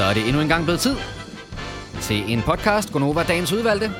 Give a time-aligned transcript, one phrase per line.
[0.00, 0.96] Så er det endnu en gang blevet tid
[2.00, 3.90] til en podcast, Gonova Dagens Udvalgte.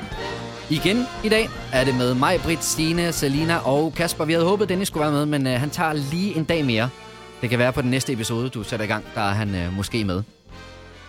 [0.69, 4.25] Igen i dag er det med mig, Britt, Stine, Selina og Kasper.
[4.25, 6.65] Vi havde håbet, at Dennis skulle være med, men øh, han tager lige en dag
[6.65, 6.89] mere.
[7.41, 9.73] Det kan være på den næste episode, du sætter i gang, der er han øh,
[9.77, 10.23] måske med.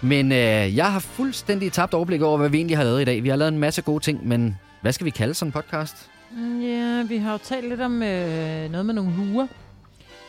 [0.00, 3.22] Men øh, jeg har fuldstændig tabt overblik over, hvad vi egentlig har lavet i dag.
[3.22, 5.95] Vi har lavet en masse gode ting, men hvad skal vi kalde sådan en podcast?
[6.36, 9.46] Mm, Ja, vi har jo talt lidt om øh, noget med nogle huer.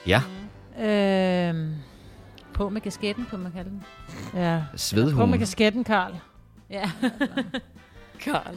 [0.07, 0.21] Ja,
[0.82, 1.55] Øh,
[2.54, 3.83] På med kasketten, kunne man kalde den.
[4.36, 4.64] ja.
[4.71, 5.29] På svedhugen.
[5.32, 6.14] med kasketten, Karl.
[6.69, 6.91] Ja.
[8.19, 8.55] Karl.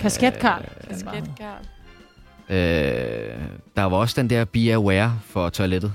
[0.00, 0.62] Kasket, Karl.
[0.88, 1.64] Kasket, Karl.
[2.50, 3.40] Øh,
[3.76, 5.92] der var også den der be aware for toilettet.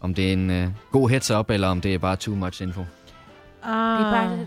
[0.00, 2.62] Om det er en øh, god heads up, eller om det er bare too much
[2.62, 2.80] info.
[3.62, 4.38] Ah, Det er bare,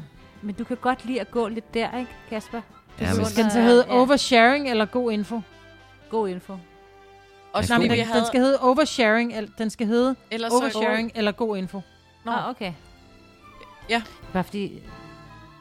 [0.41, 2.62] men du kan godt lide at gå lidt der, ikke, Kasper?
[3.01, 3.93] Ja, men- skal den så hedde Ja.
[3.93, 5.41] oversharing eller god info?
[6.09, 6.57] God info.
[7.70, 8.20] Nej, men vi den, havde...
[8.20, 10.57] den skal hedde oversharing, eller den skal hedde Ellers så...
[10.57, 11.81] oversharing eller god info.
[12.25, 12.71] Nå, ah, okay.
[13.89, 14.02] Ja.
[14.34, 14.79] Bare fordi...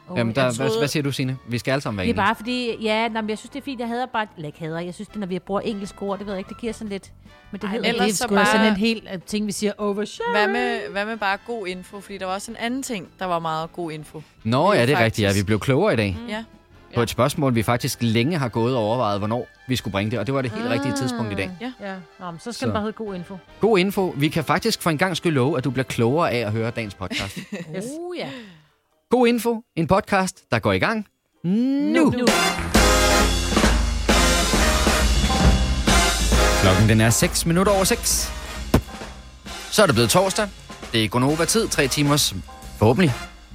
[0.09, 1.37] Oh, Jamen, der, jeg hvad, troede- hvad siger du, Signe?
[1.47, 3.59] Vi skal alle sammen være Det er bare fordi, ja, nej, men jeg synes, det
[3.59, 3.79] er fint.
[3.79, 6.27] Jeg hader bare, eller ikke hader, jeg synes, det, når vi bruger engelsk ord, det
[6.27, 7.11] ved jeg ikke, det giver sådan lidt,
[7.51, 10.37] men det Ej, hedder det så bare- sådan en helt øh, ting, vi siger oversharing.
[10.37, 11.99] Hvad med, hvad med bare god info?
[11.99, 14.21] Fordi der var også en anden ting, der var meget god info.
[14.43, 15.05] Nå, ja, det er Faktisk.
[15.05, 15.25] rigtigt.
[15.27, 16.17] Ja, vi blev klogere i dag.
[16.21, 16.27] Mm.
[16.27, 16.43] Ja.
[16.95, 20.19] På et spørgsmål, vi faktisk længe har gået og overvejet, hvornår vi skulle bringe det.
[20.19, 21.51] Og det var det helt rigtige tidspunkt i dag.
[21.61, 21.71] Ja.
[21.81, 22.65] Ja, Nå, men så skal Så.
[22.65, 23.37] den bare hedde god info.
[23.59, 24.13] God info.
[24.17, 26.71] Vi kan faktisk for en gang skyld love, at du bliver klogere af at høre
[26.71, 27.37] dagens podcast.
[27.75, 27.85] Yes.
[27.99, 28.29] Uh, ja.
[29.09, 29.63] God info.
[29.75, 31.07] En podcast, der går i gang
[31.43, 31.51] nu.
[32.09, 32.27] Nu.
[36.61, 38.33] Klokken den er 6 minutter over 6.
[39.71, 40.47] Så er det blevet torsdag.
[40.93, 41.67] Det er Gonova-tid.
[41.67, 42.35] Tre timers
[42.77, 43.13] forhåbentlig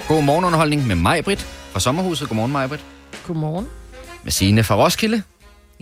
[0.08, 2.28] god morgenunderholdning med mig, Britt, fra Sommerhuset.
[2.28, 2.84] Godmorgen, mig, Britt.
[3.26, 3.66] Godmorgen.
[4.22, 5.22] Med Signe fra Roskilde.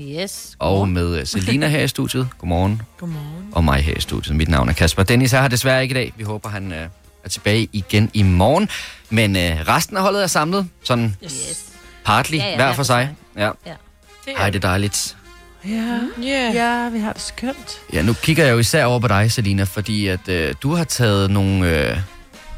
[0.01, 0.57] Yes.
[0.59, 2.29] Og med øh, Selina her i studiet.
[2.39, 2.83] Godmorgen.
[2.99, 3.49] Godmorgen.
[3.53, 4.37] Og mig her i studiet.
[4.37, 5.03] Mit navn er Kasper.
[5.03, 6.13] Dennis er her desværre ikke i dag.
[6.17, 6.89] Vi håber, han øh,
[7.25, 8.69] er tilbage igen i morgen.
[9.11, 10.69] Men øh, resten af holdet er samlet.
[10.85, 11.65] Sådan Yes.
[12.05, 13.15] partly, Ja, ja, hver for sig.
[13.37, 13.51] Ja.
[14.27, 15.17] Det Ej, det er dejligt.
[15.65, 16.55] Ja, Yeah.
[16.55, 17.81] ja, vi har det skønt.
[17.93, 20.85] Ja, nu kigger jeg jo især over på dig, Selina, fordi at øh, du har
[20.85, 21.99] taget nogle øh,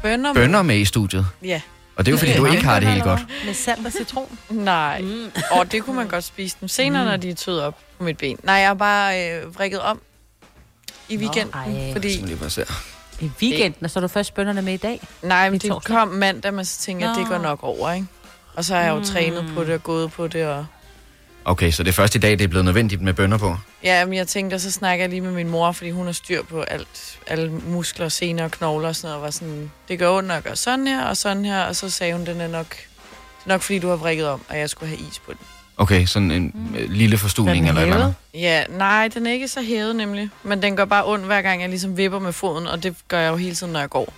[0.01, 0.33] Bønner.
[0.33, 1.27] bønner med i studiet.
[1.43, 1.61] Ja.
[1.95, 3.21] Og det er jo, fordi du ikke har det helt godt.
[3.45, 4.39] Med salt og citron.
[4.49, 5.01] Nej.
[5.01, 5.31] Mm.
[5.51, 7.09] Og det kunne man godt spise dem senere, mm.
[7.09, 8.37] når de er tøet op på mit ben.
[8.43, 10.01] Nej, jeg har bare øh, vrikket om
[11.09, 11.53] i weekenden.
[11.53, 11.91] ej.
[11.91, 12.65] fordi, lige bare se.
[13.19, 15.07] I weekenden, og så er du først bønderne med i dag.
[15.21, 15.95] nej, men det torsdag.
[15.95, 17.37] kom mandag, men så tænkte jeg, at det Nå.
[17.37, 18.07] går nok over, ikke?
[18.55, 19.05] Og så har jeg jo mm.
[19.05, 20.47] trænet på det og gået på det.
[20.47, 20.65] Og...
[21.45, 23.57] Okay, så det er først i dag, det er blevet nødvendigt med bønder på.
[23.83, 26.13] Ja, men jeg tænkte, og så snakker jeg lige med min mor, fordi hun har
[26.13, 29.17] styr på alt, alle muskler, sener og knogler og sådan noget.
[29.17, 31.63] Og var sådan, det gør ondt at gøre sådan her og sådan her.
[31.63, 34.41] Og så sagde hun, den er nok, det er nok fordi du har vrikket om,
[34.49, 35.39] og jeg skulle have is på den.
[35.77, 36.75] Okay, sådan en mm.
[36.89, 38.15] lille forstuning er eller eller andet.
[38.33, 40.29] Ja, nej, den er ikke så hævet nemlig.
[40.43, 43.19] Men den gør bare ondt, hver gang jeg ligesom vipper med foden, og det gør
[43.19, 44.13] jeg jo hele tiden, når jeg går.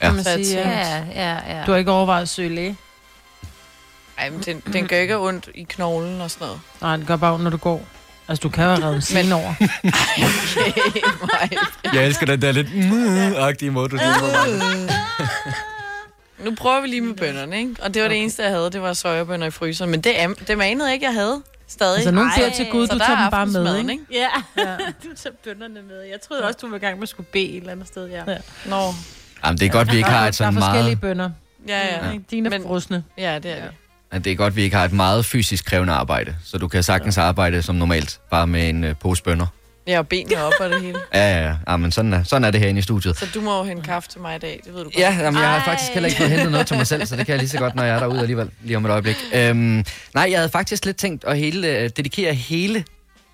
[0.00, 0.06] Ja.
[0.06, 0.58] Kan man sige.
[0.58, 1.64] Ja, ja, ja.
[1.66, 2.76] Du har ikke overvejet at søge læge?
[4.18, 6.60] Ej, men den, den gør ikke ondt i knoglen og sådan noget.
[6.80, 7.84] Nej, det gør bare ondt, når du går.
[8.28, 9.54] Altså, du kan jo have reddet siden over.
[10.56, 11.50] Okay, mig.
[11.94, 12.68] Jeg elsker den der lidt
[13.36, 14.12] agtige måde, du siger.
[16.44, 17.74] Nu prøver vi lige med bønderne, ikke?
[17.82, 18.14] Og det var okay.
[18.14, 19.90] det eneste, jeg havde, det var sojabønner i fryseren.
[19.90, 21.94] Men det, am- det manede jeg ikke, jeg havde stadig.
[21.96, 24.04] Altså, nogen Ej, siger til Gud, du tager er dem bare med, aftensmaden, ikke?
[24.12, 24.26] Ja,
[24.58, 24.76] Ja.
[25.04, 26.00] du tager bønderne med.
[26.10, 28.08] Jeg troede også, du var i gang med at skulle bede et eller andet sted,
[28.08, 28.22] ja.
[28.32, 28.36] Ja.
[28.66, 28.94] Nå,
[29.44, 31.00] Jamen, det er godt, vi ikke har et Der er sådan forskellige meget...
[31.00, 31.30] bønder.
[31.68, 32.06] ja, ja.
[32.10, 32.18] Ja.
[32.30, 33.04] Dine er Men- frosne.
[33.18, 33.70] Ja, det er det.
[34.12, 36.36] Ja, Det er godt, vi ikke har et meget fysisk krævende arbejde.
[36.44, 39.46] Så du kan sagtens arbejde som normalt, bare med en uh, pose bønder.
[39.86, 40.98] Jeg har benene op og det hele.
[41.14, 41.54] Ja, ja, ja.
[41.68, 43.18] ja men sådan er, sådan er det herinde i studiet.
[43.18, 44.96] Så du må jo hente kaffe til mig i dag, det ved du godt.
[44.98, 45.64] Ja, jamen, jeg har Ej.
[45.64, 47.58] faktisk heller ikke fået hentet noget til mig selv, så det kan jeg lige så
[47.58, 49.16] godt, når jeg er derude alligevel, lige om et øjeblik.
[49.34, 49.84] Øhm,
[50.14, 52.84] nej, jeg havde faktisk lidt tænkt at hele, øh, dedikere hele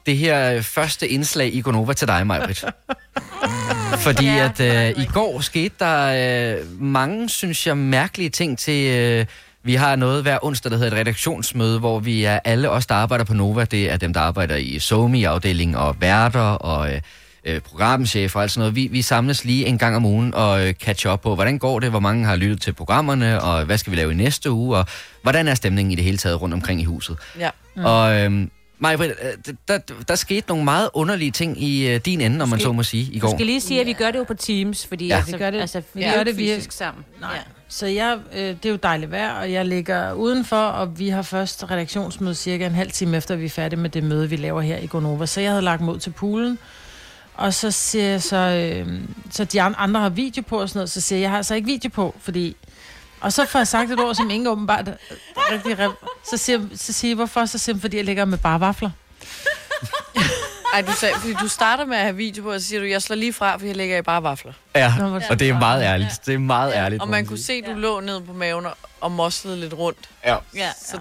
[0.07, 2.65] det her øh, første indslag i Gonova til dig, Majbrit.
[4.07, 8.97] Fordi Ja, at øh, i går skete der øh, mange, synes jeg, mærkelige ting til...
[8.97, 9.27] Øh,
[9.69, 12.95] vi har noget hver onsdag, der hedder et redaktionsmøde, hvor vi er alle os, der
[12.95, 13.65] arbejder på Nova.
[13.65, 17.01] Det er dem, der arbejder i SOMI-afdelingen og værter og øh,
[17.45, 18.75] øh, programchef og alt sådan noget.
[18.77, 21.81] Vi, vi samles lige en gang om ugen og øh, catch up på, hvordan går
[21.81, 24.77] det, hvor mange har lyttet til programmerne, og hvad skal vi lave i næste uge,
[24.77, 24.87] og
[25.23, 27.17] hvordan er stemningen i det hele taget rundt omkring i huset.
[27.39, 27.51] Ja.
[27.77, 27.85] Mm.
[27.85, 28.33] Og øh,
[28.79, 29.13] Maja, der,
[29.69, 29.79] der,
[30.09, 33.13] der skete nogle meget underlige ting i øh, din ende, om man så må sige,
[33.13, 33.35] i går.
[33.37, 35.17] skal lige sige, at vi gør det jo på Teams, fordi Ja.
[35.17, 37.05] altså, Vi gør det- altså, vi ja, gør det fysisk sammen.
[37.21, 37.31] Nej.
[37.35, 37.41] Ja.
[37.71, 41.23] Så jeg, øh, det er jo dejligt vejr, og jeg ligger udenfor, og vi har
[41.23, 44.61] først redaktionsmøde cirka en halv time efter, vi er færdige med det møde, vi laver
[44.61, 45.27] her i Gonova.
[45.27, 46.59] Så jeg havde lagt mod til poolen,
[47.35, 49.01] og så siger jeg så, øh,
[49.31, 51.55] så de andre har video på og sådan noget, så siger jeg, jeg har altså
[51.55, 52.57] ikke video på, fordi...
[53.21, 54.91] Og så får jeg sagt et ord, som ingen åbenbart
[55.37, 55.79] rigtig...
[55.79, 57.45] Rep- så siger, så siger jeg, hvorfor?
[57.45, 58.91] Så siger jeg, fordi jeg ligger med bare vafler.
[60.75, 62.87] Ej, du, sagde, fordi du starter med at have video på, og så siger du,
[62.87, 64.53] jeg slår lige fra, for jeg lægger i bare vafler.
[64.75, 66.21] Ja, Nå, og det er meget ærligt.
[66.27, 67.03] Det er meget ærligt.
[67.03, 69.99] Og man kunne se, at du lå ned på maven og- og moslede lidt rundt.
[70.25, 70.37] Ja.
[70.57, 70.99] Ja, Så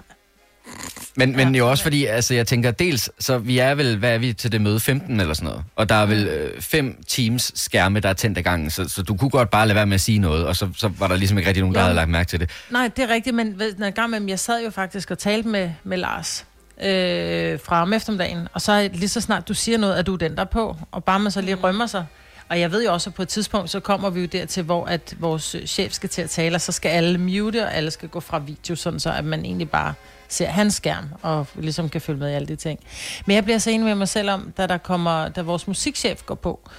[1.16, 4.18] Men, men jo også fordi, altså jeg tænker dels, så vi er vel, hvad er
[4.18, 5.64] vi til det møde, 15 eller sådan noget.
[5.76, 9.02] Og der er vel øh, fem teams skærme, der er tændt ad gangen, så, så
[9.02, 11.16] du kunne godt bare lade være med at sige noget, og så, så var der
[11.16, 11.84] ligesom ikke rigtig nogen, der Jo.
[11.86, 12.50] havde lagt mærke til det.
[12.70, 15.18] Nej, det er rigtigt, men ved- når jeg, gang med, jeg sad jo faktisk og
[15.20, 16.46] talte med, med Lars
[16.84, 20.18] øh, fra om eftermiddagen, og så lige så snart du siger noget, at du er
[20.18, 22.06] den, der er på, og bare man så lige rømmer sig.
[22.50, 24.86] Og jeg ved jo også, at på et tidspunkt, så kommer vi jo dertil, hvor
[24.86, 28.10] at vores chef skal til at tale, og så skal alle mute, og alle skal
[28.10, 29.94] gå fra video, sådan så at man egentlig bare
[30.30, 32.80] ser hans skærm, og ligesom kan følge med i alle de ting.
[33.26, 36.26] Men jeg bliver så enig med mig selv om, da, der kommer, da vores musikchef
[36.26, 36.70] går på,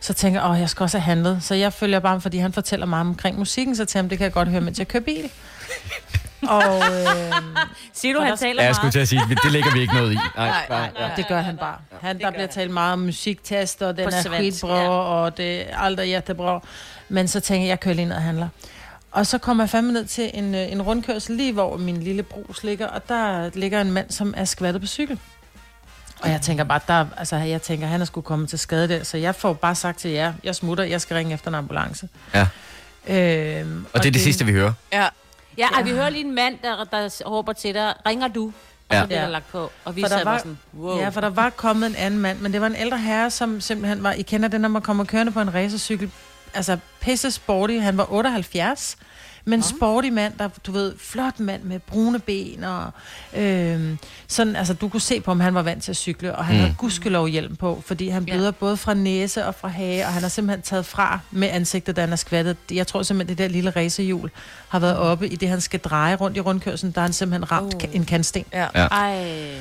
[0.00, 1.42] så tænker jeg, åh, jeg skal også have handlet.
[1.42, 4.24] Så jeg følger bare, fordi han fortæller mig omkring musikken, så til ham, det kan
[4.24, 5.30] jeg godt høre, mens jeg kører bil.
[6.56, 7.32] og øh,
[7.94, 8.76] Siger du, Og han taler Ja, jeg meget?
[8.76, 10.14] skulle til at sige, det lægger vi ikke noget i.
[10.14, 10.90] Nej, Nej, nej.
[10.98, 11.14] nej.
[11.16, 11.76] det gør han bare.
[12.00, 12.48] Han, der bliver han.
[12.54, 14.88] talt meget om musiktest, og den er skitbra, ja.
[14.88, 16.60] og det er aldrig jättebra.
[17.08, 18.48] Men så tænker jeg, jeg kører lige ned og handler.
[19.12, 22.22] Og så kommer jeg fandme ned til en, øh, en rundkørsel, lige hvor min lille
[22.22, 25.18] brus ligger, og der ligger en mand, som er skvattet på cykel.
[26.22, 29.04] Og jeg tænker bare, der, altså, jeg tænker, han er skulle komme til skade der,
[29.04, 32.08] så jeg får bare sagt til jer, jeg smutter, jeg skal ringe efter en ambulance.
[32.34, 32.46] Ja.
[33.06, 34.72] Øhm, Og det er det sidste, vi hører.
[34.92, 35.06] ja,
[35.58, 38.52] Ja, og vi hører lige en mand, der, der råber til dig, ringer du?
[38.88, 39.00] Og Ja.
[39.00, 39.70] så bliver der lagt på.
[39.84, 40.98] Og vi For der sad var- sådan, wow.
[40.98, 43.60] Ja, for der var kommet en anden mand, men det var en ældre herre, som
[43.60, 44.12] simpelthen var...
[44.12, 46.10] I kender det, når man kommer kørende på en racercykel.
[46.54, 47.74] Altså, pisse sporty.
[47.74, 48.96] Han var 78.
[49.48, 52.90] Men sporty mand, der, du ved, flot mand med brune ben og
[53.36, 53.96] øh,
[54.28, 56.54] sådan, altså du kunne se på, om han var vant til at cykle, og han
[56.56, 56.60] mm.
[56.60, 58.34] havde gudskelov hjelm på, fordi han Ja.
[58.34, 61.96] bløder både fra næse og fra hage, og han har simpelthen taget fra med ansigtet,
[61.96, 62.56] da han er skvattet.
[62.70, 64.30] Jeg tror simpelthen, det der lille racerhjul
[64.68, 67.52] har været oppe i det, han skal dreje rundt i rundkørslen, der har han simpelthen
[67.52, 67.80] ramt oh.
[67.96, 68.44] en kantsten.
[68.52, 68.66] ja.
[68.74, 68.86] Ja.
[68.86, 69.54] Ej.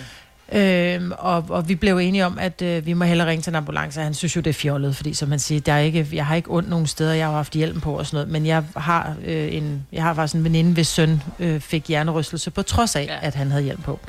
[0.51, 3.55] Øhm, og, og vi blev enige om, at øh, vi må hellere ringe til en
[3.55, 4.01] ambulance.
[4.01, 6.35] Han synes jo, det er fjollet, fordi som man siger, der er ikke, jeg har
[6.35, 9.15] ikke ondt nogen steder, jeg har haft hjelm på og sådan noget, men jeg har,
[9.25, 13.05] øh, en, jeg har faktisk en veninde, hvis søn øh, fik hjernerystelse, på trods af,
[13.05, 13.17] Ja.
[13.27, 13.99] at han havde hjelm på.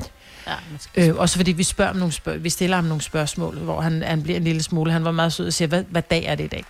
[0.47, 1.07] Ja.
[1.09, 4.03] Øh, også fordi vi, spørger om nogle spørg- vi stiller ham nogle spørgsmål, hvor han,
[4.03, 6.35] han bliver en lille smule, han var meget sød og siger, hvad, hvad dag er
[6.35, 6.63] det i dag?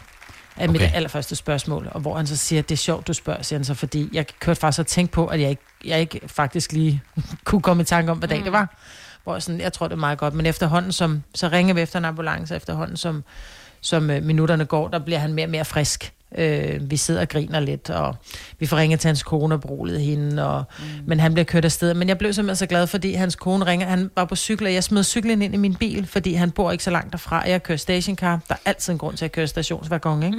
[0.57, 0.91] Er mit Okay.
[0.95, 3.73] allerførste spørgsmål, og hvor han så siger, det er sjovt, du spørger, siger han så,
[3.73, 7.01] fordi jeg kørte faktisk og tænkte på, at jeg ikke, jeg ikke faktisk lige
[7.45, 8.43] kunne komme i tanke om, hvad dag Mm.
[8.43, 8.75] det var.
[9.29, 11.81] Hvor jeg sådan, jeg tror, det er meget godt, men efterhånden, som, så ringer vi
[11.81, 13.23] efter en ambulance, efterhånden, som,
[13.81, 16.13] som øh, minutterne går, der bliver han mere og mere frisk.
[16.37, 18.15] Øh, vi sidder og griner lidt, og
[18.59, 20.85] vi får ringet til hans kone og brulet hende, og, mm.
[21.05, 21.93] men han bliver kørt afsted.
[21.93, 23.87] Men jeg blev simpelthen så glad, fordi hans kone ringer.
[23.87, 26.71] Han var på cykel, og jeg smed cyklen ind i min bil, fordi han bor
[26.71, 27.43] ikke så langt derfra.
[27.47, 28.39] Jeg kører stationcar.
[28.47, 30.37] Der er altid en grund til at køre stationsvaggon, ikke?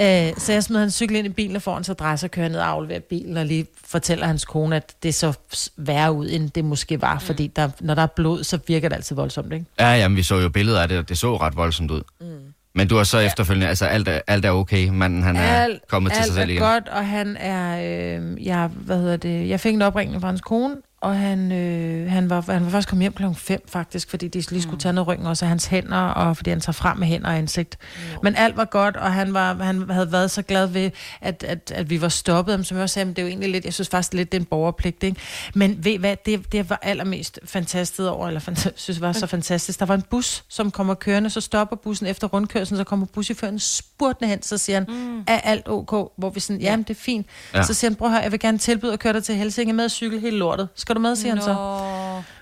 [0.30, 2.30] øh, så jeg smed hans cykel ind i bilen, og foran så drejer sig og
[2.30, 5.32] kører ned og afleverer bilen, og lige fortæller hans kone, at det så
[5.76, 8.96] værre ud, end det måske var, fordi der, når der er blod, så virker det
[8.96, 9.66] altid voldsomt, ikke?
[9.80, 12.02] Ja, jamen, vi så jo billeder af det, og det så ret voldsomt ud.
[12.20, 12.45] Mm.
[12.76, 16.12] Men du har så efterfølgende, altså alt er, alt er okay, manden han er kommet
[16.12, 16.62] til alt sig selv er igen.
[16.62, 17.78] godt, og han er,
[18.18, 20.74] øh, jeg, hvad hedder det, jeg fik en opringning fra hans kone,
[21.06, 24.50] og han, øh, han, var, han var først kommet hjem klokken 5 faktisk, fordi de
[24.50, 27.06] lige skulle tage noget ryggen også af hans hænder, og fordi han tager frem med
[27.06, 27.78] hænder og ansigt.
[28.22, 31.72] Men alt var godt, og han, var, han havde været så glad ved, at, at,
[31.74, 33.64] at vi var stoppet ham, som jeg også sagde, men det er jo egentlig lidt,
[33.64, 35.20] jeg synes faktisk lidt, det er en borgerpligt, ikke?
[35.54, 39.78] Men ved hvad, det, det var allermest fantastisk over, eller fant- synes var så fantastisk.
[39.78, 43.58] Der var en bus, som kommer kørende, så stopper bussen efter rundkørslen, så kommer buschaufføren
[43.58, 45.24] spurtende hen, så siger han, mm.
[45.26, 46.10] er alt ok?
[46.18, 47.26] Hvor vi sådan, jamen det er fint.
[47.54, 47.62] Ja.
[47.62, 49.88] Så siger han, prøv høre, jeg vil gerne tilbyde at køre dig til Helsinge med
[49.88, 50.68] cykle hele lortet.
[50.74, 51.54] Skal du med, siger han så.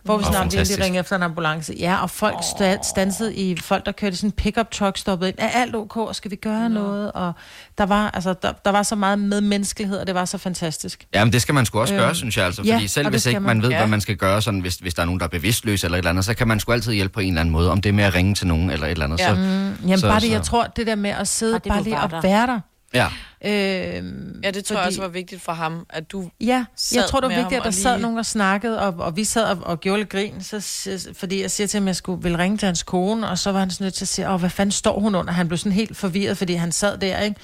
[0.03, 0.81] Hvor vi snart lige fantastisk.
[0.81, 1.75] ringer efter en ambulance.
[1.79, 5.29] Ja, og folk sta- stansede i, folk der kørte i sådan en pickup truck, stoppede
[5.31, 5.39] ind.
[5.39, 5.97] Er alt ok?
[5.97, 7.13] Og Skal vi gøre noget?
[7.13, 7.33] Og
[7.79, 11.07] der var, altså, der, der var så meget medmenneskelighed, og det var så fantastisk.
[11.15, 12.63] Jamen, det skal man sgu også gøre, Øhm, synes jeg altså.
[12.63, 13.63] ja, Fordi selv og det hvis ikke man man.
[13.63, 13.77] ved, Ja.
[13.79, 15.99] hvad man skal gøre, sådan, hvis, hvis der er nogen, der er bevidstløs eller et
[15.99, 17.71] eller andet, så kan man sgu altid hjælpe på en eller anden måde.
[17.71, 19.21] Om det er med at ringe til nogen eller et eller andet.
[19.21, 19.29] Ja.
[19.29, 21.83] Så, Jamen Så- bare det, jeg tror, det der med at sidde, Og det, bare
[21.83, 22.21] lige at der.
[22.21, 22.61] være der.
[22.95, 23.07] Ja.
[23.47, 26.31] Øhm, Ja, det tror jeg også var vigtigt for ham, at du...
[26.41, 28.95] Ja, jeg tror, det var vigtigt, at der og sad lige- nogen og snakkede, og,
[28.99, 31.89] og vi sad og, og gjorde lidt grin, så, fordi jeg siger til ham, at
[31.89, 34.09] jeg skulle vil ringe til hans kone, og så var han sådan nødt til at
[34.09, 35.33] sige, åh, hvad fanden står hun under?
[35.33, 37.37] Han blev sådan helt forvirret, fordi han sad der, ikke?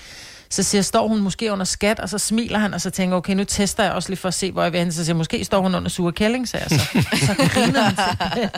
[0.53, 3.35] Så siger står hun måske under skat, og så smiler han, og så tænker okay,
[3.35, 4.93] nu tester jeg også lige for at se, hvor jeg vil hen.
[4.93, 6.87] Så siger måske står hun under sure kælling, sagde jeg så.
[7.27, 8.51] Så griner han til.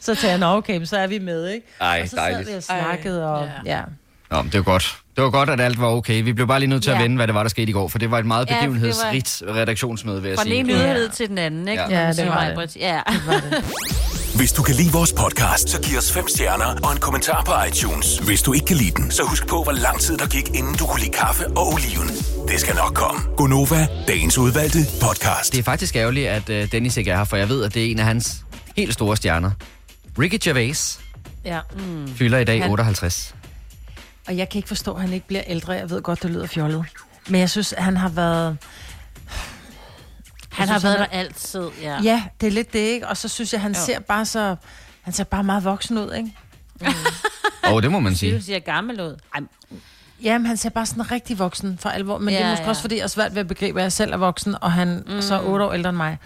[0.00, 1.66] Så tager jeg, nå okay, så er vi med, ikke?
[1.80, 2.50] Ej, og så sad dejligt.
[2.50, 3.76] vi og snakkede, og Ja.
[3.76, 3.82] ja.
[4.30, 4.96] Nå, men det var godt.
[5.16, 6.22] Det var godt, at alt var okay.
[6.22, 7.02] Vi blev bare lige nødt til at Ja.
[7.02, 8.60] vende, hvad det var, der skete i går, for det var et meget Ja, det
[8.60, 10.60] var- begivenhedsrigt redaktionsmøde, vil jeg Fra den sige.
[10.60, 11.82] ene yderhed til den anden, ikke?
[11.82, 11.88] Ja.
[11.88, 12.74] Ja, Kan man det sige, var Maj-Brit.
[12.74, 12.80] det.
[12.80, 13.00] Ja.
[14.36, 17.52] Hvis du kan lide vores podcast, så giv os fem stjerner og en kommentar på
[17.68, 18.18] iTunes.
[18.18, 20.74] Hvis du ikke kan lide den, så husk på, hvor lang tid der gik, inden
[20.74, 22.08] du kunne lide kaffe og oliven.
[22.48, 23.20] Det skal nok komme.
[23.36, 25.52] Gonova, dagens udvalgte podcast.
[25.52, 27.86] Det er faktisk ærgerligt, at uh, Dennis ikke er her, for jeg ved, at det
[27.86, 28.36] er en af hans
[28.76, 29.50] helt store stjerner.
[30.18, 31.00] Ricky Gervais.
[31.44, 31.58] Ja.
[32.16, 33.34] Fylder i dag Han- 58.
[34.28, 35.72] Og jeg kan ikke forstå, at han ikke bliver ældre.
[35.72, 36.84] Jeg ved godt, det lyder fjollet.
[37.28, 38.56] Men jeg synes, at han har været...
[40.52, 42.02] Han Jeg har synes, været han der altid, ja.
[42.02, 43.08] Ja, det er lidt det, ikke?
[43.08, 43.80] Og så synes jeg, han Jo.
[43.86, 44.56] ser bare så...
[45.02, 46.34] Han ser bare meget voksen ud, ikke?
[47.66, 48.36] Åh, oh, det må man Sige.
[48.36, 49.16] Du siger gammel ud.
[49.34, 49.40] Ej,
[50.22, 52.18] Jamen, han ser bare sådan rigtig voksen for alvor.
[52.18, 52.68] Men ja, det er måske ja.
[52.68, 55.04] også, fordi jeg er svært ved at begribe, at jeg selv er voksen, og han
[55.06, 55.22] mm.
[55.22, 56.18] så er otte år ældre end mig.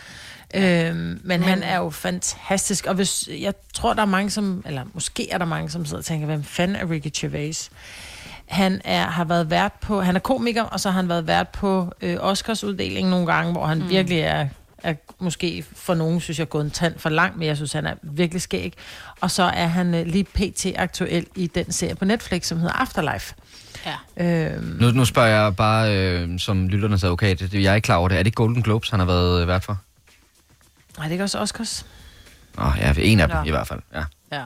[0.55, 2.87] Øhm, men, men han er jo fantastisk.
[2.87, 4.63] Og hvis, jeg tror, der er mange, som...
[4.67, 7.71] Eller måske er der mange, som sidder og tænker, hvem fanden er Ricky Gervais?
[8.47, 10.01] Han er, har været vært på...
[10.01, 13.53] Han er komiker, og så har han været vært på øh, Oscars uddeling nogle gange,
[13.53, 13.89] hvor han mm.
[13.89, 14.47] virkelig er,
[14.83, 17.87] er måske for nogen, synes jeg, gået en tand for langt, men jeg synes, han
[17.87, 18.73] er virkelig skæg.
[19.21, 20.67] Og så er han øh, lige pt.
[20.77, 23.35] aktuel i den serie på Netflix, som hedder Afterlife.
[24.17, 24.25] ja.
[24.55, 27.41] Øhm, Nu, nu spørger jeg bare øh, som lytternes advokat.
[27.41, 28.19] Det- Jeg er ikke klar over det.
[28.19, 29.79] Er det Golden Globes, han har været øh, vært for?
[30.99, 31.87] Nej, det er også Oscars?
[32.59, 33.45] Åh, oh, ja, en af dem Nå.
[33.45, 33.81] i hvert fald.
[33.95, 34.37] Ja, ja.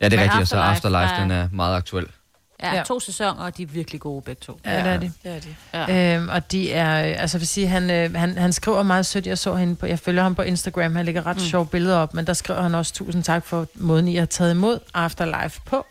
[0.00, 0.40] ja det er Men rigtigt.
[0.40, 2.06] Og så Afterlife, Afterlife, den er meget aktuel.
[2.62, 2.82] Ja, Ja.
[2.82, 4.60] to sæsoner, og de er virkelig gode begge to.
[4.64, 5.12] Ja, det er det.
[5.22, 5.92] Det er de.
[5.92, 6.16] Ja.
[6.16, 9.26] Øhm, og de er, altså jeg vil sige, han, øh, han, han skriver meget sødt,
[9.26, 11.42] jeg så hende på, jeg følger ham på Instagram, han lægger ret mm.
[11.42, 14.50] sjove billeder op, men der skriver han også, tusind tak for måden, I har taget
[14.50, 15.86] imod Afterlife på,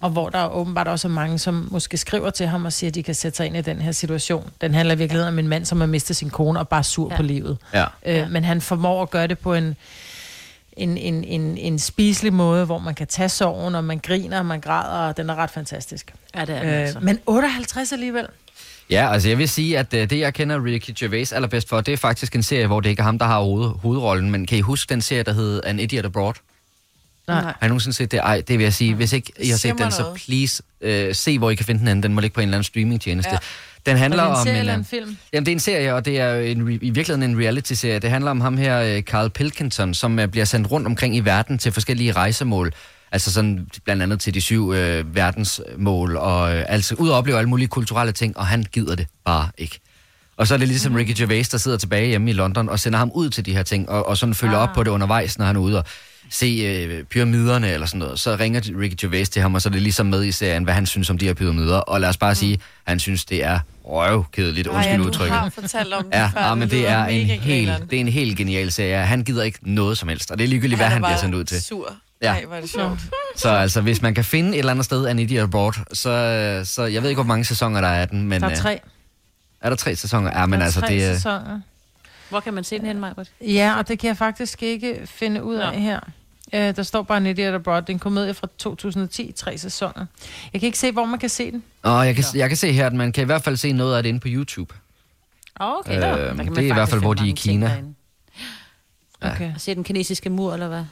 [0.00, 2.94] og hvor der åbenbart også er mange, som måske skriver til ham og siger, at
[2.94, 4.50] de kan sætte sig ind i den her situation.
[4.60, 7.10] Den handler virkelig om en mand, som har mistet sin kone og bare er sur
[7.10, 7.16] Ja.
[7.16, 7.58] på livet.
[7.74, 7.84] Ja.
[8.06, 9.76] Øh, men han formår at gøre det på en,
[10.76, 14.46] en, en, en, en spiselig måde, hvor man kan tage sorgen, og man griner, og
[14.46, 16.14] man græder, og den er ret fantastisk.
[16.34, 16.98] Ja, det er altså.
[16.98, 18.26] Øh, men 58 alligevel.
[18.90, 21.92] Ja, altså jeg vil sige, at øh, det jeg kender Ricky Gervais allerbedst for, det
[21.92, 24.30] er faktisk en serie, hvor det ikke er ham, der har hoved, hovedrollen.
[24.30, 26.34] Men kan I huske den serie, der hed An Idiot Abroad?
[27.28, 27.42] Nej.
[27.42, 28.18] Har I nogensinde set det?
[28.18, 28.94] Ej, det vil jeg sige.
[28.94, 31.88] Hvis ikke I har set den, så please øh, se, hvor I kan finde den
[31.88, 32.02] anden.
[32.02, 33.30] Den må ligge på en eller anden streamingtjeneste.
[33.32, 33.38] Ja.
[33.86, 35.16] Den handler Er det en om serie eller øh, en film?
[35.32, 37.98] Jamen, det er en serie, og det er en, i virkeligheden en reality-serie.
[37.98, 41.20] Det handler om ham her, øh, Carl Pilkington, som øh, bliver sendt rundt omkring i
[41.20, 42.72] verden til forskellige rejsemål.
[43.12, 47.38] Altså sådan blandt andet til de syv øh, verdensmål, og øh, altså ud og opleve
[47.38, 49.80] alle mulige kulturelle ting, og han gider det bare ikke.
[50.36, 50.98] Og så er det ligesom Mhm.
[50.98, 53.62] Ricky Gervais, der sidder tilbage hjemme i London og sender ham ud til de her
[53.62, 54.62] ting, og, og sådan følger ah.
[54.68, 55.84] op på det undervejs, når han er ude og
[56.30, 58.20] se øh, pyramiderne eller sådan noget.
[58.20, 60.74] Så ringer Ricky Gervais til ham, og så er det ligesom med i serien, hvad
[60.74, 61.76] han synes om de her pyramider.
[61.76, 65.34] Og lad os bare sige, han synes, det er røvkedeligt, Ej, undskyld ja, udtrykket.
[65.34, 66.40] Du har fortalt om det Ja, før.
[66.46, 68.96] ja men det er, en helt, det er en helt genial serie.
[69.06, 71.34] Han gider ikke noget som helst, og det er ligegyldigt, hvad er han bliver sendt
[71.34, 71.62] ud til.
[71.62, 71.92] sur.
[72.22, 72.32] Ja.
[72.32, 72.98] Nej, hvor er det sjovt.
[73.36, 76.84] Så altså, hvis man kan finde et eller andet sted An Idiot Abroad, så, så
[76.84, 78.80] jeg ved ikke, hvor mange sæsoner der er af den, men Der er øh, tre.
[79.62, 80.40] er der tre sæsoner?
[80.40, 81.14] Ja, men der er altså, tre det er...
[81.14, 81.60] sæsoner.
[82.28, 83.30] Hvor kan man se den hen, Majbert?
[83.40, 85.78] Ja, og det kan jeg faktisk ikke finde ud af Nå.
[85.78, 86.00] her.
[86.54, 87.82] Øh, der står bare en Idiot Abroad.
[87.82, 90.06] Det er en komedie fra 2010, tre sæsoner.
[90.52, 91.62] Jeg kan ikke se, hvor man kan se den.
[91.84, 93.96] Åh, jeg kan, jeg kan se her, at man kan i hvert fald se noget
[93.96, 94.74] af det inde på YouTube.
[95.56, 97.66] Okay, Øh, der det kan man er i hvert fald, hvor de er i Kina.
[97.66, 97.94] derinde.
[99.20, 99.54] Okay.
[99.54, 100.84] Og se den kinesiske mur, eller hvad?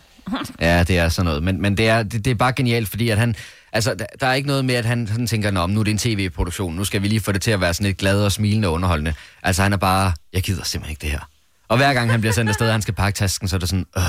[0.60, 1.42] Ja, det er sådan noget.
[1.42, 3.34] Men, men det, er, det, det er bare genialt, fordi at han...
[3.72, 5.90] Altså, der, der er ikke noget med, at han sådan tænker, Nå, nu er det
[5.90, 8.32] en tv-produktion, nu skal vi lige få det til at være sådan lidt glad og
[8.32, 9.14] smilende og underholdende.
[9.42, 11.28] Altså, han er bare, jeg gider simpelthen ikke det her.
[11.68, 13.68] Og hver gang han bliver sendt afsted, og han skal pakke tasken, så er det
[13.68, 14.02] sådan, øh.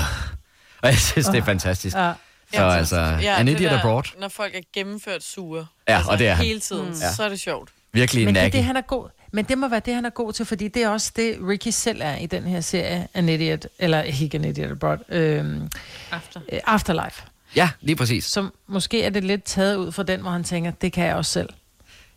[0.82, 1.96] Og jeg synes, det er fantastisk.
[1.96, 2.12] Ja.
[2.54, 5.66] Så altså, An det Idiot der, Abroad, Når folk er gennemført sure.
[5.88, 6.46] Ja, altså, og det er han.
[6.46, 6.94] Hele tiden, mm.
[7.16, 7.70] så er det sjovt.
[7.92, 9.08] virkelig Men det er det, han er god.
[9.32, 11.68] Men det må være det, han er god til, fordi det er også det, Ricky
[11.68, 15.68] selv er i den her serie, An Idiot, eller ikke An Idiot Abroad, øhm,
[16.12, 16.40] After.
[16.52, 17.22] øh, Afterlife.
[17.56, 18.24] Ja, lige præcis.
[18.24, 21.14] Som måske er det lidt taget ud fra den, hvor han tænker, det kan jeg
[21.14, 21.48] også selv.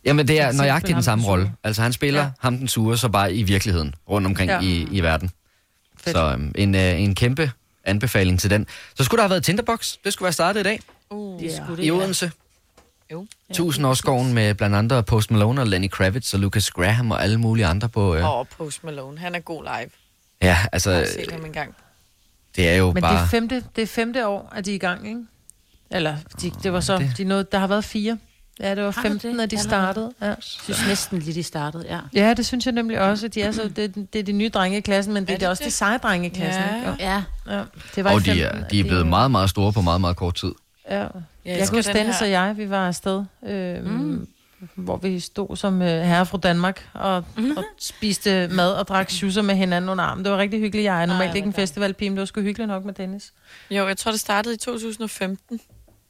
[0.04, 1.52] Jamen, det er nøjagtigt den samme rolle.
[1.64, 2.26] Altså, han spiller ja.
[2.26, 2.32] Ja.
[2.40, 4.60] ham den sure, så bare i virkeligheden, rundt omkring ja.
[4.60, 4.66] Ja.
[4.66, 5.30] i, i verden.
[6.00, 6.16] Fedt.
[6.16, 7.50] Så øhm, en, øh, en kæmpe
[7.84, 8.66] anbefaling til den.
[8.94, 9.94] Så skulle der have været Tinderbox.
[10.04, 10.80] Det skulle være startet i dag
[11.10, 11.40] Uh.
[11.40, 11.92] Det skulle det, i ja.
[11.92, 12.32] Odense.
[13.12, 13.26] Jo.
[13.52, 17.66] Tusindårsskoven med blandt andre Post Malone og Lenny Kravitz og Lucas Graham og alle mulige
[17.66, 18.14] andre på...
[18.14, 18.30] Øh.
[18.30, 19.90] Og Post Malone, han er god live.
[20.42, 21.74] Ja, Jeg altså, har set ham engang.
[22.58, 23.14] Det er jo Men bare...
[23.14, 25.20] det er, femte, det er femte år, at de er i gang, ikke?
[25.90, 28.18] Eller, de, det var så, det- de nåede, der har været fire.
[28.60, 29.42] Ja, det var Har der 15, det?
[29.42, 30.12] at de startede.
[30.20, 30.26] Ja.
[30.26, 31.98] Jeg synes næsten lige, de startede, ja.
[32.14, 33.28] ja, det synes jeg nemlig også.
[33.28, 35.40] De er så, det, det er de nye drenge i klassen, men det er, det
[35.40, 35.70] det også det?
[35.72, 36.62] de seje drenge i klassen.
[36.62, 36.76] Ja.
[36.92, 37.04] ikke?
[37.04, 37.62] Ja, Ja,
[37.94, 39.80] det var Og i de 15, er, de er blevet øh, meget, meget store på
[39.80, 40.52] meget, meget kort tid.
[40.90, 40.96] Ja.
[40.96, 41.08] Jeg
[41.44, 42.26] Jeg kan huske, den Dennis her.
[42.26, 44.28] og jeg, vi var afsted, øh, mm.
[44.74, 47.56] Hvor vi stod som øh, herre fra Danmark og, mm.
[47.56, 50.24] og spiste mad og drak schusser med hinanden under armen.
[50.24, 50.84] Det var rigtig hyggeligt.
[50.84, 53.32] Jeg er normalt Ej, ikke en festivalpige, men det var sgu hyggeligt nok med Dennis.
[53.70, 55.60] Jo, jeg tror, det startede i 2015.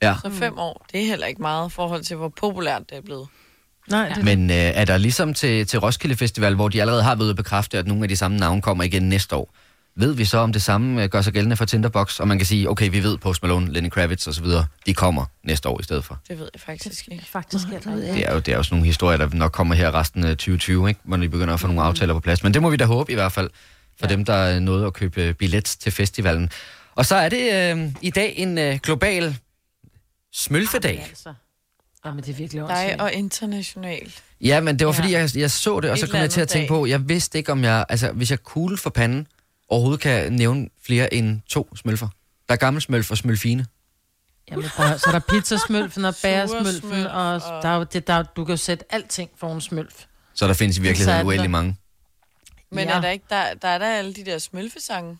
[0.02, 0.14] Ja.
[0.22, 3.02] Så fem år, det er heller ikke meget i forhold til, hvor populært det er
[3.02, 3.28] blevet.
[3.90, 7.14] Nej, det, Men øh, er der ligesom til, til Roskilde Festival, hvor de allerede har
[7.14, 9.54] været ude at bekræfte, at nogle af de samme navne kommer igen næste år?
[10.00, 12.20] Ved vi så, om det samme øh, gør sig gældende for Tinderbox?
[12.20, 14.46] Og man kan sige, okay, vi ved Post Malone, Lenny Kravitz osv.,
[14.86, 16.18] de kommer næste år i stedet for.
[16.28, 17.24] Det ved jeg faktisk ikke.
[17.30, 17.86] faktisk er det.
[18.14, 20.30] Det er jo, det er jo sådan nogle historier, der nok kommer her resten af
[20.30, 21.00] 2020, ikke?
[21.04, 22.42] hvor vi begynder at få nogle aftaler på plads.
[22.42, 23.50] Men det må vi da håbe i hvert fald,
[23.98, 24.12] for ja.
[24.12, 26.50] dem, der er nået at købe billet til festivalen.
[26.94, 29.36] Og så er det øh, i dag en øh, global
[30.32, 31.06] Smølfedag.
[31.08, 31.34] Altså.
[32.04, 33.00] Jamen, det er virkelig Dig åndssvagt.
[33.00, 34.14] og international.
[34.40, 34.98] Ja, men det var Ja.
[34.98, 36.68] fordi, jeg, jeg så det, og så kom jeg til at tænke dag.
[36.68, 39.26] på, jeg vidste ikke, om jeg, altså hvis jeg kugle for panden,
[39.68, 42.08] overhovedet kan nævne flere end to smølfer.
[42.48, 43.66] Der er gammel smølf og smølfine.
[44.50, 48.44] Jamen, der, så er der pizzasmølfen og bæresmølfen, og, og- der, er det, der, du
[48.44, 50.04] kan jo sætte alting for en smølf.
[50.34, 51.76] Så der findes i virkeligheden den uendelig mange.
[52.70, 52.94] Men Ja.
[52.96, 55.18] er der ikke, der, der er der alle de der smølfesange?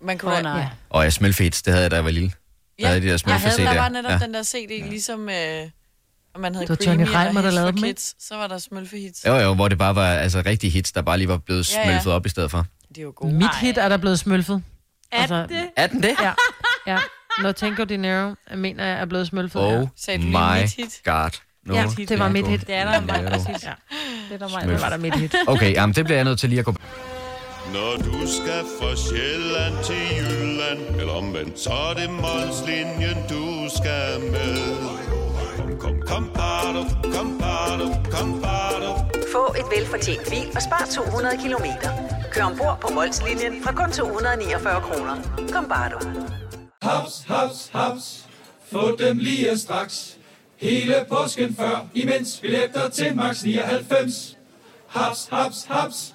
[0.00, 0.58] Man kunne da- nej.
[0.60, 0.68] Ja.
[0.90, 2.32] Og jeg smølfehits, det havde jeg, da jeg var lille.
[2.80, 4.16] Der havde de der jeg havde, var netop Ja.
[4.16, 4.24] ja.
[4.24, 5.70] den der CD, ligesom øh,
[6.38, 7.96] man havde Det var Johnny Creamy Reimer, der lavede dem, ikke?
[7.96, 9.24] Kids, så var der smølfehits.
[9.26, 11.80] Jo, jo, hvor det bare var altså, rigtige hits, der bare lige var blevet Ja,
[11.80, 11.84] ja.
[11.86, 12.66] smølfet op i stedet for.
[12.88, 13.32] Det er jo gode.
[13.34, 14.62] Mit hit er der blevet smølfet.
[15.12, 15.62] Altså, Er det?
[15.76, 16.10] Er den det?
[16.22, 16.32] Ja,
[16.86, 16.98] ja.
[17.42, 19.62] Når Tango Dinero, jeg mener jeg, er blevet smølfet.
[19.62, 20.18] Oh ja.
[20.18, 21.00] My mit hit?
[21.04, 21.30] god.
[21.66, 22.66] No, Ja, det var mit hit.
[22.66, 23.28] Det er der mig, Ja.
[23.30, 23.64] præcis.
[23.66, 23.72] Ja.
[24.28, 24.68] Det er der mig.
[24.68, 25.34] Det var der mit hit.
[25.46, 26.74] Okay, jamen, det bliver jeg nødt til lige at gå...
[27.72, 34.20] Når du skal fra Sjælland til Jylland Eller omvendt, så er det Molslinjen, du skal
[34.30, 34.56] med
[35.80, 36.84] Kom, kom, bado,
[37.14, 38.90] kom, bado, kom, bado.
[39.32, 41.90] Få et velfortjent bil og spar 200 kilometer.
[42.32, 45.16] Kør ombord på Molslinjen fra kun 249 kroner.
[45.52, 45.98] Kom bare du.
[46.82, 48.26] Haps, haps, haps.
[48.72, 50.16] Få dem lige straks.
[50.56, 54.36] Hele påsken før, imens billetter til max 99.
[54.86, 56.14] Haps, haps, haps.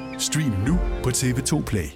[0.21, 1.89] Stream nu på TV2 Play.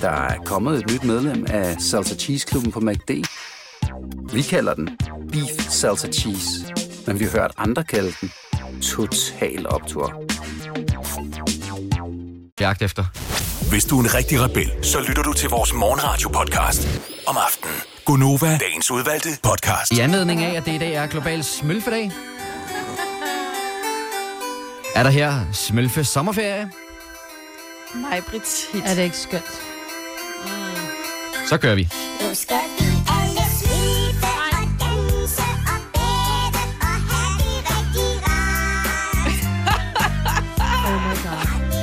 [0.00, 3.10] Der er kommet et nyt medlem af Salsa Cheese Klubben på MACD.
[4.32, 4.98] Vi kalder den
[5.32, 6.74] Beef Salsa Cheese,
[7.06, 8.32] men vi har hørt andre kalde den
[8.82, 10.22] Total Optor.
[12.60, 13.04] Jagt efter.
[13.70, 16.88] Hvis du er en rigtig rebel, så lytter du til vores morgenradio-podcast
[17.26, 17.74] om aftenen.
[18.04, 19.92] Gunova, dagens udvalgte podcast.
[19.92, 22.10] I anledning af, at det i dag er global smølfedag,
[24.96, 26.70] er der her smølfe sommerferie.
[27.94, 28.82] Mig, Brits hit.
[28.84, 29.60] Er det ikke skønt?
[31.48, 31.88] Så kører vi.
[32.20, 32.84] Nu skal vi
[33.18, 38.86] alle slibe og danse og bade og have det rigtig rart.
[40.86, 41.46] Oh my god.
[41.72, 41.80] Er.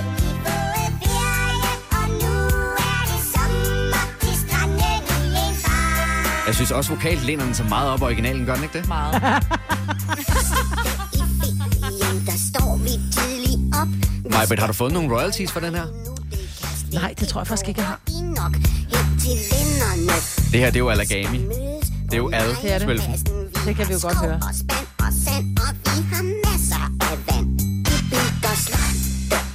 [6.47, 8.87] Jeg synes også, vokalt læner den så meget op originalen, gør den ikke det?
[8.87, 9.21] Meget.
[12.55, 13.87] Står vi tidligt op.
[14.31, 15.85] Majbet, har du fået nogle royalties for den her?
[16.93, 17.99] Nej, det tror jeg faktisk ikke, jeg har.
[20.51, 21.37] Det her, det er jo Alagami.
[21.37, 22.89] Det er jo Det er det.
[23.65, 24.39] Det kan vi jo godt høre.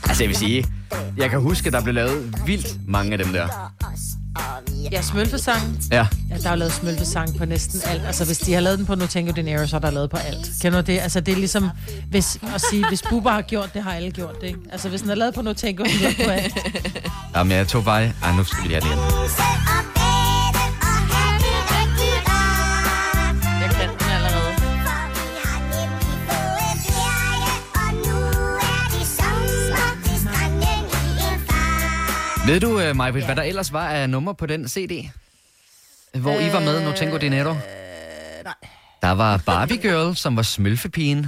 [0.09, 0.65] Altså, jeg vil sige,
[1.17, 3.49] jeg kan huske, at der blev lavet vildt mange af dem der.
[4.93, 5.79] Ja, smølfesang.
[5.91, 6.07] Ja.
[6.31, 8.03] Ja, der er jo lavet smølfesang på næsten alt.
[8.07, 10.17] Altså, hvis de har lavet den på No Tango Dinero, så er der lavet på
[10.17, 10.51] alt.
[10.63, 10.99] Kender du det?
[11.01, 11.71] Altså, det er ligesom
[12.11, 14.61] hvis, at sige, hvis Bubba har gjort det, har alle gjort det, ikke?
[14.73, 16.55] Altså, hvis den er lavet på No Tango, så er det på alt.
[17.37, 18.13] Jamen, jeg tog bare...
[18.23, 20.08] Ej, nu skal vi lige have det igen.
[32.49, 35.11] Ved du, uh, Majbet, hvad der ellers var af nummer på den CD?
[36.15, 37.55] Hvor I var med, No Tango Dinero?
[38.45, 38.55] nej.
[39.03, 41.27] Der var Barbie Girl, som var smølfepigen.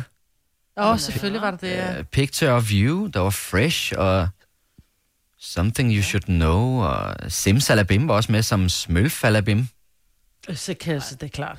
[0.77, 1.71] Åh, oh, selvfølgelig var det det.
[1.71, 1.99] ja.
[1.99, 4.29] Uh, Picture of You, der var Fresh, og
[5.41, 9.69] Something You Should Know, og Simsalabim var også med som Smølfalabim.
[10.55, 11.59] Så kan jeg, så det er klart.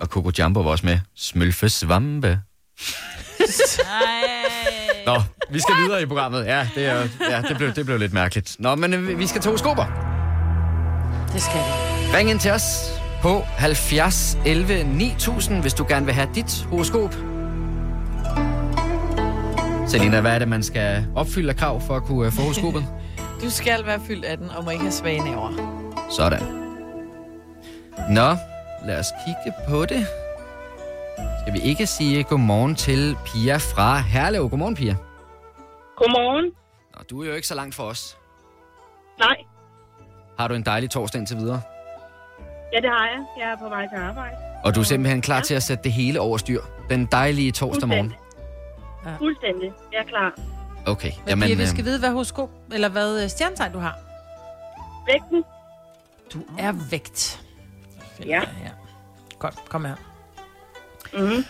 [0.00, 0.98] Og Coco Jumbo var også med.
[1.14, 2.38] Smølfesvampe.
[5.06, 6.46] Nå, vi skal videre i programmet.
[6.46, 8.56] Ja, det, er, ja, det, blev, det blev lidt mærkeligt.
[8.58, 9.84] Nå, men øh, vi skal to skober.
[11.32, 12.16] Det skal vi.
[12.16, 17.14] Ring ind til os på 70 11 9000, hvis du gerne vil have dit horoskop.
[19.88, 22.86] Selina, hvad er det, man skal opfylde af krav for at kunne uh, få horoskopet?
[23.42, 25.50] Du skal være fyldt af den, og må ikke have svage næver.
[26.10, 26.42] Sådan.
[28.10, 28.36] Nå,
[28.86, 30.06] lad os kigge på det.
[31.40, 34.48] Skal vi ikke sige godmorgen til Pia fra Herlev?
[34.50, 34.96] Godmorgen, Pia.
[35.96, 36.44] Godmorgen.
[36.96, 38.16] Nå, du er jo ikke så langt for os.
[39.18, 39.36] Nej,
[40.38, 41.60] Har du en dejlig torsdag indtil videre?
[42.72, 43.24] ja, det har jeg.
[43.38, 44.36] Jeg er på vej til arbejde.
[44.64, 46.60] Og du er simpelthen klar til at sætte det hele over styr.
[46.88, 48.14] Den dejlige torsdag morgen.
[49.06, 49.16] Ja.
[49.16, 49.72] Fuldstændig.
[49.92, 50.32] Jeg er klar.
[50.86, 51.46] Okay, Men jamen...
[51.48, 53.98] Pia, vi øh, skal vide, hvad horoskop, eller hvad øh, stjernetegn du har.
[55.06, 55.44] Vægten.
[56.32, 57.42] Du er vægt.
[58.26, 58.40] Ja.
[59.38, 59.94] Godt, kom her.
[61.14, 61.44] Mm-hmm.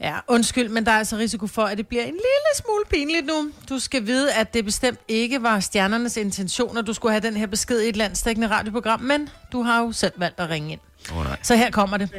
[0.00, 3.26] Ja, undskyld, men der er altså risiko for, at det bliver en lille smule pinligt
[3.26, 3.50] nu.
[3.68, 7.36] Du skal vide, at det bestemt ikke var stjernernes intention, at du skulle have den
[7.36, 10.80] her besked i et landstækkende radioprogram, men du har jo selv valgt at ringe ind.
[11.12, 11.36] Åh, nej.
[11.42, 12.10] Så her kommer det.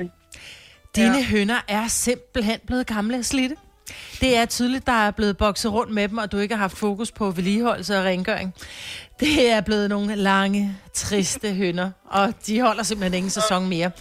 [0.96, 1.24] Dine ja.
[1.24, 3.56] hønder er simpelthen blevet gamle og slidte.
[4.22, 6.78] Det er tydeligt, der er blevet bokset rundt med dem, og du ikke har haft
[6.78, 8.54] fokus på vedligeholdelse og rengøring.
[9.20, 13.92] Det er blevet nogle lange, triste hønder, og de holder simpelthen ingen sæson mere.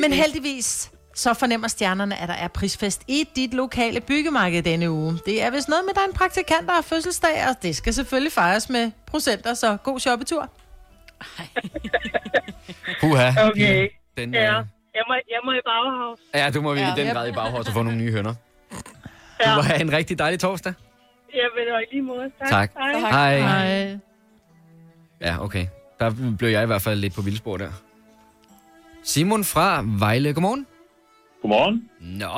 [0.00, 5.18] Men heldigvis så fornemmer stjernerne, at der er prisfest i dit lokale byggemarked denne uge.
[5.26, 7.76] Det er vist noget med, at der er en praktikant, der har fødselsdag, og det
[7.76, 10.50] skal selvfølgelig fejres med procenter, så god shoppetur.
[13.00, 13.30] Puha.
[13.50, 13.88] Okay.
[14.16, 14.40] Den, Ja.
[14.60, 16.18] øh, Jeg må, jeg må i Bauhaus.
[16.34, 17.12] ja, du må vi i den Ja.
[17.12, 18.34] grad i baghårs og få nogle nye hønder.
[19.40, 19.50] Ja.
[19.50, 20.72] Du må have en rigtig dejlig torsdag.
[21.32, 22.30] Vil og i lige måde.
[22.40, 22.48] Tak.
[22.50, 22.70] Tak.
[22.76, 23.00] Hej.
[23.00, 23.38] Hej.
[23.40, 23.98] Hej.
[25.20, 25.66] Ja, okay.
[26.00, 27.70] Der blev jeg i hvert fald lidt på vildspor der.
[29.04, 30.66] Simon fra Vejle, godmorgen.
[31.46, 31.76] Godmorgen.
[32.00, 32.36] Nå.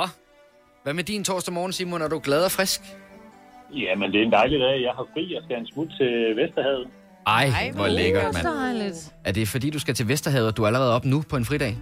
[0.83, 2.01] Hvad med din torsdag morgen, Simon?
[2.01, 2.81] Er du glad og frisk?
[3.73, 4.75] Jamen, det er en dejlig dag.
[4.87, 5.33] Jeg har fri.
[5.35, 6.87] Jeg skal en smut til Vesterhavet.
[7.27, 8.47] Ej, hvor lækkert, mand.
[8.47, 8.99] Dejligt.
[9.25, 11.45] Er det fordi, du skal til Vesterhavet, og du er allerede op nu på en
[11.45, 11.77] fridag?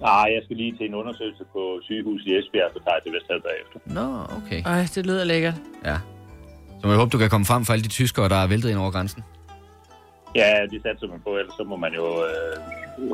[0.00, 3.12] Nej, jeg skal lige til en undersøgelse på sygehus i Esbjerg, så tager jeg til
[3.16, 3.76] Vesterhavet bagefter.
[3.98, 4.06] Nå,
[4.38, 4.60] okay.
[4.72, 5.54] Ej, det lyder lækkert.
[5.84, 5.96] Ja.
[6.80, 8.78] Så jeg håber, du kan komme frem for alle de tyskere, der er væltet ind
[8.78, 9.22] over grænsen.
[10.40, 12.54] Ja, det satser man på, ellers så må man jo øh,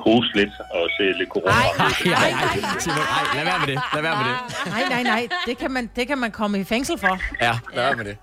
[0.07, 1.51] hoste lidt og se lidt corona.
[1.53, 1.67] Ej,
[2.07, 3.79] ej, ej, Simon, ej, lad være med det.
[3.95, 4.37] Lad være med det.
[4.67, 5.29] Nej, nej, nej.
[5.47, 7.19] Det kan, man, det kan man komme i fængsel for.
[7.41, 8.17] Ja, lad være med det.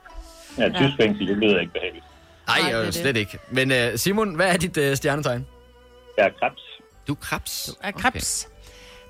[0.57, 2.05] Ja, tysk fængsel, det lyder ikke behageligt.
[2.47, 2.95] Nej, Nej, det er øh, det.
[2.95, 3.39] slet ikke.
[3.51, 5.45] Men uh, Simon, hvad er dit uh, stjernetegn?
[6.17, 6.61] Jeg er krebs.
[7.07, 7.71] Du er krebs?
[7.83, 8.47] Er krebs.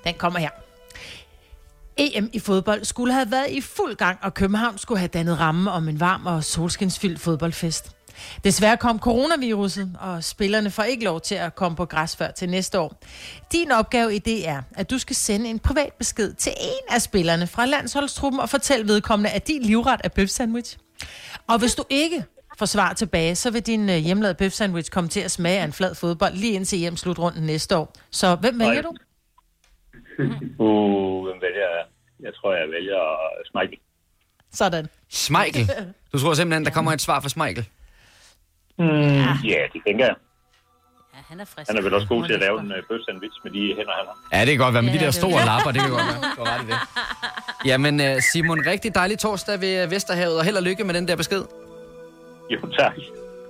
[0.04, 0.50] Den kommer her.
[1.96, 5.70] EM i fodbold skulle have været i fuld gang, og København skulle have dannet ramme
[5.70, 7.96] om en varm og solskinsfyldt fodboldfest.
[8.44, 12.48] Desværre kom coronaviruset, og spillerne får ikke lov til at komme på græs før til
[12.48, 13.00] næste år.
[13.52, 17.02] Din opgave i det er, at du skal sende en privat besked til en af
[17.02, 20.78] spillerne fra landsholdstruppen og fortælle vedkommende, at din livret er bøf sandwich.
[21.46, 22.24] Og hvis du ikke
[22.58, 25.64] får svar tilbage, så vil din øh, hjemlavede bøf sandwich komme til at smage af
[25.64, 27.94] en flad fodbold lige indtil hjem slutrunden næste år.
[28.10, 28.92] Så hvem vælger du?
[30.58, 31.84] Uh, hvem vælger jeg?
[32.20, 33.00] Jeg tror, jeg vælger
[33.50, 33.78] Smeichel.
[34.52, 34.86] Sådan.
[35.08, 35.70] Smeichel.
[36.12, 37.68] Du tror simpelthen, der kommer et svar fra Smeichel?
[38.80, 40.14] Mm, ja, det tænker jeg.
[41.14, 41.68] Ja, han er frisk.
[41.70, 43.94] Han er vel også god til at lave en øh, bøf sandwich med de hænder,
[44.00, 44.38] han har.
[44.38, 44.82] Ja, det kan godt være.
[44.82, 46.20] Med Ja, de der er store lapper, det kan godt være.
[46.36, 46.78] Du ret i det.
[47.70, 51.08] Jamen, øh, Simon, rigtig dejlig torsdag ved øh, Vesterhavet, og held og lykke med den
[51.08, 51.42] der besked.
[52.50, 52.92] Jo, tak.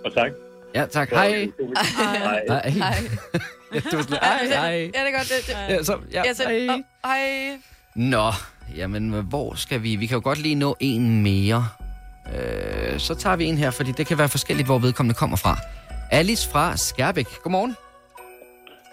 [0.04, 0.30] Og tak.
[0.74, 1.08] Ja, tak.
[1.10, 1.28] Hej.
[1.28, 2.68] Hej.
[2.68, 2.94] Hej.
[3.74, 4.70] Ja, du var sådan, hej, hej.
[4.70, 5.28] Ja, det er godt.
[5.28, 5.74] Det, det.
[5.74, 6.68] Ja, så, ja, Jeg selv, hej.
[7.04, 7.58] oh, hej.
[7.94, 8.32] Nå,
[8.76, 9.96] jamen, hvor skal vi?
[9.96, 11.68] Vi kan jo godt lige nå en mere.
[12.34, 15.56] Øh, så tager vi en her, fordi det kan være forskelligt, hvor vedkommende kommer fra.
[16.10, 17.26] Alice fra Skærbæk.
[17.42, 17.76] Godmorgen.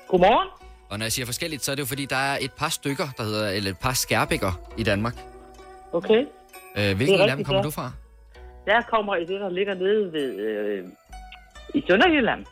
[0.08, 0.50] Godmorgen.
[0.89, 3.08] Og når jeg siger forskelligt, så er det jo fordi, der er et par stykker,
[3.17, 5.15] der hedder, eller et par skærbækker i Danmark.
[5.93, 6.26] Okay.
[6.78, 7.91] Øh, hvilken af dem kommer du fra?
[8.67, 10.36] Jeg kommer i det, der ligger nede ved...
[10.36, 10.86] Øh,
[11.73, 12.45] I Sønderjylland.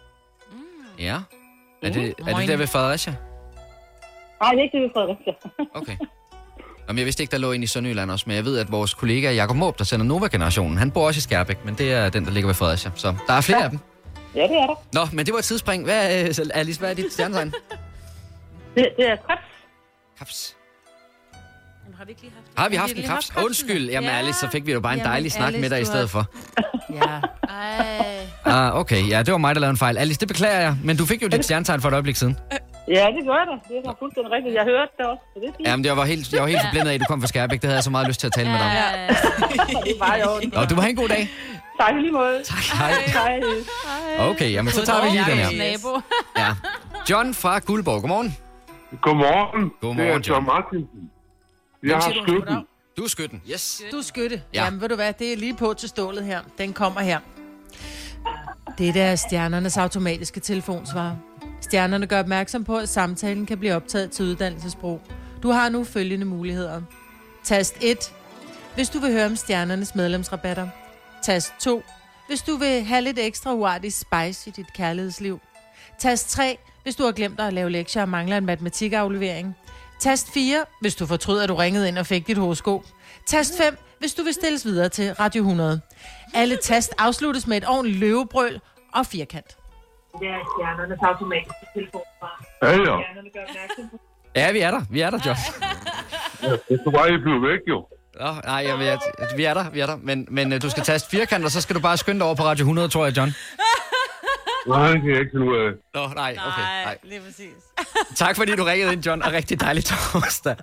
[0.99, 1.17] Ja.
[1.83, 3.15] Er det, er det der ved Fredericia?
[4.41, 5.33] Nej, det er ikke det, vi Fredericia.
[5.73, 5.97] Okay.
[6.87, 8.93] Jamen, jeg vidste ikke, der lå en i Sønderjylland også, men jeg ved, at vores
[8.93, 12.25] kollega Jakob Måb, der sender Nova-generationen, han bor også i Skærbæk, men det er den,
[12.25, 12.91] der ligger ved Fredericia.
[12.95, 13.63] Så der er flere ja.
[13.63, 13.79] af dem.
[14.35, 14.83] Ja, det er der.
[14.93, 15.83] Nå, men det var et tidsspring.
[15.83, 17.47] Hvad, er- så Alice, hvad er dit stjernetegn?
[18.75, 19.41] Det, det er krebs.
[20.19, 20.55] Krebs.
[21.97, 23.29] Har vi ikke lige haft Har vi Har haft vi en krebs?
[23.29, 23.45] haft?
[23.45, 23.89] Undskyld.
[23.89, 24.17] Jamen, Ja.
[24.17, 25.99] Alice, så fik vi jo bare en Jamen, dejlig snak Alice, med dig i stedet
[25.99, 26.25] har- for.
[26.93, 27.19] Ja.
[27.49, 28.25] Ej.
[28.45, 29.09] Ah, okay.
[29.09, 29.97] Ja, det var mig, der lavede en fejl.
[29.97, 32.37] Alice, det beklager jeg, men du fik jo dit stjernetegn for et øjeblik siden.
[32.87, 33.57] Ja, det gør det.
[33.69, 34.55] Det er fuldstændig rigtigt.
[34.55, 35.67] Jeg hørte det også, så det er fint.
[35.67, 37.61] Jamen, jeg var helt, jeg var helt forblændet af, at du kom fra Skærbæk.
[37.61, 39.15] Det havde jeg så meget lyst til at tale med dig om.
[39.89, 40.49] det var jo.
[40.53, 41.29] Nå, du må have en god dag.
[41.81, 42.43] Tak lige måde.
[42.51, 42.63] Tak.
[42.79, 42.91] Hej.
[43.07, 43.41] Hej.
[44.29, 45.57] Okay, jamen så tager vi lige den her.
[45.57, 46.01] Nabo.
[46.37, 46.49] Ja.
[47.09, 48.37] John fra Guldborg, godmorgen.
[49.01, 49.71] Godmorgen.
[49.81, 50.23] Godmorgen, det er John.
[50.23, 51.11] John Martinsen.
[51.83, 52.55] Jeg har skytten.
[52.97, 53.81] Du er skytten, yes.
[53.91, 54.35] Du er skytte.
[54.53, 54.59] Ja.
[54.59, 54.65] Ja.
[54.65, 56.39] Jamen, ved du hvad, det er lige på til stålet her.
[56.57, 57.19] Den kommer her.
[58.77, 61.15] Det er stjernernes automatiske telefonsvar.
[61.65, 65.01] Stjernerne gør opmærksom på, at samtalen kan blive optaget til uddannelsesbrug.
[65.43, 66.81] Du har nu følgende muligheder.
[67.43, 68.13] Tast 1,
[68.75, 70.67] hvis du vil høre om stjernernes medlemsrabatter.
[71.23, 71.83] Tast 2,
[72.27, 75.39] hvis du vil have lidt ekstra uartig spice i dit kærlighedsliv.
[75.99, 79.55] Tast 3, hvis du har glemt at lave lektier og mangler en matematikaflevering.
[79.99, 82.83] Tast 4, hvis du fortryder, at du ringede ind og fik dit horoskop.
[83.27, 85.81] Tast 5, hvis du vil stilles videre til Radio 100.
[86.33, 88.61] Alle tast afsluttes med et ordentligt løvebrøl
[88.93, 89.64] og firkant.
[90.23, 92.33] Er stjernernes automatiske telefonsvar.
[92.61, 92.75] Ja, ja.
[92.75, 93.97] Stjernerne gør opmærksom på.
[94.35, 94.81] Ja, vi er der.
[94.89, 95.37] Vi er der, John.
[96.69, 97.87] Det skulle bare, I blev væk, jo.
[98.19, 98.99] Nå, nej, jeg, jeg,
[99.37, 99.95] vi er der, vi er der.
[99.95, 102.35] Men, men øh, du skal taste firkant, og så skal du bare skynde dig over
[102.35, 103.31] på Radio 100, tror jeg, John.
[104.67, 105.71] Nej, det kan jeg ikke finde ud af.
[105.93, 106.61] Nå, nej, okay.
[106.61, 106.97] Nej.
[107.03, 107.53] lige præcis.
[108.23, 110.55] Tak fordi du ringede ind, John, og rigtig dejlig torsdag.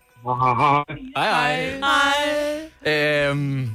[1.17, 1.59] Hej, hej.
[2.87, 3.29] Hej.
[3.31, 3.71] Øhm,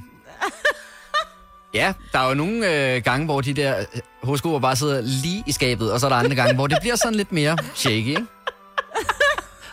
[1.78, 3.86] ja, der er jo nogle øh, gange, hvor de der øh,
[4.24, 6.96] horoskoper bare sidder lige i skabet, og så er der andre gange, hvor det bliver
[6.96, 8.26] sådan lidt mere shaky, ikke?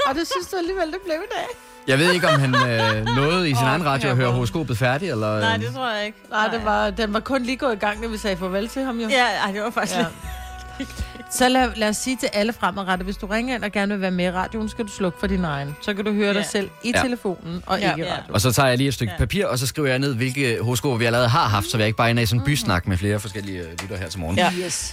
[0.08, 1.46] Og det synes du alligevel, det blev i dag.
[1.88, 4.78] Jeg ved ikke, om han øh, nåede i sin Åh, egen radio at høre horoskopet
[4.78, 5.40] færdigt, eller...
[5.40, 6.18] Nej, øh, det tror jeg ikke.
[6.30, 8.82] Nej, det var, den var kun lige gået i gang, da vi sagde farvel til
[8.82, 9.08] ham jo.
[9.08, 10.04] Ja, ej, det var faktisk Ja.
[11.38, 14.01] Så lad, lad os sige til alle fremadrettet, hvis du ringer ind og gerne vil
[14.01, 15.77] være med i radioen, skal du slukke for din egen.
[15.83, 16.33] Så kan du høre Ja.
[16.33, 17.03] dig selv i Ja.
[17.03, 17.90] telefonen og Ja.
[17.90, 18.12] ikke i Ja.
[18.12, 18.35] radioen.
[18.35, 20.97] Og så tager jeg lige et stykke papir, og så skriver jeg ned, hvilke horoskoper
[20.97, 23.20] vi allerede har haft, så vi ikke bare ender i sådan en bysnak med flere
[23.20, 24.37] forskellige øh, lytter her til morgen.
[24.37, 24.53] Ja.
[24.64, 24.92] Yes.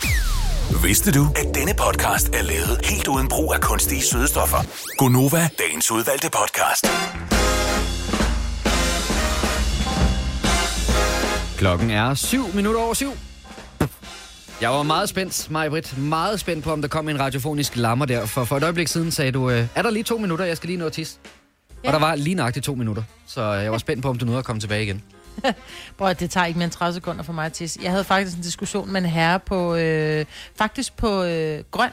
[0.83, 4.57] Vidste du, at denne podcast er lavet helt uden brug af kunstige sødestoffer?
[4.97, 6.85] Gonova, dagens udvalgte podcast.
[11.57, 13.11] Klokken er 7 minutter over syv.
[14.61, 15.97] Jeg var meget spændt, Majbrit.
[15.97, 18.25] Meget spændt på, om der kom en radiofonisk lammer der.
[18.25, 20.67] For for et øjeblik siden sagde du, øh, er der lige to minutter, jeg skal
[20.67, 21.17] lige nå at tisse.
[21.83, 21.89] Ja.
[21.89, 23.03] Og der var lige nøjagtigt to minutter.
[23.27, 25.03] Så øh, jeg var spændt på, om du nåede at komme tilbage igen.
[25.97, 27.79] Bror, det tager ikke mere end 30 sekunder for mig at tisse.
[27.83, 31.91] Jeg havde faktisk en diskussion med en herre på, øh, faktisk på øh, Grøn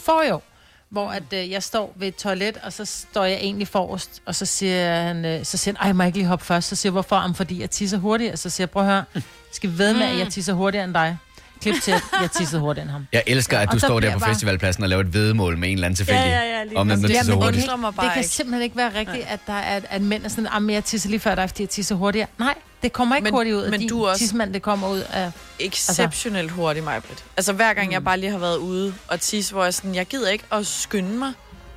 [0.00, 0.42] for i år,
[0.88, 4.34] hvor at, øh, jeg står ved et toilet, og så står jeg egentlig forrest, og
[4.34, 6.68] så siger han, øh, så siger han, ej, må jeg ikke lige hoppe først?
[6.68, 7.16] Så siger jeg, hvorfor?
[7.16, 8.36] Jamen, fordi jeg tisser hurtigere.
[8.36, 9.04] Så siger jeg, prøv at høre,
[9.52, 11.18] skal vi ved med, at jeg tisser hurtigere end dig?
[11.62, 13.06] Klip til, at jeg tissede hurtigere end ham.
[13.12, 15.74] Jeg elsker, at du står der på bare- festivalpladsen og laver et vedmål med en
[15.74, 16.20] eller anden tilfældig.
[16.22, 17.06] Ja, ja, ja, om præcis.
[17.06, 17.66] tisser det, hurtigt.
[17.96, 20.74] bare det kan simpelthen ikke være rigtigt, at, der er, at mænd er sådan, at
[20.74, 22.26] jeg tisser lige før dig, fordi jeg tisser hurtigere.
[22.38, 24.62] Nej, det kommer ikke Men- hurtigt ud af men din du er også- tissemand, det
[24.62, 25.30] kommer ud af...
[25.58, 27.24] Exceptionelt hurtigt, Majbrit.
[27.36, 30.06] Altså hver gang jeg bare lige har været ude og tisse, hvor jeg sådan, jeg
[30.06, 31.32] gider ikke at skynde mig,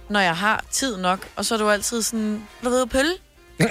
[0.10, 1.20] når jeg har tid nok.
[1.36, 3.12] Og så er du altid sådan, du ved, pølle.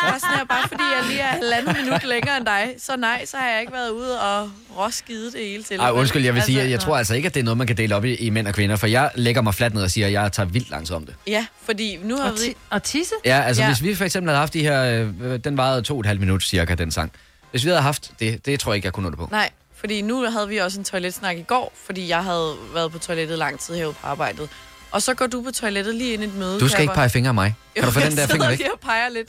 [0.00, 3.26] bare sådan her, bare fordi jeg lige er halvandet minut længere end dig, så nej,
[3.26, 5.80] så har jeg ikke været ude og råskide det hele til.
[5.80, 6.80] Ej, undskyld, jeg vil sige, at jeg nå.
[6.82, 8.54] tror altså ikke, at det er noget, man kan dele op i, i mænd og
[8.54, 10.96] kvinder, for jeg lægger mig fladt ned og siger, at jeg tager vildt lang tid
[10.96, 11.14] om det.
[11.26, 12.54] Ja, fordi nu har Og, vi...
[12.70, 13.14] og tisse?
[13.24, 13.68] Ja, altså ja.
[13.68, 16.20] hvis vi for eksempel havde haft de her, øh, den varede to og et halvt
[16.20, 17.12] minut cirka, den sang.
[17.50, 19.28] Hvis vi havde haft det, det tror jeg ikke, jeg kunne nå det på.
[19.30, 22.98] Nej, fordi nu havde vi også en toiletsnak i går, fordi jeg havde været på
[22.98, 24.48] toilettet lang tid herude på arbejdet.
[24.90, 26.60] Og så går du på toilettet lige ind i et møde.
[26.60, 27.54] Du skal ikke pege fingre af mig.
[27.74, 28.50] Kan du få den der finger væk?
[28.50, 29.28] Jeg sidder lige og peger lidt.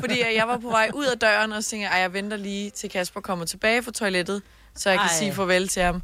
[0.00, 2.36] Fordi at jeg var på vej ud af døren, og tænkte jeg, "Ej, jeg venter
[2.36, 4.42] lige til Kasper kommer tilbage fra toilettet,
[4.76, 5.14] så jeg kan Ej.
[5.18, 6.02] sige farvel til ham.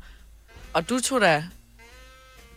[0.72, 1.44] Og du tog da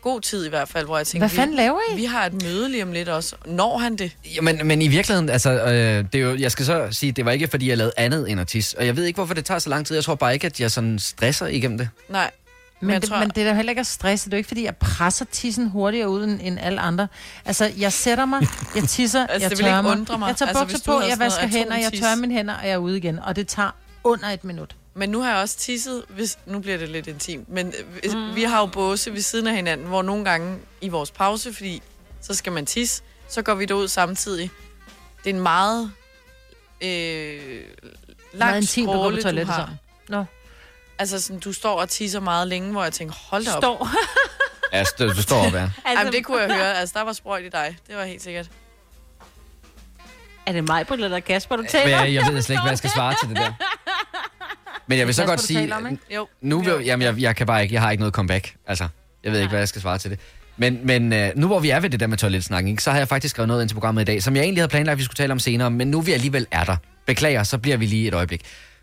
[0.02, 1.96] god tid i hvert fald, hvor jeg tænkte, Hvad fanden vi, laver I?
[1.96, 3.36] vi har et møde lige om lidt også.
[3.46, 4.12] Når han det?
[4.36, 7.32] Jamen, men i virkeligheden, altså, øh, det er jo, jeg skal så sige, det var
[7.32, 8.78] ikke, fordi jeg lavede andet end at tisse.
[8.78, 9.96] Og jeg ved ikke, hvorfor det tager så lang tid.
[9.96, 11.90] Jeg tror bare ikke, at jeg sådan stresser igennem det.
[12.10, 12.32] Nej.
[12.82, 14.26] Men, jeg det, tror- men det er da heller ikke at stresse.
[14.26, 17.08] Det er jo ikke, fordi jeg presser tissen hurtigere ud end, end alle andre.
[17.46, 19.98] Altså, jeg sætter mig, jeg tisser, Altså, jeg tørrer mig.
[20.20, 20.28] mig.
[20.28, 22.78] Jeg tager Altså, bukser på, jeg vasker hænder, jeg tørrer mine hænder, og jeg er
[22.78, 23.20] ude igen.
[23.20, 23.72] Og det tager
[24.04, 24.76] under et minut.
[24.94, 28.36] Men nu har jeg også tisset, hvis, nu bliver det lidt intimt, men øh, mm.
[28.36, 31.82] vi har jo båse ved siden af hinanden, hvor nogle gange i vores pause, fordi
[32.22, 34.50] så skal man tisse, så går vi derud samtidig.
[35.24, 35.92] Det er en meget
[36.82, 37.64] øh, Meget
[38.34, 39.74] lang gå på stråle, du har.
[40.10, 40.26] Nå.
[41.02, 43.64] Altså, sådan, du står og tisser meget længe, hvor jeg tænker, hold da op.
[43.64, 43.90] Står.
[44.74, 45.60] Ja, st- du står op, ja.
[45.62, 46.74] Altså, Jamen, det kunne jeg høre.
[46.80, 47.78] Altså, der var sprøjt i dig.
[47.88, 48.50] Det var helt sikkert.
[50.46, 52.04] Er det mig, eller Kasper, du taler?
[52.04, 53.54] Men jeg ved slet ikke, hvad jeg skal svare til det der.
[54.88, 56.00] Men jeg vil så Kasper, godt sige, om?
[56.16, 56.28] Jo.
[56.42, 58.56] nu vil, jamen, jeg, jeg kan bare ikke, jeg har ikke noget comeback.
[58.68, 58.88] Altså,
[59.24, 60.20] jeg ved ikke, hvad jeg skal svare til det.
[60.58, 63.08] Men, men øh, nu hvor vi er ved det der med toiletsnakken, så har jeg
[63.08, 65.04] faktisk skrevet noget ind til programmet i dag, som jeg egentlig havde planlagt, at vi
[65.04, 66.78] skulle tale om senere, men nu vi alligevel er der.
[67.06, 68.42] Beklager, så bliver vi lige et øjeblik.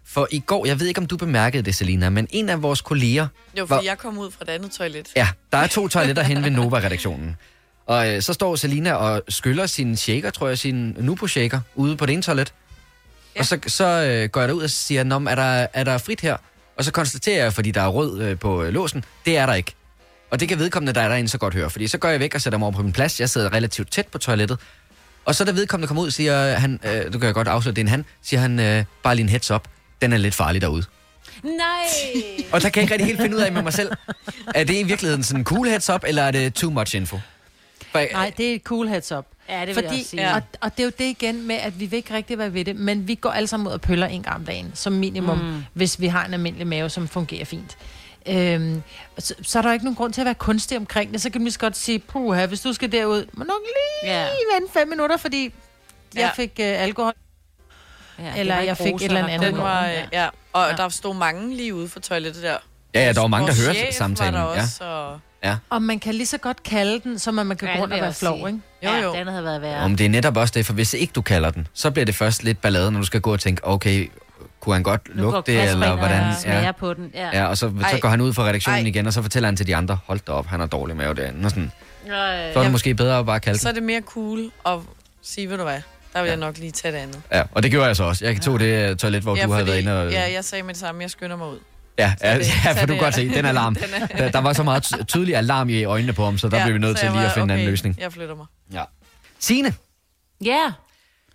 [0.08, 2.80] For i går, jeg ved ikke, om du bemærkede det, Selina, men en af vores
[2.80, 3.26] kolleger...
[3.58, 5.08] Jo, fordi jeg kom ud fra et andet toilet.
[5.16, 7.36] Ja, der er to toiletter hen ved Nova-redaktionen.
[7.86, 12.06] Og øh, så står Selina og skyller sin shaker, tror jeg, sin Nupo-shaker, ude på
[12.06, 12.52] det ene toilet.
[13.34, 13.40] Ja.
[13.40, 15.98] Og så, så øh, går jeg derud og siger, Nå, men er der, er der
[15.98, 16.36] frit her?
[16.76, 19.54] Og så konstaterer jeg, fordi der er rød øh, på øh, låsen, det er der
[19.54, 19.74] ikke.
[20.30, 21.70] Og det kan vedkommende, der er derinde, så godt høre.
[21.70, 23.20] Fordi så går jeg væk og sætter mig over på min plads.
[23.20, 24.58] Jeg sidder relativt tæt på toilettet.
[25.24, 27.80] Og så da vedkommende kommer ud, siger han, øh, du kan jeg godt afsløre, det
[27.80, 29.68] er en han, siger han, øh, bare lige en heads up,
[30.02, 30.84] den er lidt farlig derude.
[31.42, 31.54] Nej.
[32.52, 33.90] Og der kan jeg ikke rigtig helt finde ud af med mig selv.
[34.54, 37.20] Er det i virkeligheden sådan en cool heads up, eller er det too much info?
[37.92, 39.26] For, Nej, det er et cool heads up.
[39.48, 40.28] Ja, det vil Fordi, jeg også sige.
[40.34, 42.64] Og, og det er jo det igen med, at vi vil ikke rigtig være ved
[42.64, 45.38] det, men vi går alle sammen ud og pøller en gang om dagen, som minimum,
[45.38, 45.64] Mm.
[45.74, 47.78] hvis vi har en almindelig mave, som fungerer fint.
[48.26, 48.82] Øhm,
[49.18, 51.22] så, så er der ikke nogen grund til at være kunstig omkring det.
[51.22, 54.12] Så kan man lige så godt sige, puha, hvis du skal derud, må nok lige
[54.14, 54.26] Ja.
[54.60, 55.52] vente fem minutter, fordi jeg
[56.22, 56.30] Ja.
[56.30, 57.12] fik øh, alkohol.
[58.18, 59.40] Ja, Eller jeg fik et eller andet.
[59.48, 60.00] Den var, Ja.
[60.02, 60.26] øh, ja.
[60.52, 60.76] Og ja.
[60.76, 62.56] der stod mange lige ude for toilettet der.
[62.94, 64.34] ja, ja, der var mange, der hørte samtalen.
[64.34, 64.62] Var der Ja.
[64.62, 65.18] også, og...
[65.44, 65.56] Ja.
[65.70, 67.82] Og man kan lige så godt kalde den, som at man kan Ja, gå det
[67.82, 68.60] rundt og være flov, ikke?
[68.82, 69.14] Jo, jo.
[69.14, 69.80] Ja, den havde været værre.
[69.82, 72.14] Om det er netop også det, for hvis ikke du kalder den, så bliver det
[72.14, 74.10] først lidt ballade, når du skal gå og tænke, okay,
[74.60, 76.34] kunne han godt Nu lugte det, eller hvordan?
[76.42, 77.28] smager på den, ja.
[77.32, 78.88] ja og så, så går han ud fra redaktionen Ej.
[78.88, 81.14] igen, og så fortæller han til de andre, hold da op, han har dårlig mave
[81.14, 81.44] derinde.
[81.44, 81.72] Og sådan.
[82.06, 82.52] Nej.
[82.52, 83.76] Så er det måske bedre at bare kalde Så er den.
[83.82, 84.78] det mere cool at
[85.22, 85.80] sige, ved du hvad,
[86.18, 87.22] der vil jeg nok lige tage det andet.
[87.32, 88.24] Ja, og det gjorde jeg så også.
[88.24, 90.10] Jeg tog det øh, toilet, hvor ja, du havde fordi- været inde og...
[90.10, 91.58] Ja, jeg sagde med det samme, jeg skynder mig ud.
[91.98, 93.74] Ja, ja, det- ja for du kan godt se, den alarm.
[93.74, 96.48] Den er- der, der var så meget ty- tydelig alarm i øjnene på ham, så
[96.48, 97.98] der Ja, blev vi nødt til jeg lige at var, finde en anden okay, løsning.
[98.00, 98.46] Jeg flytter mig.
[98.72, 98.84] Ja.
[99.38, 99.74] Signe,
[100.44, 100.72] Ja.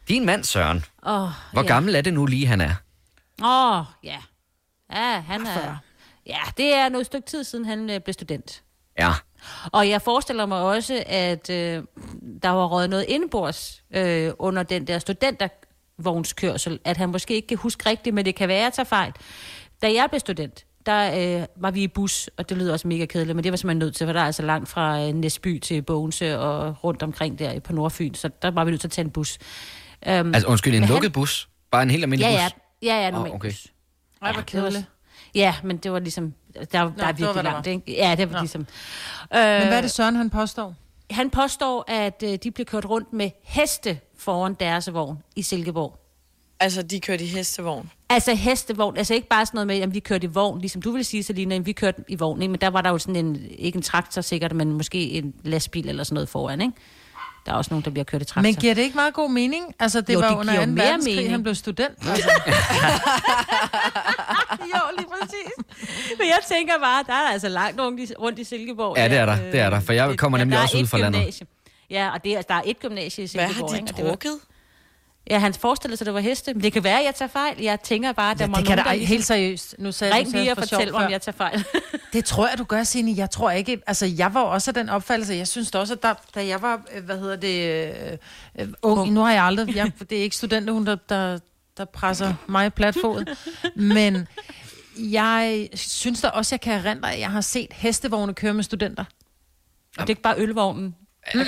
[0.10, 1.68] din mand Søren, Åh, hvor ja.
[1.68, 2.74] gammel er det nu lige, han er?
[3.44, 4.18] Åh, oh, ja.
[4.94, 5.78] Ja, han er...
[6.28, 8.62] Ja, det er noget stykke tid siden, han øh, blev student.
[9.00, 9.12] Ja.
[9.72, 11.84] Og jeg forestiller mig også, at øh,
[12.44, 17.58] der var røget noget indenbords øh, under den der studentervognskørsel, at han måske ikke kan
[17.58, 19.14] huske rigtigt, men det kan være, at jeg tager fejl.
[19.82, 23.06] Da jeg blev student, der øh, var vi i bus, og det lyder også mega
[23.06, 25.60] kedeligt, men det var simpelthen nødt til, for der er altså langt fra øh, Næsby
[25.60, 28.92] til Bogense og rundt omkring der på Nordfyn, så der var vi nødt til at
[28.92, 29.38] tage en bus.
[30.08, 31.50] Um, Altså undskyld, en lukket bus?
[31.72, 32.62] Bare en helt almindelig ja, bus?
[32.82, 33.50] ja, ja, ja, Åh, normal okay.
[33.50, 33.68] bus.
[34.22, 34.86] Ej, hvor kedeligt.
[35.36, 36.34] Ja, men det var ligesom...
[36.56, 37.72] Der, der er det var, virkelig der langt, var.
[37.72, 37.94] ikke?
[37.94, 38.42] Ja, det var Nå.
[38.42, 38.62] ligesom...
[39.32, 40.76] Men hvad er det, Søren han påstår?
[41.12, 46.00] Han påstår, at øh, de blev kørt rundt med heste foran deres vogn i Silkeborg.
[46.60, 47.90] Altså, de kørte i hestevogn.
[48.10, 50.92] Altså hestevogn, altså ikke bare sådan noget med, at vi kørte i vogn, ligesom du
[50.92, 52.52] ville sige, Selina, at vi kørte i vogn, ikke?
[52.52, 55.90] men der var der jo sådan en, ikke en traktor sikkert, men måske en lastbil
[55.90, 56.74] eller sådan noget foran, ikke?
[57.46, 58.42] Der er også nogen, der bliver kørt i traktor.
[58.42, 59.76] Men giver det ikke meget god mening?
[59.80, 60.72] Altså, det Jo, var det under giver 2.
[60.72, 61.32] mere verdenskrig, mening.
[61.32, 61.94] han blev student.
[62.10, 62.30] Altså.
[64.74, 65.54] jo, lige præcis.
[66.18, 68.98] Men jeg tænker bare, der er altså langt rundt i, rundt i Silkeborg.
[68.98, 70.98] Ja, det er der, det er der, for jeg kommer nemlig er også ud fra
[70.98, 71.20] landet.
[71.22, 71.48] gymnasie.
[71.90, 73.72] Ja, og det er, der er et gymnasie i Hvad Silkeborg.
[73.74, 74.38] har de drukket?
[75.30, 76.54] Ja, han forestillede sig, at det var heste.
[76.54, 77.62] Men det kan være, at jeg tager fejl.
[77.62, 79.76] Jeg tænker bare, at der Ja, må det kan nogen, da der ej, helt seriøst.
[79.80, 81.66] Nu sagde Ring lige og for fortæl om jeg tager fejl.
[82.14, 83.14] Det tror jeg, du gør, Signe.
[83.18, 83.82] Jeg tror ikke...
[83.88, 85.34] Altså, jeg var også af den opfattelse.
[85.34, 87.88] Jeg synes da også, at der, da jeg var, øh, hvad hedder det,
[88.60, 89.76] øh, øh, ung, nu har jeg aldrig...
[89.76, 91.40] Jeg, det er ikke studenterhund, der, der,
[91.78, 93.36] der presser mig i platfod.
[93.76, 94.28] Men
[94.98, 99.04] jeg synes da også, jeg kan erindre, at jeg har set hestevogne køre med studenter.
[99.98, 100.96] Og det er ikke bare ølvognen.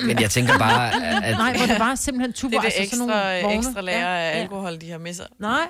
[0.06, 1.36] Men jeg tænker bare, at...
[1.36, 3.06] Nej, hvor det var simpelthen Det tuber, er det altså sådan
[3.42, 4.40] nogle ekstra, lager Ja, af ja.
[4.40, 5.26] alkohol, de har med sig.
[5.40, 5.60] Nej,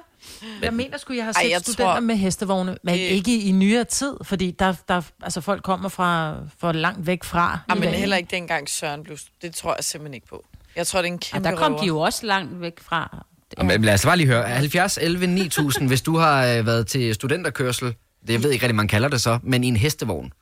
[0.63, 3.39] jeg mener sgu, jeg har Ej, set jeg studenter tror- med hestevogne, men Det- ikke
[3.41, 7.59] i nyere tid, fordi der, der, altså folk kommer fra for langt væk fra.
[7.69, 7.99] Ja, i men dag.
[7.99, 9.19] heller ikke dengang Søren blev...
[9.43, 10.45] Det tror jeg simpelthen ikke på.
[10.77, 11.81] Jeg tror, det er en Og kæmpe der kom røver.
[11.83, 13.27] de jo også langt væk fra.
[13.63, 14.43] Men lad os bare lige høre.
[14.49, 17.87] 70, 11, 9000, hvis du har øh, været til studenterkørsel,
[18.27, 20.33] det jeg ved ikke rigtig, man kalder det så, men i en hestevogn.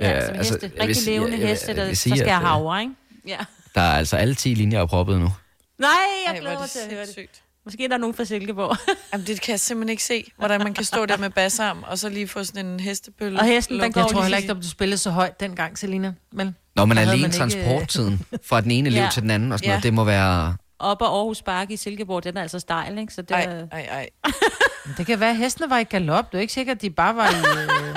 [0.00, 0.66] Ja, som altså, heste.
[0.66, 2.34] jeg vil Rigtig sige- levende jeg- jeg- heste, jeg der vil så sige, skal at,
[2.34, 2.94] have øh, havre, ikke?
[3.26, 3.38] Ja.
[3.74, 5.32] Der er altså alle 10 linjer oproppet nu.
[5.78, 5.88] Nej,
[6.26, 7.14] jeg Ej, glæder er mig det til at høre det.
[7.14, 7.42] sindssygt.
[7.64, 8.76] Måske er der nogen fra Silkeborg.
[9.12, 11.98] Jamen, det kan jeg simpelthen ikke se, hvordan man kan stå der med bassarm, og
[11.98, 13.38] så lige få sådan en hestepølle.
[13.40, 16.12] Og hesten, den går Jeg tror heller ikke, der blev spillet så højt dengang, Selina.
[16.32, 19.08] Men Nå, men der alene man ikke, øh, transporttiden fra den ene elev Ja.
[19.12, 19.72] til den anden og sådan Ja.
[19.72, 20.56] noget, det må være...
[20.78, 23.14] Op ad Aarhus Bakke i Silkeborg, den er altså stejl, ikke?
[23.14, 24.08] Så det Ej, ej, ej.
[24.98, 26.32] Det kan være, at hestene var i galop.
[26.32, 27.34] Det er ikke sikkert, at de bare var i...
[27.34, 27.96] Øh,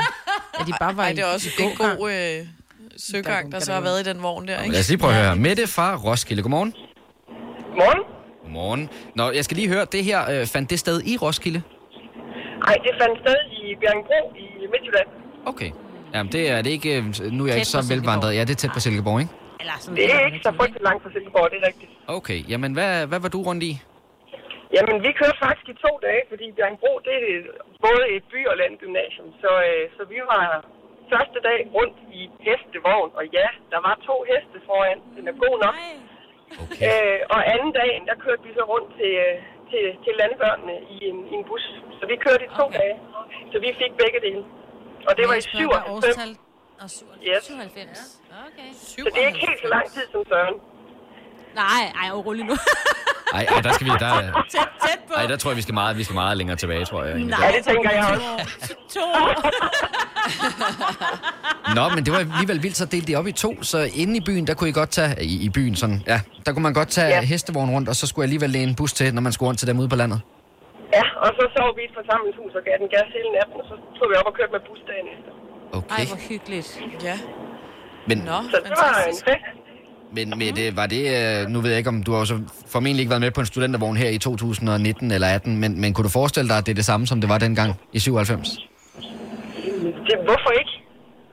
[0.60, 2.48] at de bare var Ej, det er også en god øh,
[2.98, 4.72] søgang, der så har været i den vogn der, ikke?
[4.74, 5.36] Lad os lige prøve at høre.
[5.36, 6.74] Mette fra Roskilde, godmorgen.
[7.76, 8.04] Morgen.
[8.44, 8.90] Godmorgen.
[9.16, 11.62] Nå, jeg skal lige høre, det her øh, fandt det sted i Roskilde?
[12.68, 15.08] Ej, det fandt sted i Bjerringbro i Midtjylland.
[15.46, 15.72] Okay.
[16.14, 16.98] Jamen, det er det ikke...
[16.98, 18.36] øh, Nu er jeg ikke så velvandret.
[18.36, 19.32] Ja, det er tæt på Silkeborg, ikke?
[19.60, 21.92] Eller sådan Det er ikke så frygteligt langt fra Silkeborg, det er rigtigt.
[22.08, 22.50] Okay.
[22.50, 23.82] Jamen, hvad, hvad var du rundt i?
[24.76, 27.40] Jamen, vi kørte faktisk i to dage, fordi Bjerringbro, det er
[27.88, 29.28] både et by- og landgymnasium.
[29.42, 30.46] Så, øh, så vi var
[31.14, 35.00] første dag rundt i hestevogn, og ja, der var to heste foran.
[35.18, 35.76] Den er god nok.
[36.64, 36.82] Okay.
[36.88, 39.36] Øh, og anden dagen, der kørte vi så rundt til, øh,
[39.72, 41.66] til, til landbørnene i en, i en bus.
[42.00, 42.80] Så vi kørte i to okay.
[42.80, 42.96] dage.
[43.52, 44.44] Så vi fik begge dele.
[45.08, 46.40] Og det var i 97.
[47.30, 47.44] Yes.
[47.44, 48.22] 97.
[48.48, 48.70] Okay.
[48.74, 50.56] Så det er ikke helt så lang tid som Søren.
[51.56, 52.56] Nej, ej, rolig nu.
[53.34, 53.92] Ej, ej, der skal vi...
[54.00, 54.16] Der,
[54.50, 55.14] tæt, tæt på.
[55.14, 57.12] ej, der tror jeg, vi skal meget, vi skal meget længere tilbage, tror jeg.
[57.16, 57.38] egentlig.
[57.42, 58.74] Ja, det tænker jeg også.
[58.96, 59.06] To.
[61.78, 64.24] Nå, men det var alligevel vildt, så delte de op i to, så inde i
[64.30, 66.90] byen, der kunne I godt tage, i, i byen sådan, ja, der kunne man godt
[66.98, 67.22] tage ja.
[67.22, 69.60] hestevogn rundt, og så skulle jeg alligevel læne en bus til, når man skulle rundt
[69.60, 70.20] til dem ude på landet.
[70.98, 73.66] Ja, og så sov vi i et forsamlingshus og gav den gas hele natten, og
[73.70, 75.32] så tog vi op og kørte med bus dagen efter.
[75.78, 75.96] Okay.
[75.98, 76.70] Ej, hvor hyggeligt.
[77.10, 77.18] Ja.
[78.08, 79.63] Men, Nå, Så det var en fest.
[80.16, 82.38] Men med det, var det, øh, nu ved jeg ikke, om du har så
[82.74, 86.06] formentlig ikke været med på en studentervogn her i 2019 eller 18, men, men kunne
[86.10, 88.58] du forestille dig, at det er det samme, som det var dengang i 97?
[90.08, 90.74] Det, hvorfor ikke?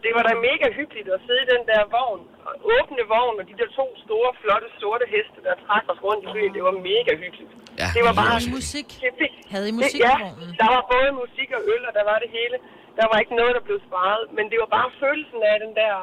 [0.05, 2.23] Det var da mega hyggeligt at sidde i den der vogn.
[2.49, 6.23] Og åbne vogn, og de der to store, flotte, sorte heste, der trak os rundt
[6.27, 6.53] i byen.
[6.57, 7.53] Det var mega hyggeligt.
[7.83, 8.31] Ja, det var bare...
[8.35, 8.89] Havde I musik?
[9.05, 9.13] Det
[9.55, 10.17] Havde I det, musik ja,
[10.63, 12.57] der var både musik og øl, og der var det hele.
[12.99, 14.23] Der var ikke noget, der blev sparet.
[14.37, 15.95] Men det var bare følelsen af den der...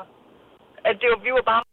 [0.90, 1.64] At det var, vi var bare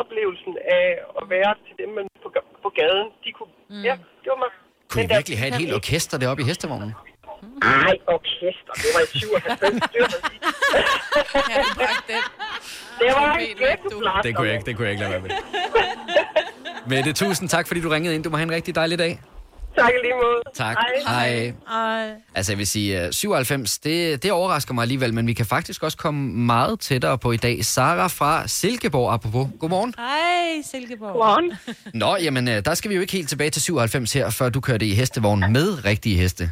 [0.00, 0.86] oplevelsen af
[1.20, 2.28] at være til dem man på,
[2.64, 3.08] på gaden.
[3.24, 3.82] De kunne, mm.
[3.88, 4.50] Ja, det var mig.
[4.90, 6.92] Kunne I virkelig have et helt orkester deroppe i hestevognen?
[7.62, 8.72] Ej, orkester.
[8.82, 9.80] Det var i 97.
[9.94, 10.10] Det var,
[13.00, 15.30] det var en ghetto Det kunne jeg ikke, det kunne jeg ikke lade være med.
[16.86, 18.24] Mette, tusind tak, fordi du ringede ind.
[18.24, 19.20] Du må have en rigtig dejlig dag.
[19.76, 20.42] Tak i lige måde.
[20.54, 20.76] Tak.
[21.06, 21.24] Hej.
[21.26, 21.52] Hej.
[21.70, 22.10] Ej.
[22.34, 25.82] Altså, jeg vil sige, øh, 97, det, det overrasker mig alligevel, men vi kan faktisk
[25.82, 27.64] også komme meget tættere på i dag.
[27.64, 29.48] Sara fra Silkeborg, apropos.
[29.58, 29.94] Godmorgen.
[29.98, 31.12] Hej, Silkeborg.
[31.12, 31.52] Godmorgen.
[32.02, 34.60] Nå, jamen, øh, der skal vi jo ikke helt tilbage til 97 her, før du
[34.60, 36.50] kørte i hestevogn med rigtige heste.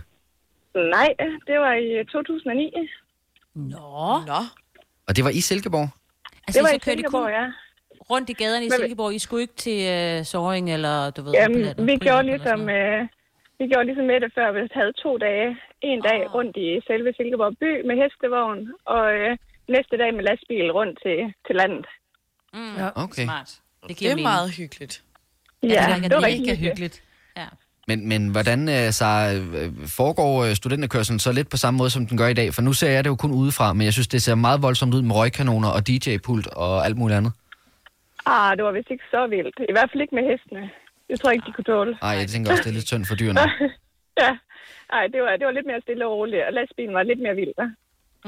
[0.74, 1.14] Nej,
[1.46, 2.70] det var i øh, 2009.
[3.54, 3.78] Nå.
[4.26, 4.40] Nå.
[5.08, 5.88] Og det var i Silkeborg?
[6.46, 7.46] Altså, Det var så i kørte I Silkeborg, ja.
[8.10, 9.14] rundt i gaderne i Silkeborg.
[9.14, 11.32] I skulle ikke til uh, Soring eller, du ved...
[11.32, 13.06] Jamen, vi gjorde ligesom, øh,
[13.58, 14.46] vi gjorde ligesom med det før.
[14.52, 15.48] Vi havde to dage,
[15.90, 18.60] en dag rundt i selve Silkeborg by med hestevogn,
[18.94, 19.30] og øh,
[19.68, 21.86] næste dag med lastbil rundt til, til landet.
[22.54, 22.88] Mm, Ja.
[23.04, 23.24] Okay.
[23.24, 23.50] Smart.
[23.80, 24.28] Det, Det giver er mening.
[24.32, 24.94] meget hyggeligt.
[25.62, 26.70] Ja, det, det var er rigtig mega hyggeligt.
[26.70, 27.02] hyggeligt.
[27.36, 27.46] Ja.
[27.88, 32.06] Men, men hvordan øh, så, øh, foregår øh, studenterkørselen så lidt på samme måde, som
[32.06, 32.54] den gør i dag?
[32.54, 34.94] For nu ser jeg det jo kun udefra, men jeg synes, det ser meget voldsomt
[34.94, 37.32] ud med røgkanoner og DJ-pult og alt muligt andet.
[38.26, 39.56] Ah, det var vist ikke så vildt.
[39.68, 40.70] I hvert fald ikke med hestene.
[41.14, 41.92] Det tror jeg ikke, de kunne tåle.
[42.02, 43.40] Ej, jeg tænker også, det er lidt synd for dyrene.
[44.22, 44.30] ja,
[44.96, 47.34] Ej, det var, det var lidt mere stille og roligt, og lastbilen var lidt mere
[47.40, 47.52] vild.
[47.60, 47.70] hva'?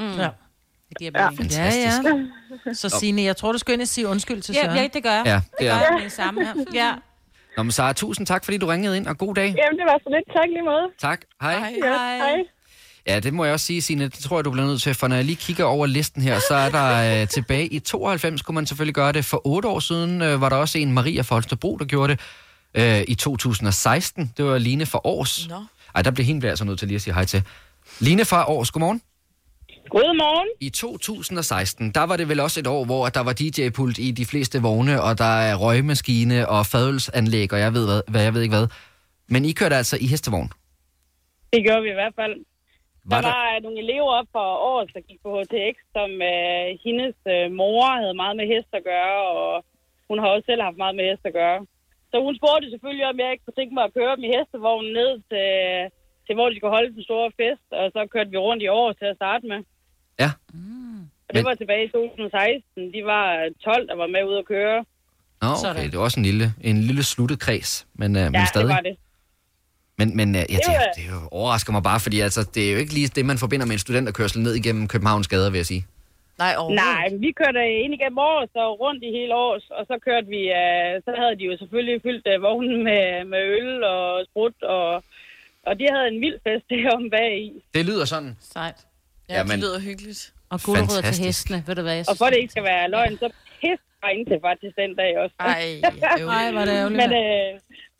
[0.01, 0.17] Mm.
[0.23, 0.29] Ja.
[0.89, 1.31] Det giver Ja.
[1.31, 1.51] mening.
[1.53, 2.75] Ja, ja.
[2.75, 4.77] Så Signe, jeg tror, du skal ind og sige undskyld til Ja, Søren.
[4.77, 5.23] ja, det gør jeg.
[5.27, 5.95] Ja, det det gør er.
[5.95, 6.55] jeg det samme her.
[6.75, 6.93] Ja.
[7.57, 9.55] Nå, men Sara, tusind tak, fordi du ringede ind, og god dag.
[9.59, 10.27] Jamen, det var så lidt.
[10.37, 10.87] Tak lige måde.
[10.99, 11.21] Tak.
[11.43, 11.53] Hej.
[11.85, 12.45] Ja, hej.
[13.07, 14.05] Ja, det må jeg også sige, Signe.
[14.05, 16.39] Det tror jeg, du bliver nødt til, for når jeg lige kigger over listen her,
[16.49, 19.25] så er der øh, tilbage i 92, kunne man selvfølgelig gøre det.
[19.25, 22.21] For otte år siden øh, var der også en, Maria Folsterbro, der gjorde det.
[22.79, 25.49] Øh, I 2016, det var Line for Års.
[25.49, 25.55] Nå.
[25.95, 27.43] Ej, der bliver hende bliver altså nødt til lige at sige hej til.
[28.01, 29.03] Line fra Års, godmorgen.
[29.89, 30.49] Godmorgen.
[30.61, 34.27] I 2016, der var det vel også et år, hvor der var DJ-pult i de
[34.27, 38.43] fleste vogne, og der er røgmaskine og fadelsanlæg, og jeg ved, hvad, hvad jeg ved
[38.43, 38.69] ikke hvad.
[39.29, 40.51] Men I kørte altså i hestevogn.
[41.53, 42.35] Det gjorde vi i hvert fald.
[43.11, 46.11] Var der der- var øh, nogle elever op for året, der gik på HTX, som
[46.33, 49.53] øh, hendes øh, mor havde meget med hest at gøre, og
[50.09, 51.59] hun har også selv haft meget med hest at gøre.
[52.11, 54.93] Så hun spurgte selvfølgelig, om jeg ikke kunne tænke mig at køre dem i hestevognen
[55.01, 55.49] ned til,
[56.27, 58.89] til hvor de skulle holde den store fest, og så kørte vi rundt i år
[59.01, 59.61] til at starte med.
[60.23, 60.31] Ja.
[61.27, 62.93] Og det var tilbage i 2016.
[62.97, 63.27] De var
[63.65, 64.79] 12, der var med ud at køre.
[65.43, 68.47] Nå, okay, det var også en lille, en lille sluttet kreds, men, øh, men ja,
[68.47, 68.69] stadig.
[68.69, 68.97] det var det.
[69.99, 72.79] Men, men øh, ja, Det det, det, overrasker mig bare, fordi altså, det er jo
[72.79, 75.87] ikke lige det, man forbinder med en studenterkørsel ned igennem Københavns gader, vil jeg sige.
[76.45, 80.27] Nej, Nej, vi kørte ind igennem året, så rundt i hele års, og så kørte
[80.37, 84.57] vi, øh, så havde de jo selvfølgelig fyldt øh, vognen med, med øl og sprut,
[84.63, 84.89] og,
[85.69, 87.53] og de havde en vild fest derom bag i.
[87.75, 88.33] Det lyder sådan.
[88.41, 88.79] Sejt.
[89.29, 90.23] Ja, Jamen, det lyder hyggeligt.
[90.53, 91.27] Og gulerødder til Fantastisk.
[91.27, 91.97] hestene, ved du hvad?
[92.01, 93.29] Jeg Og for det ikke skal være løgn, så
[93.61, 93.85] pisse
[94.17, 95.35] ind til faktisk den dag også.
[95.41, 97.01] Ej, Ej, er det ærgerligt.
[97.03, 97.51] men, øh,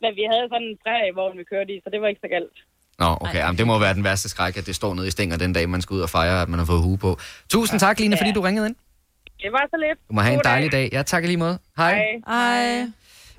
[0.01, 2.31] men vi havde sådan en træ, hvor vi kørte i, så det var ikke så
[2.35, 2.57] galt.
[2.99, 5.37] Nå, okay, jamen, det må være den værste skræk, at det står nede i stænger
[5.37, 7.19] den dag, man skal ud og fejre, at man har fået hue på.
[7.49, 8.75] Tusind tak, Line, fordi du ringede ind.
[9.41, 9.99] Det var så lidt.
[10.09, 10.89] Du må have en God dejlig dag.
[10.91, 11.59] Ja, tak lige måde.
[11.77, 11.99] Hej.
[12.27, 12.85] Ej.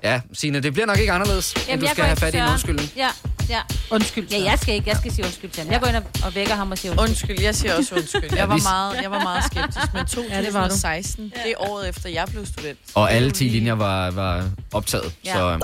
[0.03, 2.37] Ja, Signe, det bliver nok ikke anderledes, end Jamen, du jeg skal have fat i
[2.37, 2.89] en undskyldning.
[2.97, 3.07] Ja,
[3.49, 3.59] ja.
[3.91, 4.27] Undskyld.
[4.31, 4.89] Ja, jeg skal ikke.
[4.89, 5.71] Jeg skal sige undskyld til ham.
[5.71, 7.09] Jeg går ind og- og vækker ham og siger undskyld.
[7.09, 8.35] Undskyld, jeg siger også undskyld.
[8.35, 10.69] Jeg var meget, jeg var meget skeptisk, men Ja, det var du.
[10.69, 12.79] 2016, det er året efter, jeg blev student.
[12.95, 15.15] Og alle 10 linjer var, var optaget.
[15.25, 15.33] Ja.
[15.33, 15.59] Så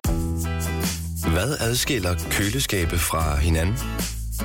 [1.32, 3.76] hvad adskiller køleskabe fra hinanden?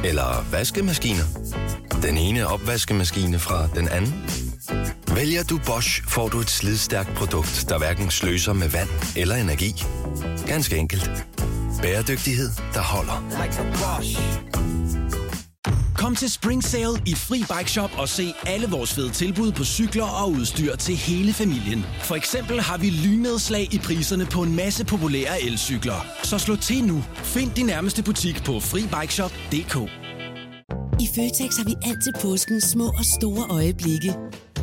[0.05, 1.25] Eller vaskemaskiner?
[2.03, 4.15] Den ene opvaskemaskine fra den anden?
[5.15, 9.85] Vælger du Bosch, får du et slidstærkt produkt, der hverken sløser med vand eller energi.
[10.47, 11.11] Ganske enkelt.
[11.83, 13.25] Bæredygtighed, der holder.
[16.01, 19.65] Kom til Spring Sale i Fri Bike Shop og se alle vores fede tilbud på
[19.65, 21.85] cykler og udstyr til hele familien.
[22.03, 26.07] For eksempel har vi lynedslag i priserne på en masse populære elcykler.
[26.23, 27.05] Så slå til nu.
[27.17, 29.77] Find din nærmeste butik på FriBikeShop.dk
[31.05, 34.15] I Føtex har vi altid påskens små og store øjeblikke.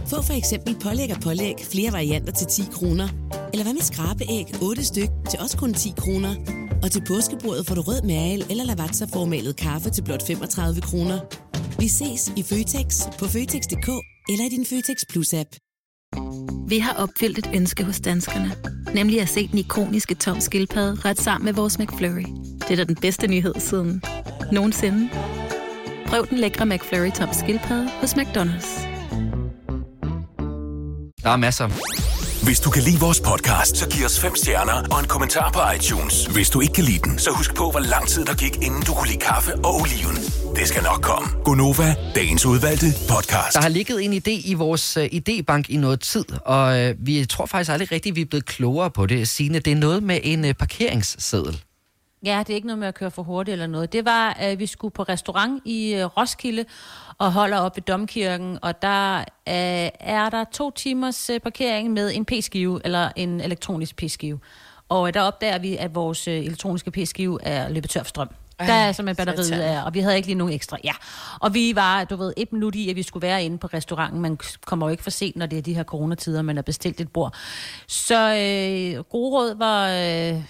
[0.07, 3.07] Få for eksempel pålæg og pålæg flere varianter til 10 kroner.
[3.53, 6.35] Eller hvad med skrabeæg 8 styk til også kun 10 kroner.
[6.84, 11.19] Og til påskebordet får du rød mal eller lavatserformalet kaffe til blot 35 kroner.
[11.80, 13.89] Vi ses i Føtex på Føtex.dk
[14.30, 15.49] eller i din Føtex Plus-app.
[16.69, 18.51] Vi har opfyldt et ønske hos danskerne.
[18.93, 22.25] Nemlig at se den ikoniske tom skildpadde ret sammen med vores McFlurry.
[22.59, 24.03] Det er da den bedste nyhed siden
[24.51, 25.09] nogensinde.
[26.07, 28.88] Prøv den lækre McFlurry tom skildpadde hos McDonald's.
[31.28, 32.07] der er masser.
[32.47, 35.59] Hvis du kan lide vores podcast, så giv os fem stjerner og en kommentar på
[35.75, 36.25] iTunes.
[36.25, 38.81] Hvis du ikke kan lide den, så husk på, hvor lang tid der gik, inden
[38.87, 40.15] du kunne lide kaffe og oliven.
[40.55, 41.27] Det skal nok komme.
[41.43, 43.53] Gonova, dagens udvalgte podcast.
[43.53, 47.25] Der har ligget en idé i vores øh, idébank i noget tid, og øh, vi
[47.25, 49.27] tror faktisk aldrig rigtigt, vi er blevet klogere på det.
[49.27, 51.63] Signe, det er noget med en øh, parkeringsseddel.
[52.28, 53.93] Ja, det er ikke noget med at køre for hurtigt eller noget.
[53.93, 56.65] Det var, at vi skulle på restaurant i øh, Roskilde
[57.17, 62.11] og holder op ved Domkirken, og der øh, er der to timers øh, parkering med
[62.15, 64.39] en p-skive, eller en elektronisk p-skive.
[64.89, 68.30] Og øh, der opdager vi, at vores øh, elektroniske p-skive er løbet tør for strøm.
[68.59, 70.78] Ej, Der er simpelthen batteriet er, og vi havde ikke lige nogen ekstra.
[70.84, 70.93] Ja,
[71.39, 74.21] og vi var, du ved, et minut i, at vi skulle være inde på restauranten.
[74.21, 77.01] Man kommer jo ikke for sent, når det er de her coronatider, man har bestilt
[77.01, 77.34] et bord.
[77.88, 80.41] Så øh, gode råd var, øh,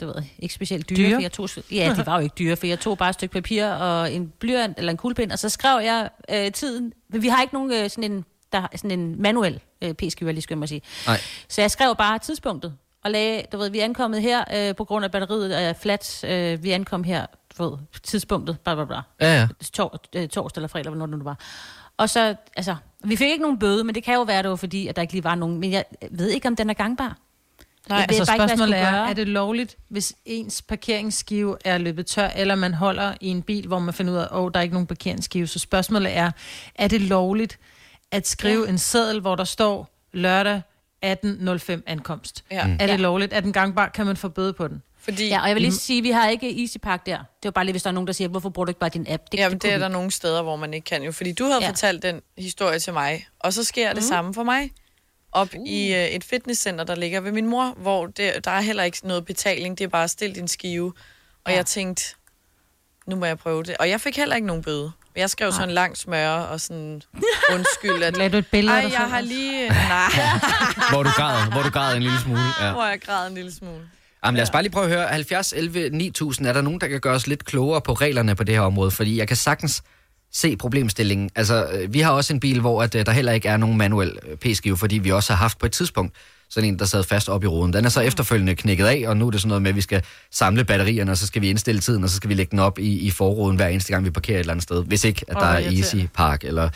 [0.00, 0.98] du ved, ikke specielt dyre.
[0.98, 1.14] Dyre?
[1.14, 3.32] For jeg tog, ja, de var jo ikke dyre, for jeg tog bare et stykke
[3.32, 6.92] papir og en blyant eller en kuglepind, og så skrev jeg øh, tiden.
[7.08, 10.42] Men vi har ikke nogen øh, sådan en, der, sådan en manuel øh, p-skiver, lige
[10.42, 10.82] skal jeg sige.
[11.06, 11.20] Nej.
[11.48, 14.84] Så jeg skrev bare tidspunktet, og lagde, du ved, vi er ankommet her øh, på
[14.84, 16.24] grund af batteriet er flat.
[16.24, 17.26] Øh, vi ankom her,
[17.58, 19.00] du ved, tidspunktet, bla bla bla.
[19.20, 19.48] Ja, ja.
[19.72, 21.38] Tor, øh, torsdag eller fredag, hvornår det nu var.
[21.96, 24.56] Og så, altså, vi fik ikke nogen bøde, men det kan jo være, det var
[24.56, 25.58] fordi, at der ikke lige var nogen.
[25.58, 27.18] Men jeg ved ikke, om den er gangbar.
[27.88, 29.10] Nej, Jeg altså bare ikke, spørgsmålet skulle er, gøre.
[29.10, 33.66] er det lovligt, hvis ens parkeringsskive er løbet tør, eller man holder i en bil,
[33.66, 35.46] hvor man finder ud af, at oh, der er ikke nogen parkeringsskive.
[35.46, 36.30] Så spørgsmålet er,
[36.74, 37.58] er det lovligt
[38.10, 38.68] at skrive ja.
[38.70, 40.62] en seddel, hvor der står lørdag
[41.04, 42.44] 18.05 ankomst?
[42.50, 42.56] Ja.
[42.58, 42.96] Er det Ja.
[42.96, 43.32] lovligt?
[43.32, 43.88] Er den gangbar?
[43.88, 44.82] Kan man få bøde på den?
[44.98, 47.16] Fordi, Ja, og jeg vil lige sige, at vi har ikke EasyPark der.
[47.18, 48.90] Det var bare lige, hvis der er nogen, der siger, hvorfor bruger du ikke bare
[48.90, 49.22] din app?
[49.32, 49.92] Det, Jamen, det kunne er der ikke.
[49.92, 51.12] nogle steder, hvor man ikke kan jo.
[51.12, 51.64] Fordi du havde Ja.
[51.64, 51.70] ja.
[51.70, 54.02] fortalt den historie til mig, og så sker det Mhm.
[54.08, 54.70] samme for mig.
[55.36, 55.68] Op uh.
[55.68, 58.98] i uh, et fitnesscenter, der ligger ved min mor, hvor det, der er heller ikke
[59.04, 60.92] noget betaling, det er bare stil din skive.
[61.44, 61.56] Og Ja.
[61.56, 62.02] jeg tænkte,
[63.06, 63.76] nu må jeg prøve det.
[63.76, 64.92] Og jeg fik heller ikke nogen bøde.
[65.16, 67.02] Jeg skrev sådan en lang smøre og sådan
[67.54, 68.02] undskyld.
[68.02, 69.28] At, Lagde du et billede af Ej, dig jeg har også?
[69.28, 69.68] lige...
[69.94, 70.08] Nej,
[70.92, 72.40] Hvor du græd, hvor du græd en lille smule.
[72.60, 72.72] Ja.
[72.72, 73.88] hvor jeg græd en lille smule.
[74.24, 75.06] Jamen, lad os bare lige prøve at høre.
[75.08, 76.46] 70, 11, 9000.
[76.46, 78.90] Er der nogen, der kan gøre os lidt klogere på reglerne på det her område?
[78.90, 79.82] Fordi jeg kan sagtens
[80.32, 81.30] se problemstillingen.
[81.34, 83.76] Altså, øh, vi har også en bil, hvor at, øh, der heller ikke er nogen
[83.76, 86.14] manuel øh, p-skive, fordi vi også har haft på et tidspunkt
[86.50, 87.72] sådan en, der sad fast op i ruden.
[87.72, 89.80] Den er så efterfølgende knækket af, og nu er det sådan noget med, at vi
[89.80, 90.02] skal
[90.32, 92.78] samle batterierne, og så skal vi indstille tiden, og så skal vi lægge den op
[92.78, 94.84] i, i forruden hver eneste gang, vi parkerer et eller andet sted.
[94.84, 95.70] Hvis ikke, at der er.
[95.70, 96.68] Easy Park, eller...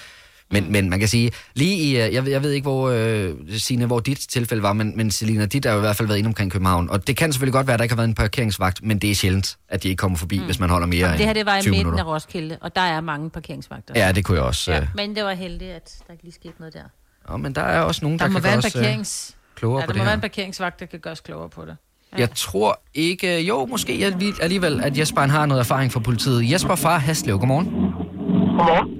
[0.52, 3.34] Men, men man kan sige, lige i, øh, jeg, ved- jeg ved ikke, hvor, øh,
[3.58, 6.18] Signe, hvor dit tilfælde var, men, men Selina, dit har jo i hvert fald været
[6.18, 6.90] inde omkring København.
[6.90, 9.10] Og det kan selvfølgelig godt være, at der ikke har været en parkeringsvagt, men det
[9.10, 10.44] er sjældent, at de ikke kommer forbi, mm.
[10.44, 12.04] hvis man holder mere Jamen, det her end det var i 20 midten minutter.
[12.04, 13.94] af Roskilde, og der er mange parkeringsvagter.
[14.06, 14.72] Ja, det kunne jeg også.
[14.72, 14.80] Ja.
[14.80, 14.86] Øh.
[14.94, 16.82] Men det var heldigt, at der ikke lige skete noget der.
[17.30, 18.82] Ja, men der er også nogen, der, Der må kan være gøre en os øh,
[18.82, 19.36] parkerings...
[19.56, 20.14] klogere Ja, på der det må være her.
[20.16, 21.76] en parkeringsvagt, der kan gøre os klogere på det.
[22.18, 23.40] Jeg tror ikke...
[23.40, 26.50] Jo, måske alli- alligevel, at Jesper han har noget erfaring fra politiet.
[26.52, 27.66] Jesper fra Haslev, godmorgen.
[27.66, 28.96] Godmorgen.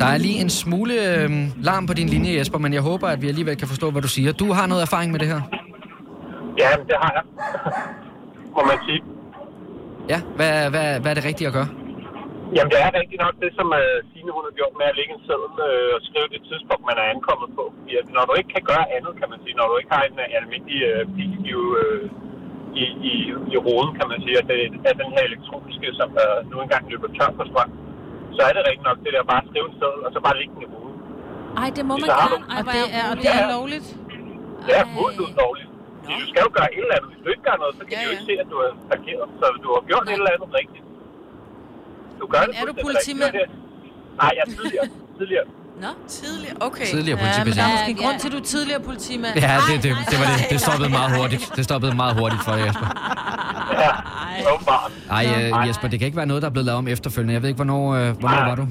[0.00, 1.30] Der er lige en smule øh,
[1.68, 4.10] larm på din linje, Jesper, men jeg håber, at vi alligevel kan forstå, hvad du
[4.16, 4.30] siger.
[4.42, 5.40] Du har noget erfaring med det her.
[6.62, 7.24] Ja, det har jeg.
[8.56, 9.00] Må man sige.
[10.12, 11.68] Ja, hvad, hvad, hvad er det rigtige at gøre?
[12.56, 15.12] Jamen, det er rigtigt nok det, som uh, Signe hun har gjort med at lægge
[15.16, 17.64] en seddel øh, og skrive det tidspunkt, man er ankommet på.
[17.92, 20.16] Ja, når du ikke kan gøre andet, kan man sige, når du ikke har en,
[20.24, 22.04] uh, almindelig uh, bilskive uh,
[22.82, 23.14] i, i,
[23.54, 24.58] i roden, kan man sige, at det
[24.90, 27.72] er den her elektroniske, som uh, nu engang løber tør for strøm,
[28.36, 30.36] så er det rigtigt nok det der bare at skrive en seddel, og så bare
[30.40, 30.96] lægge den i roden.
[31.62, 32.36] Ej, det må man Så gerne.
[32.54, 33.52] Ej, Og det er, og det er Ja.
[33.56, 33.88] lovligt?
[34.66, 35.70] Det er fuldt ud lovligt.
[36.02, 37.08] Fordi Du skal jo gøre et eller andet.
[37.12, 38.70] Hvis du ikke gør noget, så kan ja, de jo ikke se, at du er
[38.92, 39.28] parkeret.
[39.40, 40.84] Så du har gjort et eller andet rigtigt.
[42.20, 43.32] Du gør det er du politimand?
[44.20, 44.86] Nej, jeg er tidligere.
[45.18, 45.46] tidligere.
[45.80, 45.88] Nå?
[46.08, 46.56] Tidligere?
[46.60, 46.84] Okay.
[46.86, 47.68] Tidligere Ja, men der politibetjent.
[47.68, 49.34] er måske en grund til, at du er tidligere politimand.
[49.38, 50.46] Ja, det, det, det, var det.
[50.50, 51.52] Det stoppede meget hurtigt.
[51.56, 52.88] Det stoppede meget hurtigt for Jesper.
[53.84, 54.92] Ja, åbenbart.
[55.10, 55.24] Ej,
[55.62, 57.34] øh, Jesper, det kan ikke være noget, der er blevet lavet om efterfølgende.
[57.34, 58.48] Jeg ved ikke, hvornår, øh, hvornår Nej.
[58.48, 58.62] var du?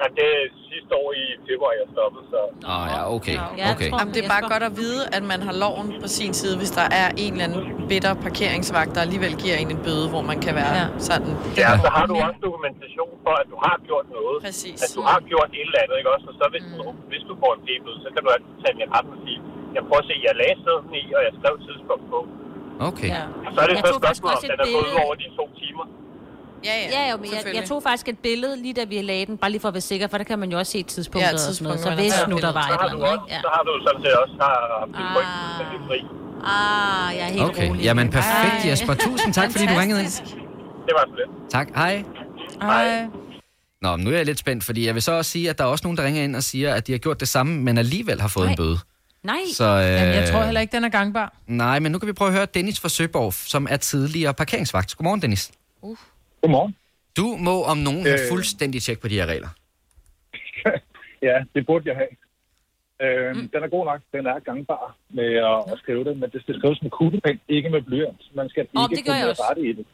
[0.00, 0.42] Ja, det er
[0.86, 2.40] sidste år i februar, jeg stoppede, så...
[2.74, 3.36] Oh, ja, okay.
[3.60, 3.88] Ja, okay.
[3.90, 6.54] tror- Jamen, det er bare godt at vide, at man har loven på sin side,
[6.60, 10.22] hvis der er en eller anden bitter parkeringsvagt, der alligevel giver en en bøde, hvor
[10.30, 10.86] man kan være Ja.
[11.08, 11.32] sådan.
[11.62, 14.36] Ja, så har du også dokumentation for, at du har gjort noget.
[14.46, 14.78] Præcis.
[14.84, 16.26] At du har gjort et eller andet, ikke også?
[16.32, 16.82] Og så hvis, du,
[17.12, 19.38] hvis du får en p-bøde, så kan du altid tage den i retten og sige,
[19.76, 22.18] jeg prøver at se, jeg lagde sæden i, og jeg skrev tidspunkt på.
[22.90, 23.10] Okay.
[23.16, 23.22] Ja.
[23.46, 25.86] Og så er det Jeg så spørgsmål, om den er gået over de to timer.
[26.68, 29.26] Ja, ja, Ja, jo, men jeg, jeg tog faktisk et billede, lige da vi lagde
[29.26, 31.28] den, bare lige for at være sikker, for der kan man jo også se tidspunktet
[31.28, 31.78] Ja, og sådan noget.
[31.78, 33.34] tidspunktet, Så hvis nu der var Så et har, eller du andet, ikke?
[33.34, 33.40] Ja.
[33.40, 35.14] så har du sådan set også har haft din Ah.
[35.16, 35.98] fuldstændig fri.
[36.54, 37.82] Ah, jeg er helt Okay, rolig.
[37.82, 38.70] jamen perfekt, Ej.
[38.70, 38.94] Jesper.
[38.94, 40.10] Tusind tak, fordi du ringede ind.
[40.86, 41.50] Det var så lidt.
[41.50, 42.04] Tak, hej.
[42.60, 43.06] Ej.
[43.82, 45.68] Nå, nu er jeg lidt spændt, fordi jeg vil så også sige, at der er
[45.68, 48.20] også nogen, der ringer ind og siger, at de har gjort det samme, men alligevel
[48.20, 48.52] har fået Nej.
[48.52, 48.78] en bøde.
[49.22, 49.36] Nej.
[49.54, 51.32] Så, øh, Jamen, jeg tror heller ikke, den er gangbar.
[51.46, 54.96] Nej, men nu kan vi prøve at høre Dennis fra Søborg, som er tidligere parkeringsvagt.
[54.96, 55.50] Godmorgen, Dennis.
[56.42, 56.76] Godmorgen.
[57.16, 58.28] Du må om nogen have Øh.
[58.30, 59.48] fuldstændig tjek på de her regler.
[61.22, 62.12] Ja, det burde jeg have.
[63.04, 63.48] Øh, mm.
[63.48, 64.00] Den er god nok.
[64.12, 67.68] Den er gangbar med at, at skrive det, men det skal skrives med kuglepen, ikke
[67.70, 68.22] med blyant.
[68.34, 69.86] Man skal Åh, ikke kunne rette i det.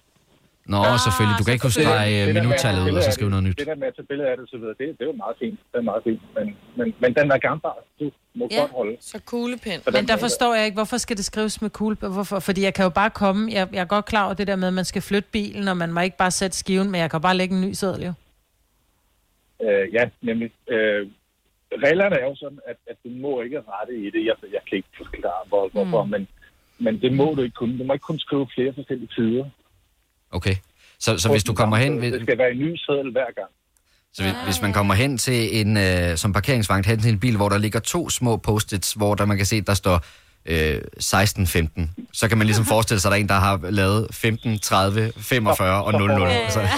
[0.66, 1.38] Nå, selvfølgelig.
[1.38, 3.58] Du kan ikke huske strege øh, minuttallet ud og så skrive det- noget nyt.
[3.58, 5.36] Det der med at tage billeder af det, så videre, det, det er jo meget
[5.42, 5.58] fint.
[5.72, 6.20] Det er meget fint.
[6.36, 6.46] Men,
[6.78, 7.74] men, men den er gambar.
[8.00, 8.60] Du må Ja.
[8.60, 8.96] godt holde.
[9.00, 9.82] Så kuglepind.
[9.96, 11.96] Men der forstår jeg ikke, hvorfor skal det skrives med kugle?
[11.96, 12.38] Hvorfor?
[12.38, 14.68] Fordi jeg kan jo bare komme, jeg, jeg er godt klar over det der med,
[14.68, 17.20] at man skal flytte bilen, og man må ikke bare sætte skiven, men jeg kan
[17.20, 18.12] bare lægge en ny seddel jo.
[19.64, 20.50] Øh, ja, nemlig.
[20.68, 21.06] Øh,
[21.86, 24.24] reglerne er jo sådan, at, at du må ikke rette i det.
[24.26, 26.10] Jeg, jeg kan ikke forklare, hvor, hvorfor, Mm.
[26.10, 26.28] men,
[26.78, 27.78] men det må du ikke kunne.
[27.78, 29.44] Du må ikke kun skrive flere forskellige tider.
[30.33, 30.57] Okay.
[31.01, 32.03] Så, så hvis du kommer hen...
[32.03, 33.49] Det skal være en ny seddel hver gang.
[34.14, 37.37] Så hvis, hvis man kommer hen til en, øh, som parkeringsvagt, hen til en bil,
[37.37, 40.05] hvor der ligger to små post-its, hvor der man kan se, der står
[40.47, 44.09] øh, 16-15, så kan man ligesom forestille sig, at der er en, der har lavet
[44.14, 46.20] 15, 30, 45 og 00.
[46.49, 46.68] Så,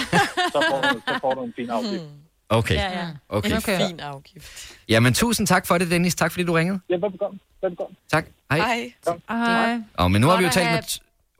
[0.52, 2.02] Så får du, så får du en fin afgift.
[2.48, 2.74] okay.
[2.74, 3.08] Ja, ja.
[3.28, 3.50] Okay.
[3.50, 4.72] En fin afgift.
[4.88, 6.14] Jamen, tusind tak for det, Dennis.
[6.14, 6.80] Tak, fordi du ringede.
[6.90, 7.38] Ja, velbekomme.
[7.62, 7.96] velbekomme.
[8.12, 8.26] Tak.
[8.50, 8.58] Hej.
[8.58, 8.92] Hej.
[9.28, 9.78] Hej.
[9.94, 10.82] Og, men nu har vi jo talt med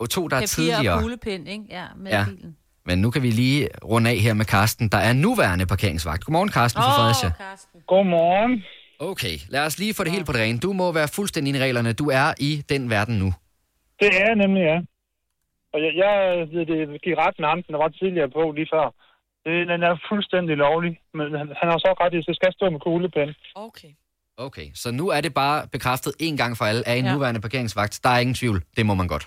[0.06, 0.94] to, der er Papir tidligere.
[0.94, 1.64] og kuglepind, ikke?
[1.70, 2.24] Ja, med Ja.
[2.24, 2.56] bilen.
[2.86, 6.24] Men nu kan vi lige runde af her med Karsten, der er nuværende parkeringsvagt.
[6.24, 7.30] Godmorgen, Karsten fra Åh, Fredericia.
[7.86, 8.62] Godmorgen.
[8.98, 10.58] Okay, lad os lige få det helt på det rene.
[10.58, 11.92] Du må være fuldstændig i reglerne.
[11.92, 13.34] Du er i den verden nu.
[14.00, 14.78] Det er jeg nemlig, ja.
[15.72, 16.14] Og jeg, jeg
[16.52, 18.86] ved det, gik ret med ham, der var tidligere på lige før.
[19.44, 22.52] Det, den er fuldstændig lovlig, men han, han har så ret i, at det skal
[22.52, 23.28] stå med kuglepen.
[23.54, 23.88] Okay.
[24.38, 27.12] Okay, så nu er det bare bekræftet en gang for alle af en Ja.
[27.12, 28.00] nuværende parkeringsvagt.
[28.04, 28.62] Der er ingen tvivl.
[28.76, 29.26] Det må man godt.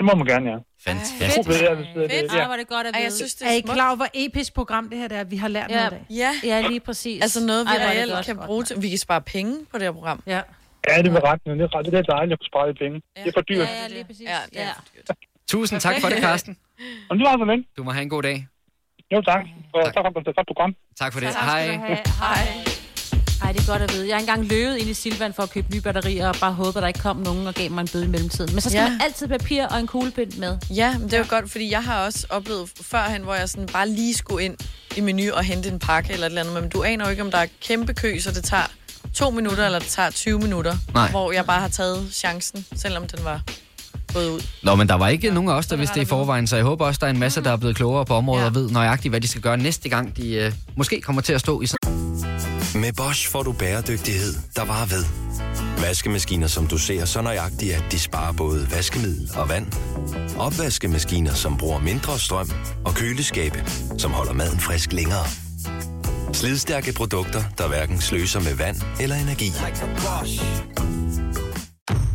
[0.00, 0.56] Det må man gerne, ja.
[0.86, 1.48] Fantastisk.
[1.48, 1.62] Fedt.
[1.62, 2.32] Ja, Fedt.
[2.34, 2.44] ja.
[2.46, 3.04] Hvor er det godt at Ej, vide.
[3.08, 5.24] jeg synes, det Er er I klar over, hvor episk program det her er?
[5.24, 5.76] Vi har lært Ja.
[5.76, 6.00] noget af.
[6.22, 7.22] Ja, Ja, lige præcis.
[7.22, 8.26] altså noget, vi Ej, reelt godt.
[8.26, 8.82] kan bruge til.
[8.82, 10.22] Vi kan spare penge på det her program.
[10.26, 10.40] Ja.
[10.88, 12.96] Ja, det er ret, det er, ret- det er dejligt at kunne spare lidt penge.
[13.16, 13.58] Det er for dyrt.
[13.68, 14.28] Ja, ja, lige præcis.
[14.28, 14.72] Ja, det er Ja.
[14.72, 15.16] for dyrt.
[15.48, 16.56] Tusind tak for det, Karsten.
[17.10, 17.64] Og det var så vel.
[17.76, 18.46] Du må have en god dag.
[19.12, 19.44] Jo, tak.
[19.74, 20.74] Og tak for et godt program.
[20.98, 21.28] Tak for det.
[21.32, 21.66] Tak Hej.
[21.66, 21.80] du.
[22.20, 22.79] Hej.
[23.50, 24.08] Ej, det er godt at vide.
[24.08, 26.76] Jeg har engang løbet ind i Silvan for at købe nye batterier, og bare håbet,
[26.76, 28.54] at der ikke kom nogen og gav mig en bøde i mellemtiden.
[28.54, 28.84] Men så skal Ja.
[28.84, 28.90] ja.
[28.90, 30.58] man altid papir og en kuglepind med.
[30.70, 33.66] Ja, men det er jo godt, fordi jeg har også oplevet førhen, hvor jeg sådan
[33.66, 34.56] bare lige skulle ind
[34.96, 37.22] i menu og hente en pakke eller et eller andet, men du aner jo ikke,
[37.22, 38.66] om der er kæmpe kø, så det tager
[39.14, 41.10] to minutter, eller det tager 20 minutter, Nej.
[41.10, 43.40] hvor jeg bare har taget chancen, selvom den var
[44.14, 44.40] gået ud.
[44.62, 46.64] Nå, men der var ikke nogen af os, der vidste det i forvejen, så jeg
[46.64, 49.12] håber også, der er en masse, der er blevet klogere på området og ved nøjagtigt,
[49.12, 51.90] hvad de skal gøre næste gang, de øh, måske kommer til at stå i sådan
[52.74, 55.04] med Bosch får du bæredygtighed, der varer ved.
[55.82, 59.66] Vaskemaskiner, som du ser så nøjagtigt, at de sparer både vaskemiddel og vand.
[60.38, 62.50] Opvaskemaskiner, som bruger mindre strøm.
[62.84, 63.64] Og køleskabe,
[63.98, 65.26] som holder maden frisk længere.
[66.32, 69.52] Slidstærke produkter, der hverken sløser med vand eller energi.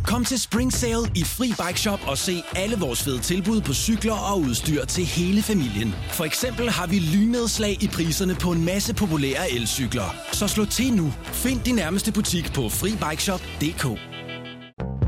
[0.06, 3.74] Kom til Spring Sale i Fri Bike Shop og se alle vores fede tilbud på
[3.74, 5.94] cykler og udstyr til hele familien.
[6.12, 10.16] For eksempel har vi lynnedslag i priserne på en masse populære elcykler.
[10.32, 11.12] Så slå til nu.
[11.24, 13.84] Find din nærmeste butik på FriBikeShop.dk.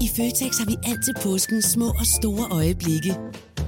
[0.05, 3.15] I Føtex har vi altid påsken små og store øjeblikke.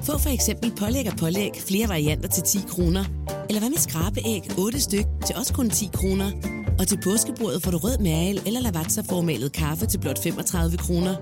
[0.06, 3.04] Få for eksempel pålæg og pålæg flere varianter til 10 kroner.
[3.48, 6.59] Eller hvad med skrabeæg 8 styk til også kun 10 kroner.
[6.80, 11.14] Og til påskebordet får du rød mal eller lavatserformalet kaffe til blot 35 kroner.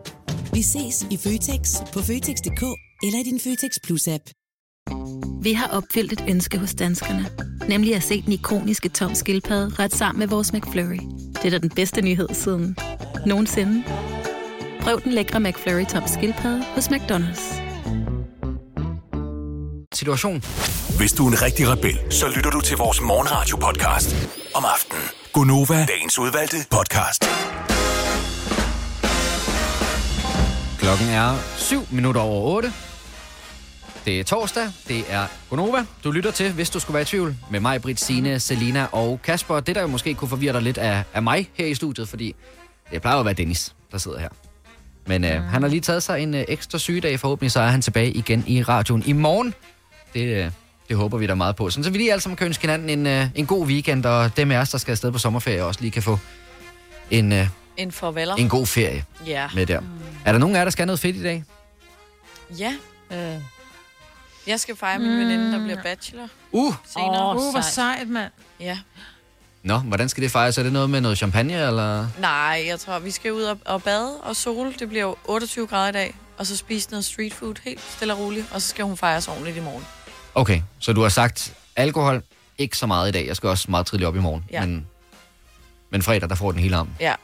[0.52, 2.62] Vi ses i Føtex på Føtex.dk
[3.02, 4.24] eller i din Føtex Plus-app.
[5.42, 7.26] Vi har opfyldt et ønske hos danskerne.
[7.68, 11.00] Nemlig at se den ikoniske tom skildpadde ret sammen med vores McFlurry.
[11.34, 12.76] Det er da den bedste nyhed siden
[13.26, 13.84] nogensinde.
[14.80, 17.68] Prøv den lækre McFlurry tom skildpadde hos McDonald's.
[19.98, 20.42] situation.
[20.98, 24.16] Hvis du er en rigtig rebel, så lytter du til vores morgenradio-podcast
[24.54, 25.02] om aftenen.
[25.32, 27.24] Gunova, dagens udvalgte podcast.
[30.78, 32.72] Klokken er 7 minutter over 8.
[34.04, 35.86] Det er torsdag, det er Gonova.
[36.04, 39.20] Du lytter til, hvis du skulle være i tvivl, med mig, Britt, Signe, Selina og
[39.22, 39.60] Kasper.
[39.60, 42.34] Det, der jo måske kunne forvirre dig lidt, er, er mig her i studiet, fordi
[42.90, 44.28] det plejer jo at være Dennis, der sidder her.
[45.06, 47.20] Men øh, han har lige taget sig en øh, ekstra sygedag.
[47.20, 49.54] Forhåbentlig så er han tilbage igen i radioen i morgen.
[50.14, 50.50] Det, øh,
[50.88, 51.70] det håber vi da meget på.
[51.70, 54.36] Sådan, så vi lige alle sammen kan ønske hinanden en, øh, en god weekend, og
[54.36, 56.18] dem af os, der skal afsted på sommerferie, også lige kan få
[57.10, 58.34] en, øh, En farveler.
[58.34, 59.48] en god ferie Ja.
[59.54, 59.80] med der.
[60.24, 61.44] Er der nogen af jer, der skal noget fedt i dag?
[62.58, 62.74] Ja.
[63.12, 63.40] Øh.
[64.46, 66.28] Jeg skal fejre min veninde, der bliver bachelor.
[66.52, 66.74] Uh!
[66.86, 67.30] Senere.
[67.30, 68.30] Åh, uh, hvor sejt, mand.
[68.60, 68.78] Ja.
[69.62, 70.58] Nå, hvordan skal det fejres?
[70.58, 72.06] Er det noget med noget champagne, eller?
[72.20, 74.74] Nej, jeg tror, vi skal ud og, og bade og sole.
[74.78, 76.14] Det bliver jo 28 grader i dag.
[76.38, 78.46] Og så spise noget street food helt stille og roligt.
[78.52, 79.84] Og så skal hun fejres ordentligt i morgen.
[80.34, 82.22] Okay, så du har sagt alkohol,
[82.58, 83.26] ikke så meget i dag.
[83.26, 84.44] Jeg skal også meget tidligt op i morgen.
[84.52, 84.60] Ja.
[84.66, 84.86] Men,
[85.90, 86.88] men fredag, der får den hele arm.
[87.00, 87.14] Ja.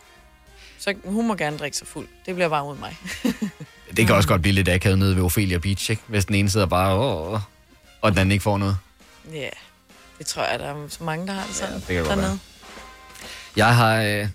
[0.79, 2.09] Så hun må gerne drikke sig fuld.
[2.27, 2.97] Det bliver bare ud mig.
[3.97, 6.03] Det kan også godt blive lidt akavet nede ved Ophelia Beach, ikke?
[6.07, 7.41] Hvis den ene sidder bare, åh,
[8.01, 8.79] og den anden ikke får noget.
[9.33, 9.49] Ja,
[10.19, 11.75] det tror jeg, der er så mange, der har det sådan.
[11.75, 12.27] det kan godt dernede.
[12.29, 12.39] være.
[13.57, 14.29] Jeg har, øh,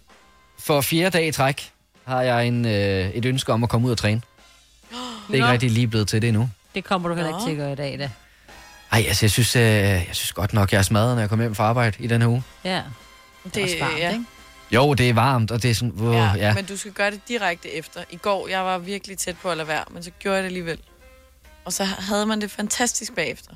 [0.60, 1.72] for fjerde dag i træk,
[2.06, 4.22] har jeg en, øh, et ønske om at komme ud og træne.
[4.92, 4.98] Det
[5.30, 5.52] er ikke Nå.
[5.52, 6.50] rigtig lige blevet til det endnu.
[6.76, 8.10] Det kommer du heller ikke til at gøre i dag, da.
[8.92, 11.44] Ej, altså, jeg synes, øh, jeg synes godt nok, jeg er smadret, når jeg kommer
[11.44, 12.44] hjem fra arbejde i den her uge.
[12.64, 12.82] Ja.
[13.54, 14.12] Det, også varmt, ja.
[14.12, 14.26] ikke?
[14.72, 15.92] Jo, det er varmt, og det er sådan...
[15.92, 16.54] Uh, ja, ja.
[16.54, 18.00] Men du skal gøre det direkte efter.
[18.12, 20.48] I går, jeg var virkelig tæt på at lade være, men så gjorde jeg det
[20.48, 20.80] alligevel.
[21.66, 23.52] Og så havde man det fantastisk bagefter.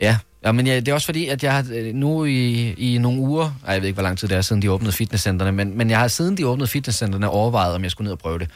[0.00, 2.98] Ja, ja men ja, det er også fordi, at jeg har øh, nu i, i
[2.98, 5.52] nogle uger, ej, jeg ved ikke, hvor lang tid det er, siden de åbnede fitnesscentrene,
[5.52, 8.38] men, men jeg har siden de åbnede fitnesscentrene overvejet, om jeg skulle ned og prøve
[8.38, 8.50] det.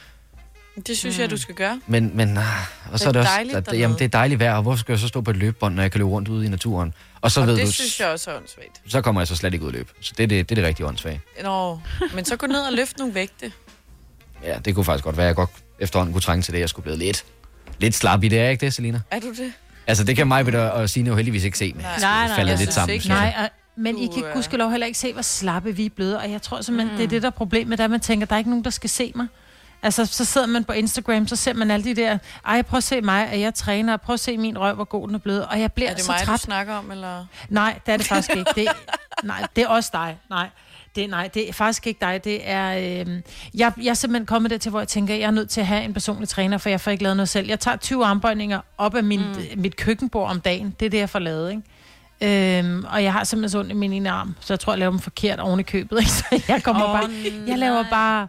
[0.87, 1.20] Det synes mm.
[1.22, 1.81] jeg, du skal gøre.
[1.87, 2.45] Men, men ah,
[2.93, 3.81] og så Det er er det også, dejligt at, dernede.
[3.83, 5.83] jamen, det er dejligt vejr, og hvorfor skal jeg så stå på et løbebånd, når
[5.83, 6.95] jeg kan løbe rundt ude i naturen?
[7.20, 8.81] Og så og ved det du, synes jeg også er åndssvagt.
[8.89, 9.89] så kommer jeg så slet ikke ud at løbe.
[10.01, 11.20] Så det er det, det, er det rigtige åndssvage.
[11.43, 11.81] Nå,
[12.14, 13.53] men så gå ned og løft nogle vægte.
[14.45, 16.61] Ja, det kunne faktisk godt være, at jeg godt efterhånden kunne trænge til det.
[16.61, 17.24] Jeg skulle blive lidt,
[17.79, 19.01] lidt slap i det, er ikke det, Selina?
[19.11, 19.53] Er du det?
[19.87, 22.37] Altså, det kan mig og, og Signe jo heldigvis ikke se, men Nej, jeg nej,
[22.37, 22.95] faldet jeg lidt sammen.
[22.95, 23.09] ikke.
[23.09, 26.18] Nej, og, men I kan gudskelov heller ikke se, hvor slappe vi er blevet.
[26.18, 26.97] Og jeg tror simpelthen, mm.
[26.97, 27.11] det er Mm.
[27.11, 29.26] det, der er problemet, at man tænker, der er ikke nogen, der skal se mig.
[29.83, 32.85] Altså, så sidder man på Instagram, så ser man alle de der, ej, prøv at
[32.85, 35.47] se mig, at jeg træner, prøv at se min røv, hvor god den er blevet.
[35.47, 36.39] Og jeg bliver Er det så mig, træt.
[36.39, 37.26] du snakker om, eller?
[37.49, 38.51] Nej, det er det faktisk ikke.
[38.55, 38.68] Det,
[39.24, 40.18] nej, det er også dig.
[40.31, 40.49] Nej.
[40.95, 42.24] Det, nej, det er faktisk ikke dig.
[42.24, 43.20] Det er, øh,
[43.55, 45.66] jeg, jeg er simpelthen kommet der til, hvor jeg tænker, jeg er nødt til at
[45.66, 47.49] have en personlig træner, for jeg får ikke lavet noget selv.
[47.49, 49.61] Jeg tager 20 armbøjninger op af min, mm.
[49.61, 50.74] mit køkkenbord om dagen.
[50.81, 51.62] Det er det, jeg får lavet, ikke?
[52.20, 54.79] Øhm, og jeg har simpelthen så ondt i min ene arm, så jeg tror, jeg
[54.79, 55.99] laver dem forkert oven i købet.
[56.01, 56.11] Ikke?
[56.11, 57.11] Så jeg kommer oh, bare,
[57.47, 58.29] jeg laver bare,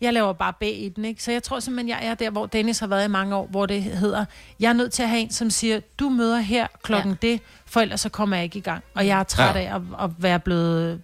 [0.00, 1.22] jeg laver bare B i den, ikke?
[1.22, 3.66] Så jeg tror simpelthen, jeg er der, hvor Dennis har været i mange år, hvor
[3.66, 4.24] det hedder,
[4.60, 7.28] jeg er nødt til at have en, som siger, du møder her klokken ja.
[7.28, 8.84] det, for ellers så kommer jeg ikke i gang.
[8.94, 9.60] Og jeg er træt Ja.
[9.60, 9.68] ja.
[9.70, 11.02] af at, at, være blevet,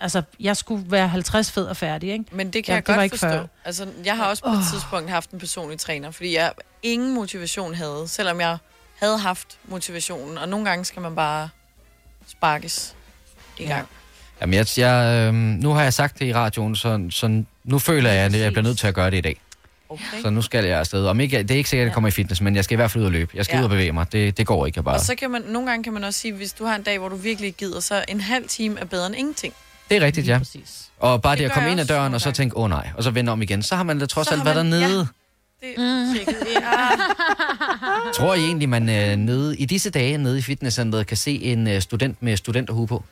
[0.00, 2.24] altså, jeg skulle være 50 fed og færdig, ikke?
[2.32, 3.28] Men det kan ja, jeg det var godt ikke forstå.
[3.28, 3.46] før.
[3.64, 7.74] Altså, jeg har også på et tidspunkt haft en personlig træner, fordi jeg ingen motivation
[7.74, 8.58] havde, selvom jeg
[8.94, 10.38] havde haft motivationen.
[10.38, 11.48] Og nogle gange skal man bare
[12.26, 12.94] sparkes
[13.58, 13.88] i gang.
[14.40, 18.10] Jamen, jeg, jeg, øh, nu har jeg sagt det i radioen, så, så nu føler
[18.12, 19.40] jeg, at jeg bliver nødt til at gøre det i dag.
[19.88, 20.22] Okay.
[20.22, 21.06] Så nu skal jeg afsted.
[21.06, 22.76] Om ikke, det er ikke sikkert, at jeg kommer i fitness, men jeg skal i
[22.76, 23.30] hvert fald ud og løbe.
[23.34, 23.60] Jeg skal Ja.
[23.60, 24.12] ud og bevæge mig.
[24.12, 24.94] Det, det går ikke jeg bare.
[24.94, 26.98] Og så kan man, nogle gange kan man også sige, hvis du har en dag,
[26.98, 29.54] hvor du virkelig gider, så en halv time er bedre end ingenting.
[29.90, 30.40] Det er rigtigt, ja.
[31.00, 32.88] Og bare det, Det at komme ind ad døren, og så tænke, åh oh, nej,
[32.96, 33.62] og så vende om igen.
[33.62, 35.06] Så har man da trods Så alt været man- dernede.
[35.60, 36.14] Det mm.
[36.54, 36.88] Ja.
[38.14, 41.66] Tror I egentlig, man øh, nede, i disse dage nede i fitnesscenteret kan se en
[41.68, 43.04] øh, student med studenterhue på?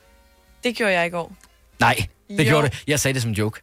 [0.63, 1.35] Det gjorde jeg i går.
[1.79, 1.95] Nej,
[2.29, 2.43] det Jo.
[2.43, 2.83] gjorde det.
[2.87, 3.61] Jeg sagde det som joke.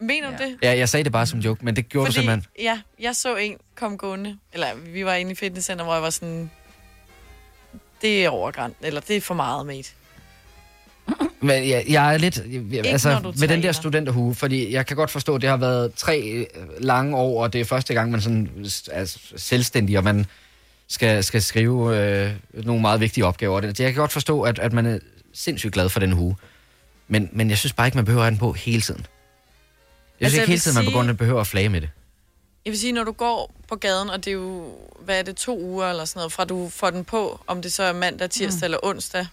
[0.00, 0.56] Mener du det?
[0.62, 2.64] Ja, jeg sagde det bare som joke, men det gjorde Fordi, du simpelthen.
[2.64, 6.10] Ja, jeg så en komme gående, eller vi var inde i fitnesscenter, hvor jeg var
[6.10, 6.50] sådan,
[8.02, 9.88] det er overgrænsen, eller det er for meget, mate.
[11.40, 12.40] Men jeg, jeg er lidt...
[12.72, 15.94] Jeg, altså, med den der studenterhue, fordi jeg kan godt forstå, at det har været
[15.94, 16.46] tre øh,
[16.78, 20.26] lange år, og det er første gang, man sådan er selvstændig, og man
[20.88, 23.60] skal, skal skrive øh, nogle meget vigtige opgaver.
[23.60, 24.98] Det- Jeg kan godt forstå, at, at man er
[25.36, 26.36] sindssygt glad for den hue.
[27.08, 29.06] Men, men jeg synes bare ikke, man behøver at have den på hele tiden.
[30.20, 31.80] Jeg synes Altså, ikke jeg hele tiden, man sige- begynder at behøve at flage med
[31.80, 31.90] det.
[32.64, 35.36] Jeg vil sige, når du går på gaden, og det er jo, hvad er det,
[35.36, 38.30] to uger eller sådan noget, fra du får den på, om det så er mandag,
[38.30, 38.64] tirsdag mm.
[38.64, 39.26] eller onsdag.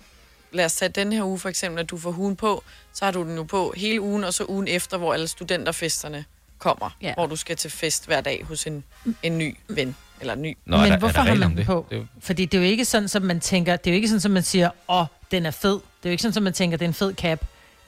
[0.52, 3.12] Lad os tage den her uge for eksempel, at du får huen på, så har
[3.12, 6.26] du den jo på hele ugen, og så ugen efter, hvor alle studenterfesterne
[6.58, 7.14] kommer, ja.
[7.14, 8.84] hvor du skal til fest hver dag hos en,
[9.24, 10.58] en ny ven, eller ny.
[10.66, 11.86] Nå, Men hvorfor har man den på?
[12.20, 14.32] Fordi det er jo ikke sådan, som man tænker, det er jo ikke sådan, som
[14.32, 15.72] man siger, åh, oh, den er fed.
[15.74, 17.40] Det er jo ikke sådan, som man tænker, det er en fed cap.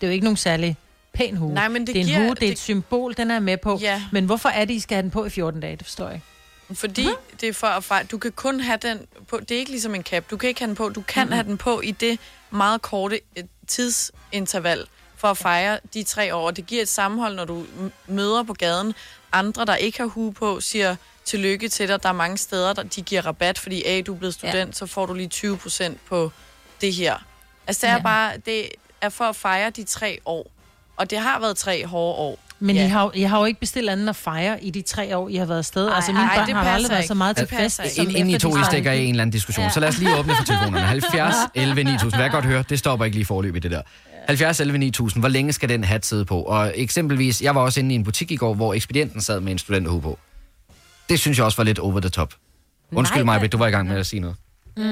[0.02, 0.78] Det er jo ikke nogen særlig
[1.14, 1.54] pæn hue.
[1.54, 3.40] Nej, men det det er en giver- hue, det er et det- symbol, den er
[3.40, 3.78] med på.
[3.82, 4.02] Ja.
[4.12, 5.76] Men hvorfor er det, I skal have den på i 14 dage?
[5.76, 6.26] Det forstår jeg ikke.
[6.80, 7.38] Fordi mm-hmm.
[7.42, 8.04] det er for at fejre.
[8.04, 9.40] Du kan kun have den på.
[9.40, 10.24] Det er ikke ligesom en cap.
[10.32, 10.90] Du kan ikke have den på.
[10.90, 11.34] Du kan mm-hmm.
[11.34, 12.20] have den på i det
[12.52, 16.46] meget korte øh, tidsinterval for at fejre de tre år.
[16.48, 17.64] Og Det giver et sammenhold, når du
[18.08, 18.94] møder på gaden.
[19.32, 20.96] Andre, der ikke har hue på, siger
[21.26, 22.04] tillykke til dig.
[22.04, 24.72] Der er mange steder, der de giver rabat, fordi A, du er blevet student, ja.
[24.72, 26.32] så får du lige 20 procent på
[26.82, 27.16] det her.
[27.68, 28.02] Altså det er Ja.
[28.02, 28.66] bare, det
[29.02, 30.52] er for at fejre de tre år.
[30.98, 32.40] Og det har været tre hårde år.
[32.60, 32.86] Men ja.
[32.86, 35.30] I, har, jo- I har jo ikke bestilt andet at fejre i de tre år,
[35.30, 35.88] I har været afsted.
[35.88, 37.58] Ej, altså, mine ej, børn det har aldrig været så meget til fest.
[37.60, 39.72] passer som Ind, inden I to I stikker i en eller anden diskussion, Ja.
[39.72, 40.80] så lad os lige åbne for telefonerne.
[40.88, 42.12] 70 11 9000.
[42.14, 43.82] Hvad jeg godt høre, det stopper ikke lige forløb i det der.
[44.28, 45.22] 70 11 9000.
[45.22, 46.42] Hvor længe skal den hat sidde på?
[46.42, 49.52] Og eksempelvis, jeg var også inde i en butik i går, hvor ekspedienten sad med
[49.52, 50.20] en studenterhue på.
[51.10, 52.34] Det synes jeg også var lidt over the top.
[52.92, 54.36] Undskyld Nej, mig, du var i gang med at sige noget.
[54.78, 54.84] Mm,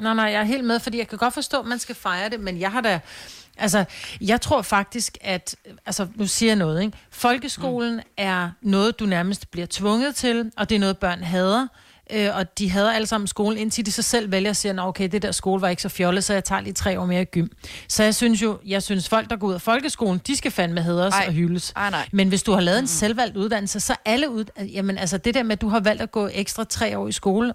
[0.00, 2.28] nej, nej, jeg er helt med, fordi jeg kan godt forstå, at man skal fejre
[2.28, 3.00] det, men jeg har da...
[3.56, 3.84] Altså,
[4.20, 5.56] jeg tror faktisk, at...
[5.86, 6.98] Altså, nu siger jeg noget, ikke?
[7.10, 8.02] Folkeskolen mm.
[8.16, 11.66] er noget, du nærmest bliver tvunget til, og det er noget, børn hader.
[12.12, 14.82] Øh, og de hader alle sammen skolen, indtil de så selv vælger at sige, "Nå,
[14.82, 17.22] okay, det der skole var ikke så fjollet, så jeg tager lige tre år mere
[17.22, 17.48] i gym.
[17.88, 20.82] Så jeg synes jo, jeg synes folk, der går ud af folkeskolen, de skal fandme
[20.82, 21.24] hædres Ej.
[21.26, 21.72] og hyldes.
[21.76, 22.08] Ej, nej.
[22.12, 24.44] Men hvis du har lavet en selvvalgt uddannelse, så alle ud...
[24.72, 27.12] Jamen, altså det der med, at du har valgt at gå ekstra tre år i
[27.12, 27.52] skole,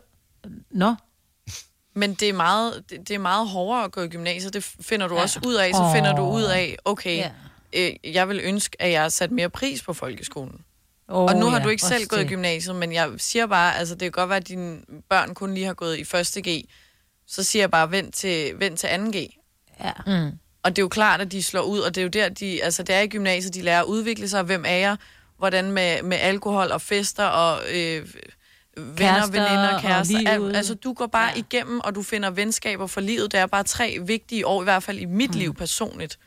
[0.71, 0.95] nå,
[1.97, 4.53] Men det er, meget, det, er meget hårdere at gå i gymnasiet.
[4.53, 5.21] Det finder du Ja.
[5.21, 5.71] også ud af.
[5.73, 7.29] Så finder du ud af, okay, ja.
[7.73, 10.61] øh, jeg vil ønske, at jeg har sat mere pris på folkeskolen.
[11.07, 12.29] Oh, og nu har ja, du ikke også selv gået i det.
[12.29, 15.65] gymnasiet, men jeg siger bare, altså det kan godt være, at dine børn kun lige
[15.65, 16.63] har gået i første G.
[17.27, 19.41] så siger jeg bare, vent til, vent til 2G.
[19.83, 19.91] Ja.
[20.07, 20.31] Mm.
[20.63, 22.63] Og det er jo klart, at de slår ud, og det er jo der, de,
[22.63, 24.97] altså det er i gymnasiet, de lærer at udvikle sig, hvem er jeg,
[25.37, 28.07] hvordan med, med alkohol og fester og øh,
[28.77, 30.29] venner, Kærester veninder, og kærester.
[30.29, 30.55] Al, livet.
[30.55, 31.39] altså du går bare ja.
[31.39, 33.31] igennem, og du finder venskaber for livet.
[33.31, 35.39] Det er bare tre vigtige år, i hvert fald i mit mm.
[35.39, 36.19] liv personligt.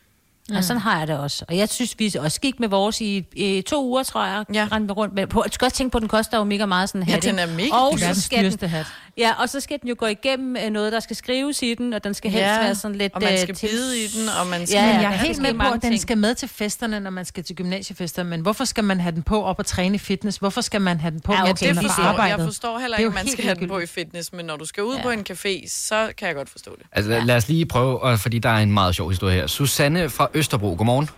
[0.52, 1.44] Ja, sådan har jeg det også.
[1.48, 4.44] Og jeg synes, vi også gik med vores i, i to uger, tror jeg.
[4.54, 4.68] Ja.
[4.72, 5.26] Rendte rundt med.
[5.26, 7.14] På, jeg skal også tænke på, at den koster jo mega meget sådan en Ja,
[7.14, 7.22] hat.
[7.22, 7.42] den ikke?
[7.42, 8.86] er mega og så skal den, hat.
[9.18, 11.92] Ja, og så skal den jo gå igennem øh, noget, der skal skrives i den,
[11.92, 13.12] og den skal helst Ja, være sådan lidt...
[13.14, 15.12] og man øh, skal til- bide i den, og man skal- Ja, Men ja, jeg
[15.12, 17.56] er helt med på, mange at den skal med til festerne, når man skal til
[17.56, 18.22] gymnasiefester.
[18.22, 20.36] Men hvorfor skal man have den på op og træne i fitness?
[20.38, 22.38] Hvorfor skal man have den på, Ja, okay, det er forstår, arbejdet?
[22.38, 24.56] jeg forstår heller er ikke, at man skal have den på i fitness, men når
[24.56, 25.02] du skal ud ja.
[25.02, 26.86] på en café, så kan jeg godt forstå det.
[26.92, 27.18] Altså, ja.
[27.24, 29.46] lad os lige prøve, og fordi der er en meget sjov historie her.
[29.46, 31.08] Susanne fra Østerbro, godmorgen.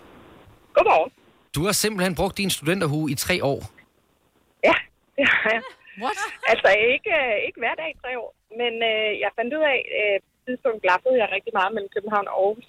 [0.77, 1.11] Godmorgen.
[1.55, 3.59] Du har simpelthen brugt din studenterhue i tre år.
[4.67, 4.75] Ja,
[5.17, 5.63] det har jeg.
[6.03, 6.19] What?
[6.51, 9.79] Altså ikke, øh, ikke hver dag i tre år, men øh, jeg fandt ud af,
[9.99, 10.15] øh,
[10.47, 12.67] tidspunkt blaffede jeg rigtig meget mellem København og Aarhus.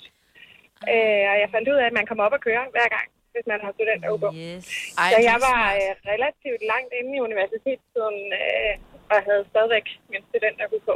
[0.92, 3.46] Øh, og jeg fandt ud af, at man kommer op og kører hver gang, hvis
[3.52, 4.28] man har studenterhue på.
[4.42, 4.64] Yes.
[5.02, 8.72] Ej, så jeg var øh, relativt langt inde i universitetstiden, øh,
[9.12, 10.94] og havde stadigvæk min studenterhue på.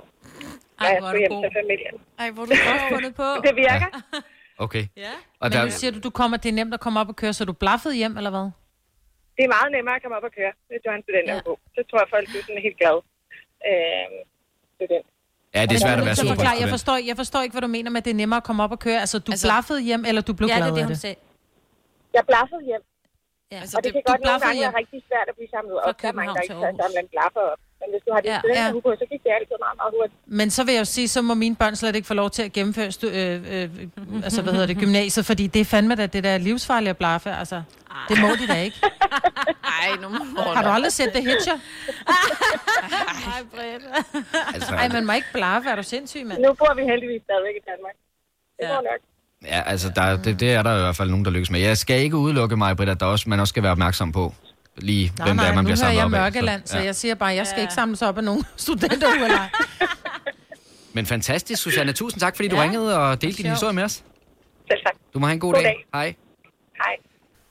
[0.87, 1.95] Jeg skulle hjem til familien.
[2.23, 3.29] Ej, hvor er du godt fundet på.
[3.47, 3.91] Det virker.
[4.59, 4.85] Okay.
[4.97, 5.13] Ja.
[5.41, 7.17] Og Men der, nu siger du, du kommer, det er nemt at komme op og
[7.17, 8.47] køre, så du blaffede hjem, eller hvad?
[9.37, 11.53] Det er meget nemmere at komme op og køre, hvis du har en studenterhue på.
[11.75, 13.01] Så tror jeg, folk er sådan helt glade.
[13.71, 14.07] Øh,
[14.77, 15.07] student.
[15.57, 16.77] ja, det er svært at være super forklar, jeg, student.
[16.77, 18.73] forstår, jeg forstår ikke, hvad du mener med, at det er nemmere at komme op
[18.77, 18.99] og køre.
[19.05, 21.01] Altså, du altså, blaffede hjem, eller du blev Ja, det glad er det, hun det?
[21.05, 21.17] sagde.
[22.17, 22.83] Jeg blaffede hjem.
[23.53, 23.59] Ja.
[23.63, 24.69] Altså, og det, det- kan du godt nogle gange hjem?
[24.73, 25.89] være rigtig svært at blive samlet op.
[26.03, 27.61] Der er mange, der ikke kan samle en blaffer op.
[27.81, 30.18] Men hvis du har din Ja, ja, på, så gik det altid meget, meget hurtigt.
[30.27, 32.43] Men så vil jeg jo sige, så må mine børn slet ikke få lov til
[32.43, 36.07] at gennemføre stu- øh, øh, altså, hvad hedder det, gymnasiet, fordi det er fandme da
[36.07, 37.62] det der livsfarlige at blaffe, altså.
[38.09, 38.77] Det må de da ikke.
[39.83, 41.59] Ej, nu må Har du aldrig set The Hitcher?
[42.37, 43.85] Ej, Britt.
[44.55, 46.39] Altså, Ej, man må ikke blaffe, er du sindssyg, mand?
[46.43, 47.95] Nu bor vi heldigvis stadigvæk i Danmark.
[48.61, 49.01] Det går nok.
[49.45, 51.61] Ja, altså, der, det, det er der i hvert fald nogen, der lykkes med.
[51.61, 54.35] Jeg skal ikke udelukke mig, Britt, at der også, man også skal være opmærksom på,
[54.79, 56.20] lige Nej, hvem det nej, er, man nu bliver samlet jeg op af.
[56.20, 56.85] Mørkeland, så ja.
[56.85, 59.49] jeg siger bare, jeg skal ikke samles op af nogen studenter eller.
[60.93, 61.93] Men fantastisk, Susanne.
[61.93, 62.62] Tusind tak, fordi du Ja.
[62.62, 64.05] ringede og delte din historie med os.
[64.70, 64.95] Selv tak.
[65.14, 65.64] Du må have en god, God dag.
[65.64, 65.87] dag.
[65.95, 66.14] Hej.
[66.77, 66.97] Hej.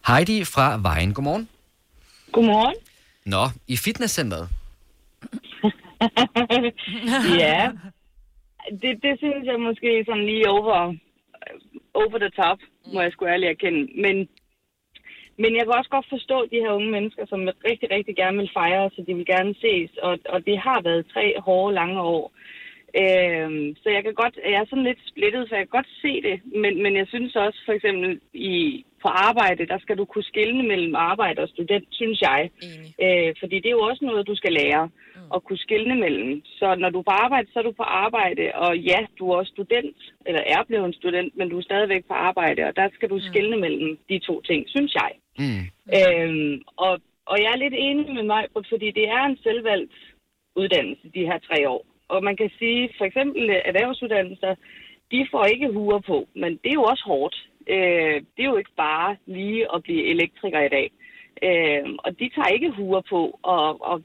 [0.07, 1.13] Heidi fra Vejen.
[1.13, 1.49] Godmorgen.
[2.31, 2.75] Godmorgen.
[3.25, 4.49] Nå, i fitnesscenteret.
[7.43, 7.71] ja.
[8.81, 10.93] Det, det synes jeg måske sådan lige over,
[11.93, 12.59] over the top,
[12.93, 13.81] må jeg sgu ærligt erkende.
[14.01, 14.15] Men,
[15.37, 18.49] men jeg kan også godt forstå de her unge mennesker, som rigtig, rigtig gerne vil
[18.53, 19.91] fejre, så de vil gerne ses.
[19.97, 22.31] Og, og det har været tre hårde, lange år.
[23.01, 26.21] Øhm, så jeg kan godt, jeg er sådan lidt splittet, så jeg kan godt se
[26.21, 26.37] det.
[26.61, 30.63] Men, men jeg synes også, for eksempel i, på arbejde, der skal du kunne skille
[30.71, 32.41] mellem arbejde og student, synes jeg.
[33.03, 34.83] Øh, fordi det er jo også noget, du skal lære
[35.35, 36.31] at kunne skille mellem.
[36.59, 39.35] Så når du er på arbejde, så er du på arbejde, og ja, du er
[39.35, 39.97] også student,
[40.27, 43.19] eller er blevet en student, men du er stadigvæk på arbejde, og der skal du
[43.29, 45.11] skille mellem de to ting, synes jeg.
[45.43, 45.63] Mm.
[45.97, 46.93] Øhm, og,
[47.31, 49.93] og jeg er lidt enig med mig, fordi det er en selvvalgt
[50.55, 51.85] uddannelse, de her tre år.
[52.07, 54.55] Og man kan sige, for eksempel erhvervsuddannelser,
[55.11, 57.35] de får ikke huer på, men det er jo også hårdt.
[57.67, 60.87] Øh, det er jo ikke bare lige at blive elektriker i dag.
[61.47, 64.01] Øh, og de tager ikke huer på og, og,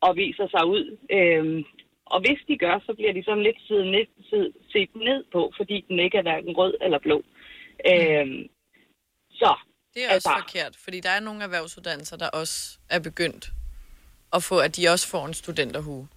[0.00, 0.84] og viser sig ud.
[1.10, 1.64] Øh,
[2.06, 5.84] og hvis de gør, så bliver de sådan lidt set ned, set, ned på, fordi
[5.88, 7.18] den ikke er hverken rød eller blå.
[7.90, 8.26] Øh,
[9.30, 9.50] så
[9.94, 13.44] Det er også forkert, fordi der er nogle erhvervsuddannelser, der også er begyndt
[14.32, 16.08] at få, at de også får en studenterhue.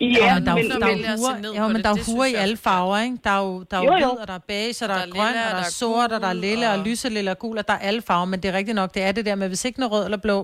[0.00, 2.64] Ja, men der er men- er huer, ja, men der er huer i alle er
[2.68, 3.18] farver, ikke?
[3.24, 4.06] Der er jo, der er jo, Jo, jo.
[4.08, 5.64] hvid, og der er beige, og der, Der er er grøn, lilla, og der der
[5.66, 7.82] er er sort, og der er lille, og og- lyselilla og gul, og der er
[7.88, 9.84] alle farver, men det er rigtigt nok, det er det der med, hvis ikke den
[9.88, 10.38] er rød eller blå,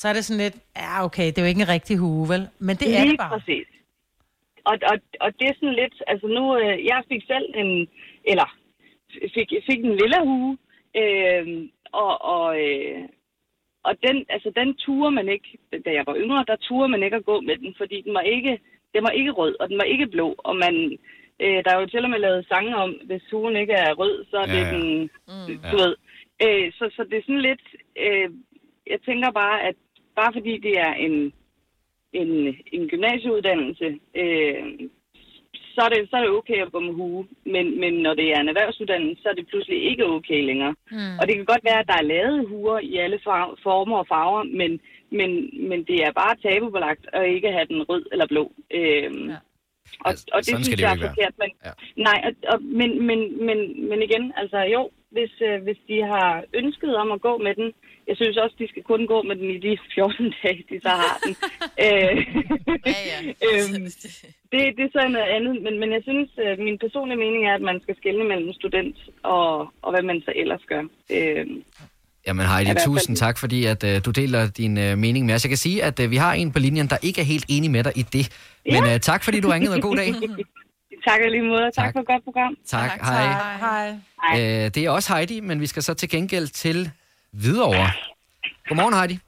[0.00, 2.42] så er det sådan lidt, ja okay, det er jo ikke en rigtig hue, vel?
[2.66, 3.32] Men det er Lige det bare.
[3.38, 3.66] præcis.
[4.70, 7.70] Og, og, og det er sådan lidt, altså nu, øh, jeg fik selv en,
[8.32, 8.48] eller
[9.34, 10.52] fik, fik en lille hue,
[11.00, 11.44] øh,
[12.04, 13.00] og, og, øh,
[13.88, 15.48] og den, altså den turde man ikke,
[15.84, 18.20] da jeg var yngre, der turde man ikke at gå med den, fordi den var
[18.36, 18.52] ikke,
[18.94, 20.74] den var ikke rød, og den var ikke blå, og man,
[21.42, 24.24] øh, der er jo til og med lavet sange om, hvis huen ikke er rød,
[24.30, 24.76] så er det Ja, ja.
[24.76, 25.58] den, Mm.
[25.72, 25.94] du ved.
[26.44, 27.64] Øh, så, så det er sådan lidt,
[28.04, 28.30] øh,
[28.92, 29.74] jeg tænker bare, at
[30.16, 31.32] bare fordi det er en,
[32.12, 32.30] en,
[32.72, 34.64] en gymnasieuddannelse, øh,
[35.74, 37.26] så, er det, så er det okay at gå med hue.
[37.44, 40.74] Men, men når det er en erhvervsuddannelse, så er det pludselig ikke okay længere.
[40.90, 41.18] Mm.
[41.20, 44.06] Og det kan godt være, at der er lavet huer i alle far- former og
[44.08, 44.80] farver, men,
[45.10, 45.30] men,
[45.68, 48.52] men det er bare tabubelagt at ikke have den rød eller blå.
[48.70, 49.36] Øhm, ja.
[50.00, 51.34] og, Altså, og det sådan skal synes det jo jeg er forkert.
[51.38, 51.72] Men, Ja.
[52.08, 56.44] Nej, og, og, men, men, men, men igen, altså jo, hvis, øh, hvis de har
[56.54, 57.72] ønsket om at gå med den.
[58.08, 60.88] Jeg synes også, de skal kun gå med den i de 14 dage, de så
[60.88, 61.34] har den.
[61.86, 62.16] øh,
[63.48, 63.84] øhm,
[64.52, 67.54] det, det er så noget andet, men, men jeg synes, øh, min personlige mening er,
[67.54, 70.82] at man skal skelne mellem student og, og hvad man så ellers gør.
[71.16, 71.46] Øh,
[72.28, 75.26] Jamen Heidi, I hvert fald- tusind tak, fordi at, uh, du deler din uh, mening
[75.26, 75.44] med os.
[75.44, 77.70] Jeg kan sige, at uh, vi har en på linjen, der ikke er helt enig
[77.70, 78.24] med dig i det.
[78.72, 80.14] Men uh, tak, fordi du ringede, og god dag.
[81.08, 81.62] tak lige måde.
[81.62, 82.54] Tak, tak for et godt program.
[82.66, 83.26] Tak, hej.
[83.58, 84.64] Hej.
[84.64, 86.90] Uh, det er også Heidi, men vi skal så til gengæld til
[87.32, 87.90] Hvidovre.
[88.68, 89.18] Godmorgen, Heidi.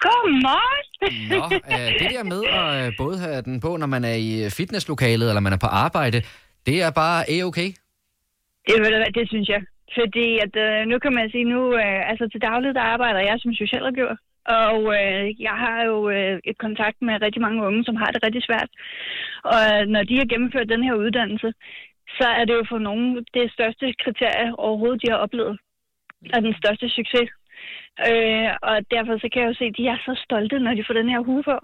[0.00, 0.86] Godmorgen.
[1.28, 4.44] Nå, uh, det der med at uh, både have den på, når man er i
[4.44, 6.22] øh, fitnesslokalet, eller man er på arbejde,
[6.66, 7.72] det er bare a-okay.
[8.68, 8.76] Det,
[9.14, 9.60] det synes jeg.
[9.98, 13.36] Fordi at, øh, nu kan man sige, nu, øh, altså til daglig, der arbejder jeg
[13.38, 14.16] som socialrådgiver.
[14.44, 18.24] Og øh, jeg har jo øh, et kontakt med rigtig mange unge, som har det
[18.24, 18.70] rigtig svært.
[19.52, 21.52] Og øh, når de har gennemført den her uddannelse,
[22.18, 25.58] så er det jo for nogen det største kriterie overhovedet, de har oplevet.
[26.34, 27.28] Og den største succes.
[28.08, 30.84] Øh, og derfor så kan jeg jo se, at de er så stolte, når de
[30.86, 31.56] får den her hue på.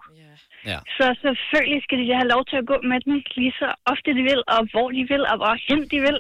[0.71, 0.79] Ja.
[0.99, 4.23] Så selvfølgelig skal de have lov til at gå med den lige så ofte de
[4.31, 6.19] vil, og hvor de vil, og hvorhen de vil.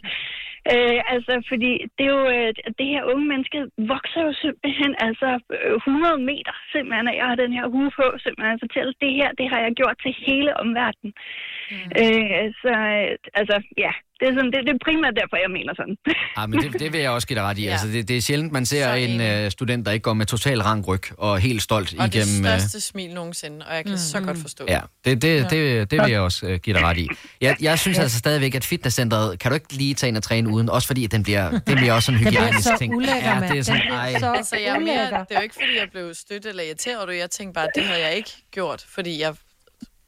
[0.74, 3.58] Øh, altså, fordi det er jo, øh, det her unge menneske
[3.92, 8.06] vokser jo simpelthen altså øh, 100 meter, simpelthen, at jeg har den her hue på,
[8.24, 11.12] simpelthen at fortælle, det her, det har jeg gjort til hele omverdenen.
[11.70, 11.90] Mm.
[12.00, 15.72] Øh, så, øh, altså, ja, det er, sådan, det, det er primært derfor, jeg mener
[15.80, 15.96] sådan.
[16.36, 17.64] Ah, men det, det vil jeg også give dig ret i.
[17.66, 17.70] Ja.
[17.72, 20.62] Altså, det, det er sjældent, man ser en uh, student, der ikke går med total
[20.62, 22.44] rank ryg og helt stolt Og det igennem...
[22.46, 23.98] øh, største smil nogensinde, og jeg kan mm.
[23.98, 26.96] så godt forstå Ja, det, det, det, det vil jeg også uh, give dig ret
[26.98, 27.08] i.
[27.40, 30.48] Jeg, jeg synes altså stadigvæk, at fitnesscenteret, kan du ikke lige tage ind og træne
[30.48, 30.68] uden?
[30.70, 32.94] Også fordi, at den bliver, det bliver også sådan en Den hygiejnisk ting.
[32.96, 34.18] ulækker, ja, det er sådan, Den ej.
[34.18, 37.08] så altså, jeg er mere, det er jo ikke, fordi jeg blev støttet eller irriteret
[37.08, 37.16] det.
[37.18, 39.34] Jeg tænkte bare, at det havde jeg ikke gjort, fordi jeg,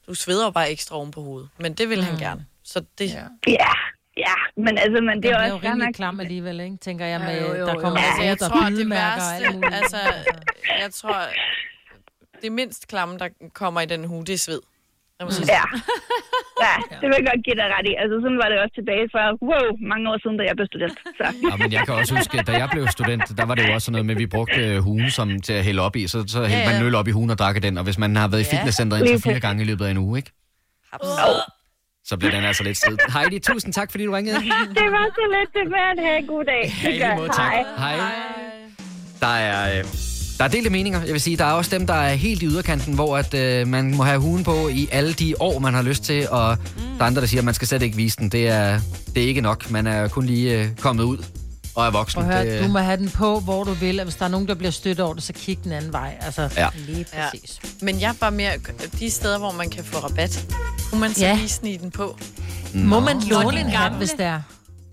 [0.09, 1.49] du sveder bare ekstra oven på hovedet.
[1.59, 2.11] Men det ville mm.
[2.11, 2.45] han gerne.
[2.65, 3.11] Så det...
[3.11, 3.23] Ja.
[3.47, 3.73] Ja,
[4.27, 5.95] ja, men altså, men det Den er er også jo fair rimelig nok.
[5.95, 6.77] klam alligevel, ikke?
[6.77, 7.81] Tænker jeg, med, Ja, jo, jo, der jo.
[7.81, 9.45] kommer Altså, jeg tror, det værste,
[9.81, 9.99] altså,
[10.83, 11.17] jeg tror,
[12.43, 14.61] det mindst klamme, der kommer i den hue, det er sved.
[15.57, 15.65] Ja.
[16.67, 17.95] ja, det vil jeg godt give dig ret i.
[18.03, 20.99] Altså, sådan var det også tilbage for, wow, mange år siden, da jeg blev student.
[21.19, 21.27] Så.
[21.51, 23.73] Ja, men jeg kan også huske, at da jeg blev student, der var det jo
[23.75, 26.07] også sådan noget med, at vi brugte øh, hugen som, til at hælde op i.
[26.07, 26.81] Så, så hældte Ja, man ja.
[26.81, 27.79] en øl op i hugen og drak den.
[27.79, 29.99] Og hvis man har været i Ja, fitnesscenteret indtil fire gange i løbet af en
[29.99, 30.31] uge, ikke?
[32.09, 32.97] Så bliver den altså lidt strid.
[33.13, 34.37] Heidi, tusind tak, fordi du ringede.
[34.81, 36.75] det var så lidt det med at have en god dag.
[36.85, 37.53] Ja, i lige måde, tak.
[37.79, 37.97] Hej.
[39.21, 39.85] Der er, øh,
[40.39, 41.03] der er delte meninger.
[41.05, 43.67] Jeg vil sige, der er også dem, der er helt i yderkanten, hvor at, øh,
[43.69, 46.83] man må have hugen på i alle de år, man har lyst til, og mm.
[46.83, 48.29] der er andre, der siger, at man skal slet ikke vise den.
[48.29, 48.81] Det er,
[49.15, 49.71] det er ikke nok.
[49.71, 51.19] Man er kun lige øh, kommet ud
[51.75, 52.23] og er voksen.
[52.23, 54.29] At det, høre, du må have den på, hvor du vil, og hvis der er
[54.29, 56.17] nogen, der bliver stødt over det, så kig den anden vej.
[56.21, 56.69] Altså, Ja.
[56.87, 57.61] lige præcis.
[57.65, 57.69] Ja.
[57.83, 58.53] Men jeg er bare mere...
[59.01, 60.47] De steder, hvor man kan få rabat,
[60.91, 61.35] kunne man så Ja.
[61.35, 62.19] lige snige den på?
[62.75, 64.41] Må man Nå, låne en hat, hvis det er?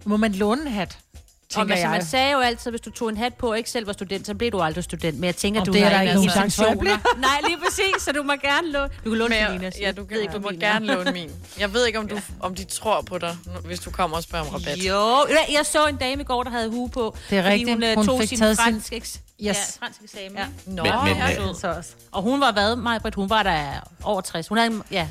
[0.05, 0.97] Må man låne en hat?
[1.45, 1.91] Og Tænker altså, jeg.
[1.97, 4.25] man sagde jo altid, hvis du tog en hat på og ikke selv var student,
[4.27, 5.15] så blev du aldrig student.
[5.19, 6.73] Men jeg tænker, Om du det er har der ikke ikke nogen chance for.
[7.27, 8.89] Nej, lige præcis, så du må gerne låne.
[9.05, 9.73] Du kan låne Selinas.
[9.81, 11.29] Ja, du, kan, du må gerne låne min.
[11.59, 14.45] Jeg ved ikke, om, du, om de tror på dig, hvis du kommer og spørger
[14.45, 14.77] om rabat.
[14.77, 17.15] Jo, jeg- jeg så en dame i går, der havde hue på.
[17.29, 17.69] Det er rigtigt.
[17.69, 19.21] Hun, øh, Hun tog fik sin taget sin- fransk, eks- Yes.
[19.41, 20.37] ja, fransk eksamen.
[20.37, 20.45] Ja.
[20.65, 21.89] Nå, Men- men, ja, så også.
[22.11, 23.15] Og hun var hvad, Majbrit?
[23.15, 23.63] Hun var der
[24.03, 24.47] over 60.
[24.47, 25.07] Hun havde, ja,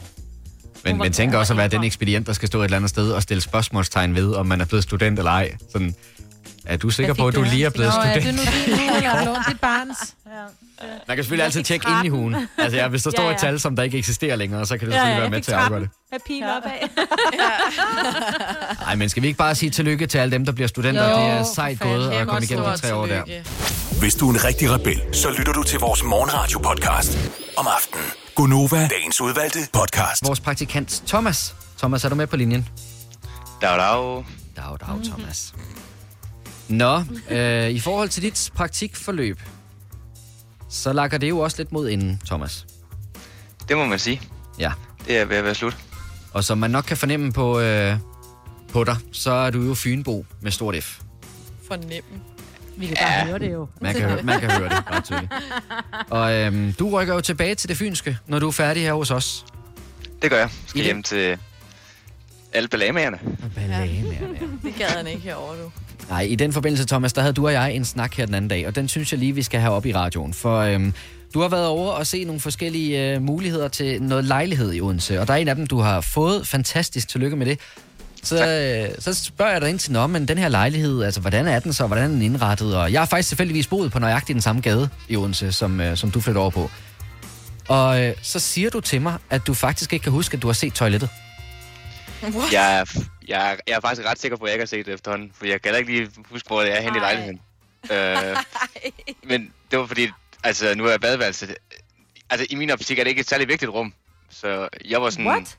[0.85, 3.13] Men, men tænk også at være den ekspedient, der skal stå et eller andet sted
[3.13, 5.57] og stille spørgsmålstegn ved, om man er blevet student eller ej.
[5.73, 5.95] Sådan,
[6.67, 8.39] er du sikker på, at du lige er blevet Nå, er student?
[8.39, 10.15] det nu din uge, eller lånt dit barns?
[11.09, 12.37] Man kan selvfølgelig altid tjekke ind i hugen.
[12.59, 13.39] Altså, ja, hvis der står Ja, et ja.
[13.39, 15.53] tal, som der ikke eksisterer længere, så kan det Ja, selvfølgelig ja, være med til
[15.53, 15.89] at afgøre det.
[16.11, 16.89] med pil opad.
[18.87, 21.11] Nej, men skal vi ikke bare sige tillykke til alle dem, der bliver studenter?
[21.11, 23.23] Jo, det er sejt gået at komme igennem de tre år der.
[24.01, 27.19] Hvis du er en rigtig rebel, så lytter du til vores morgenradio-podcast
[27.57, 28.05] om aftenen.
[28.35, 30.27] Gunova, dagens udvalgte podcast.
[30.27, 31.55] Vores praktikant Thomas.
[31.79, 32.69] Thomas, er du med på linjen?
[33.63, 34.25] Dag, dag.
[34.57, 35.55] Dag, dag, Thomas.
[36.69, 39.41] Nå, øh, i forhold til dit praktikforløb,
[40.71, 42.67] så lakker det jo også lidt mod inden, Thomas.
[43.69, 44.21] Det må man sige.
[44.59, 44.73] Ja.
[45.07, 45.77] Det er ved at være slut.
[46.33, 47.97] Og som man nok kan fornemme på, øh,
[48.73, 50.99] på dig, så er du jo Fynbo med stort F.
[51.69, 52.21] Fornemme.
[52.77, 53.25] Vi kan bare ja.
[53.27, 53.69] høre det jo.
[53.81, 55.33] Man kan, høre- man kan høre det ret tydeligt.
[56.11, 59.11] Og øhm, du rykker jo tilbage til det fynske, når du er færdig her hos
[59.11, 59.45] os.
[60.23, 60.49] Det gør jeg.
[60.49, 61.39] I Skal det- hjem til
[62.53, 63.19] alle ballamagerne.
[64.63, 65.71] Det gad han ikke herovre, du.
[66.09, 68.49] Nej, i den forbindelse, Thomas, der havde du og jeg en snak her den anden
[68.49, 70.35] dag, og den synes jeg lige, vi skal have op i radioen.
[70.35, 70.95] For øhm,
[71.35, 75.21] du har været over og se nogle forskellige øh, muligheder til noget lejlighed i Odense,
[75.21, 76.47] og der er en af dem, du har fået.
[76.47, 77.59] Fantastisk, tillykke med det.
[78.23, 81.47] Så, øh, så spørger jeg dig ind til, Nå, men den her lejlighed, altså hvordan
[81.47, 82.77] er den så, hvordan er den indrettet?
[82.77, 85.97] Og jeg har faktisk tilfældigvis boet på nøjagtigt den samme gade i Odense, som, øh,
[85.97, 86.71] som du flytter over på.
[87.69, 90.47] Og øh, så siger du til mig, at du faktisk ikke kan huske, at du
[90.49, 91.09] har set toilettet.
[92.53, 92.85] Jeg er,
[93.29, 95.33] Jeg, er- jeg er faktisk ret sikker på, at jeg ikke har set det efterhånden,
[95.35, 97.41] for jeg kan heller ikke lige huske, hvor det er hen i lejligheden.
[97.93, 98.37] Øh,
[99.31, 100.11] men det var fordi,
[100.43, 101.55] altså nu er badeværelset,
[102.31, 103.95] altså i min optik er det ikke et særlig vigtigt rum,
[104.31, 105.59] så jeg var sådan, What?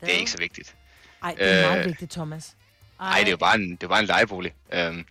[0.00, 0.74] det er ikke så vigtigt.
[1.22, 2.56] Ej, det er meget Øh, vigtigt, Thomas.
[3.00, 4.52] Nej, det er jo bare en, det er bare en lejebolig.
[4.72, 5.04] Øhm,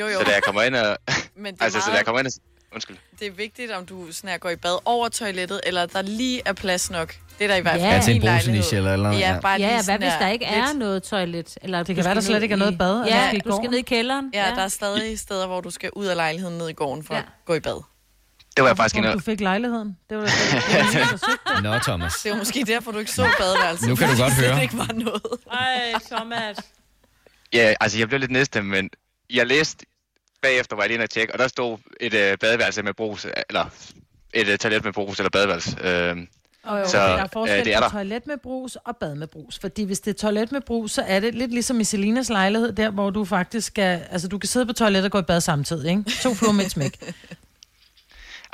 [0.00, 0.18] Jo, jo.
[0.18, 0.98] Så da jeg kommer ind og...
[1.36, 2.32] Men det altså, så da meget- jeg kommer ind og...
[2.72, 2.96] Undskyld.
[3.18, 6.42] Det er vigtigt, om du sådan her går i bad over toilettet, eller der lige
[6.44, 7.16] er plads nok.
[7.38, 7.90] Det er der i hvert fald Ja.
[7.92, 10.44] i Ja, til en bruseniche eller- eller noget, Ja, bare Ja, hvad hvis der ikke
[10.44, 11.58] er lidt- noget toilet?
[11.62, 13.26] Eller Det du kan være, der skal slet ikke er noget bad, og du Ja,
[13.26, 14.30] skal i du skal ned i kælderen.
[14.34, 17.14] Ja, der er stadig steder, hvor du skal ud af lejligheden ned i gården for
[17.14, 17.20] ja.
[17.20, 17.82] at gå i bad.
[18.56, 19.96] Det var jeg faktisk inde du fik lejligheden.
[20.10, 21.62] Det var da det.
[21.62, 22.12] Nå, Thomas.
[22.22, 23.88] Det var måske derfor, du ikke så badeværelset.
[23.88, 24.54] Nu kan du godt høre.
[24.56, 25.22] Det ikke var noget.
[25.52, 26.56] Ej, Thomas.
[27.52, 28.90] Ja, altså jeg blev lidt næste, men
[29.32, 29.86] jeg læste
[30.42, 33.26] bagefter, var jeg lige inde og tjekke, og der stod et øh, badeværelse med brus,
[33.48, 33.64] eller
[34.34, 35.76] et øh, toilet med brus, eller badeværelse.
[35.80, 36.16] Øh,
[36.64, 37.90] Og jo, så der er øh, forskel det er på der.
[37.90, 39.58] toilet med brus og bad med brus.
[39.58, 42.72] Fordi hvis det er toilet med brus, så er det lidt ligesom i Selinas lejlighed,
[42.72, 44.02] der hvor du faktisk skal...
[44.10, 46.04] Altså, du kan sidde på toilettet og gå i bad samtidig, ikke?
[46.22, 46.98] To fluer med et smæk.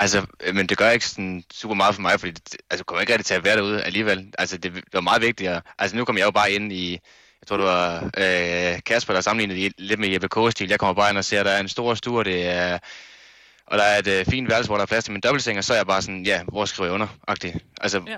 [0.01, 3.01] Altså, øh, men det gør ikke sådan super meget for mig, fordi det, altså, kommer
[3.01, 4.27] ikke rigtig til at være derude alligevel.
[4.39, 5.61] Altså, det, det var meget vigtigere.
[5.79, 6.91] Altså, nu kom jeg jo bare ind i,
[7.41, 10.69] jeg tror, det var øh, Kasper, der sammenlignede det lidt med Jeppe K-stil.
[10.69, 12.79] Jeg kommer bare ind og ser, at der er en stor stue, og det er,
[13.71, 15.65] og der er et øh, fint værelse, hvor der er plads til min dobbeltseng, og
[15.65, 17.07] så er jeg bare sådan, ja, hvor skriver jeg under?
[17.31, 17.59] -agtig.
[17.81, 18.17] Altså, ja.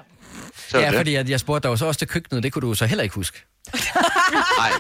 [0.68, 0.96] så Ja, det.
[0.96, 3.02] fordi at jeg spurgte dig jo så også til køkkenet, det kunne du så heller
[3.02, 3.42] ikke huske.
[4.58, 4.70] Nej.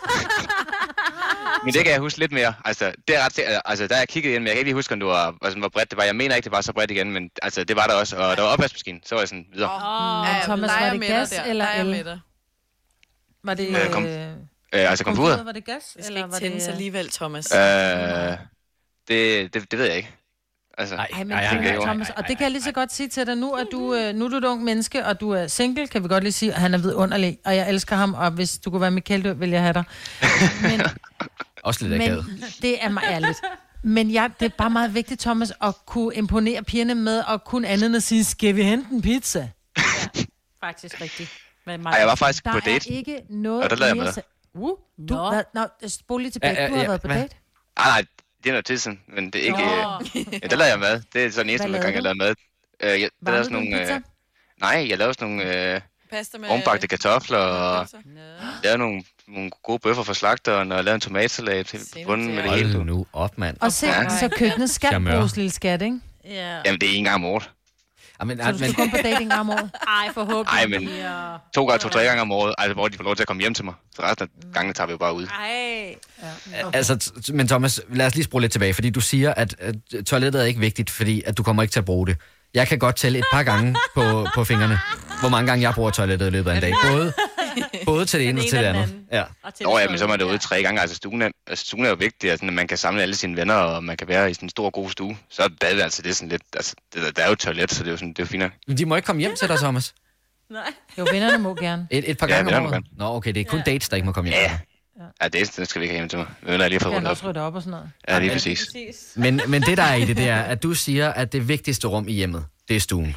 [1.64, 2.54] Men det kan jeg huske lidt mere.
[2.64, 4.68] Altså, det er ret sikkert- altså, der er jeg kigget ind, men jeg kan ikke
[4.68, 6.04] lige huske, om det var, altså, hvor bredt det var.
[6.04, 8.16] Jeg mener ikke, det var så bredt igen, men altså, det var der også.
[8.16, 9.70] Og der var opvaskemaskine, så var jeg sådan videre.
[9.70, 12.04] Oh, Men Thomas, var det gas eller el?
[13.44, 13.68] Var det...
[13.68, 14.28] Øh, kom- øh,
[14.74, 15.42] Øh, altså computer?
[15.44, 15.82] Var det gas?
[15.96, 16.72] Det skal eller ikke var tændes det...
[16.72, 17.54] alligevel, Thomas.
[17.54, 17.60] Øh,
[19.08, 20.10] det, det, det ved jeg ikke.
[20.78, 21.82] Altså, Ej, Ej, men kan jeg jo.
[21.84, 23.36] Thomas, og det kan jeg lige så godt sige til dig.
[23.36, 26.02] Nu er du, øh, nu er du et ung menneske, og du er single, kan
[26.02, 26.52] vi godt lige sige.
[26.54, 29.32] og Han er vidunderlig, og jeg elsker ham, og hvis du kunne være Michael, Dø,
[29.32, 29.84] vil jeg have dig.
[31.64, 32.26] Også lidt akavet.
[32.26, 33.40] Men det er mig ærligt.
[33.84, 37.64] Men ja, det er bare meget vigtigt, Thomas, at kunne imponere pigerne med, og kun
[37.64, 39.48] andet end at sige, skal vi hente en pizza?
[40.64, 41.30] Faktisk rigtigt.
[41.66, 42.92] Ej, jeg var faktisk der på date.
[42.92, 44.12] er ikke noget Og der lavede jeg med.
[44.22, 44.68] sa- Uh,
[45.08, 45.30] du, Nå.
[45.30, 46.54] hvad, nå, spol lige tilbage.
[46.54, 47.36] Ja, ja, Du har ja, været på date?
[47.76, 48.04] Ah, nej,
[48.42, 49.62] det er noget tid siden, men det er ikke...
[49.62, 51.02] Øh, ja, der lavede jeg mad.
[51.12, 52.34] Det er så den eneste gang, jeg lavede lavede mad.
[52.94, 53.94] Øh, jeg, der lavede du en pizza?
[53.94, 54.00] Øh,
[54.60, 55.74] nej, jeg lavede sådan nogle...
[55.74, 55.80] Øh,
[56.10, 56.48] Pasta med...
[56.48, 57.88] ombagte kartofler og
[58.62, 62.52] lavede nogle, nogle gode bøffer fra slagteren og lavede en tomatsalat til bunden med det
[62.52, 62.72] hele.
[62.72, 63.56] Hold nu op, mand.
[63.60, 63.86] Og se,
[64.20, 66.00] så køkkenet skal bruges lille skat, ikke?
[66.24, 66.60] Ja.
[66.64, 67.50] Jamen, det er en gang om året.
[68.22, 69.70] Jamen, Så du skal kun på date en gang om året?
[70.00, 70.80] Ej, forhåbentlig.
[70.80, 70.88] Nej, men
[71.54, 73.54] to gange, to-tre gange om året, altså, hvor de får lov til at komme hjem
[73.54, 73.74] til mig.
[73.96, 75.26] Så resten af gangene tager vi jo bare ud.
[75.26, 75.94] Ej.
[76.52, 76.70] Ja.
[76.72, 79.74] Altså, t- men Thomas, lad os lige spole lidt tilbage, fordi du siger, at, at
[80.06, 82.16] toilettet er ikke vigtigt, fordi at du kommer ikke til at bruge det.
[82.54, 84.78] Jeg kan godt tælle et par gange på, på fingrene,
[85.20, 86.72] hvor mange gange jeg bruger toilettet i løbet af en dag.
[86.90, 87.12] Både,
[87.86, 88.94] både til det ene og til det andet.
[89.12, 89.24] Ja.
[89.60, 90.80] Nå ja, men så er man derude tre gange.
[90.80, 93.36] Altså, stuen er, altså, stuen er jo vigtig, altså, at man kan samle alle sine
[93.36, 95.16] venner, og man kan være i sådan en stor, god stue.
[95.30, 96.42] Så er badeværelse, det er sådan lidt...
[96.56, 98.26] Altså, det, der er jo et toilet, så det er jo, sådan, det er jo
[98.28, 98.42] fint.
[98.42, 98.52] nok.
[98.68, 99.94] Men de må ikke komme hjem til dig, Thomas.
[100.50, 100.62] Nej.
[100.98, 101.86] Jo, vennerne må gerne.
[101.90, 102.84] Et, et par Ja, gange om vennerne må året.
[102.98, 103.72] Nå, okay, det er kun ja.
[103.72, 104.38] dates, der ikke må komme hjem.
[104.40, 104.58] Ja.
[105.22, 106.26] Ja, det, det skal vi ikke have hjem til mig.
[106.42, 107.10] Men jeg lige Kan rundt op.
[107.10, 107.90] også rydde op og sådan noget?
[108.08, 108.66] Ja, lige præcis.
[109.16, 111.88] Men, men det, der er i det, det er, at du siger, at det vigtigste
[111.88, 113.16] rum i hjemmet, det er stuen.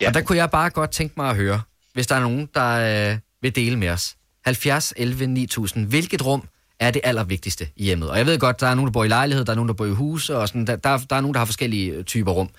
[0.00, 0.08] Ja.
[0.08, 1.60] Og der kunne jeg bare godt tænke mig at høre,
[1.94, 4.16] hvis der er nogen, der øh, vil dele med os.
[4.44, 5.86] 70 11 9000.
[5.86, 6.48] Hvilket rum
[6.80, 8.10] er det allervigtigste i hjemmet?
[8.10, 9.74] Og jeg ved godt, der er nogen, der bor i lejlighed, der er nogen, der
[9.74, 12.32] bor i huse, og sådan, der, der, der er nogen, der har forskellige øh, typer
[12.32, 12.50] rum.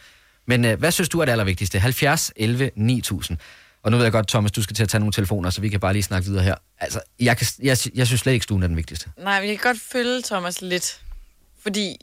[0.45, 1.79] Men øh, hvad synes du er det allervigtigste?
[1.79, 3.37] 70 11 9000.
[3.83, 5.69] Og nu ved jeg godt, Thomas, du skal til at tage nogle telefoner, så vi
[5.69, 6.55] kan bare lige snakke videre her.
[6.79, 9.09] Altså, jeg, kan, jeg, jeg synes slet ikke, stuen er den vigtigste.
[9.17, 11.01] Nej, jeg kan godt følge Thomas lidt.
[11.63, 11.95] Fordi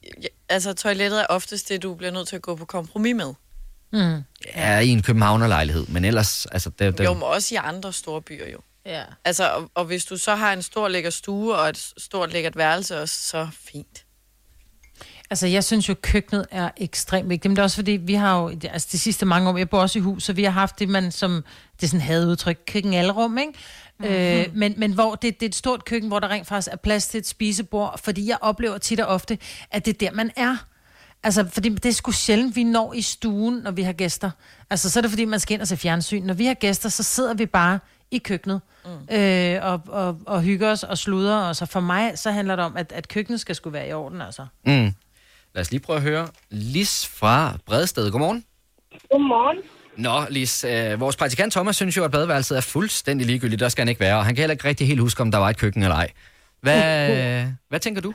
[0.49, 3.35] altså, toilettet er oftest det, du bliver nødt til at gå på kompromis med.
[3.93, 4.23] Mm.
[4.57, 6.71] Ja, i en københavnerlejlighed, men ellers, altså...
[6.71, 8.59] Det, det, Jo, men også i andre store byer jo.
[8.87, 9.03] Ja.
[9.25, 12.57] Altså, og, og hvis du så har en stor lækker stue og et stort lækkert
[12.57, 14.05] værelse også, så fint.
[15.31, 17.51] Altså, jeg synes jo, køkkenet er ekstremt vigtigt.
[17.51, 19.81] Men det er også fordi, vi har jo, altså de sidste mange år, jeg bor
[19.81, 21.45] også i hus, så vi har haft det, man som,
[21.77, 23.53] det er sådan hadeudtryk, køkkenalrum, ikke?
[23.99, 24.15] Mm-hmm.
[24.15, 26.77] Øh, men, men hvor det, det er et stort køkken, hvor der rent faktisk er
[26.77, 29.39] plads til et spisebord, fordi jeg oplever tit og ofte,
[29.71, 30.57] at det er der, man er.
[31.23, 34.31] Altså, fordi det er sgu sjældent, vi når i stuen, når vi har gæster.
[34.71, 36.23] Altså, så er det fordi, man skal ind og se fjernsyn.
[36.23, 37.79] Når vi har gæster, så sidder vi bare
[38.11, 39.17] i køkkenet mm.
[39.17, 41.57] øh, og, og, og hygger os og sluder os.
[41.57, 44.21] Så for mig, så handler det om, at, at køkkenet skal skulle være i orden,
[44.21, 44.47] altså.
[44.67, 44.91] Mm.
[45.55, 48.11] Lad os lige prøve at høre Lis fra Bredsted.
[48.11, 48.45] Godmorgen.
[49.11, 49.59] Godmorgen.
[49.97, 53.61] Nå, Lis, øh, vores praktikant Thomas synes jo, at badeværelset er fuldstændig ligegyldigt.
[53.61, 55.39] Der skal han ikke være, og han kan heller ikke rigtig helt huske, om der
[55.39, 56.09] var et køkken eller ej.
[56.61, 56.83] Hvad,
[57.13, 58.13] øh, hvad tænker du?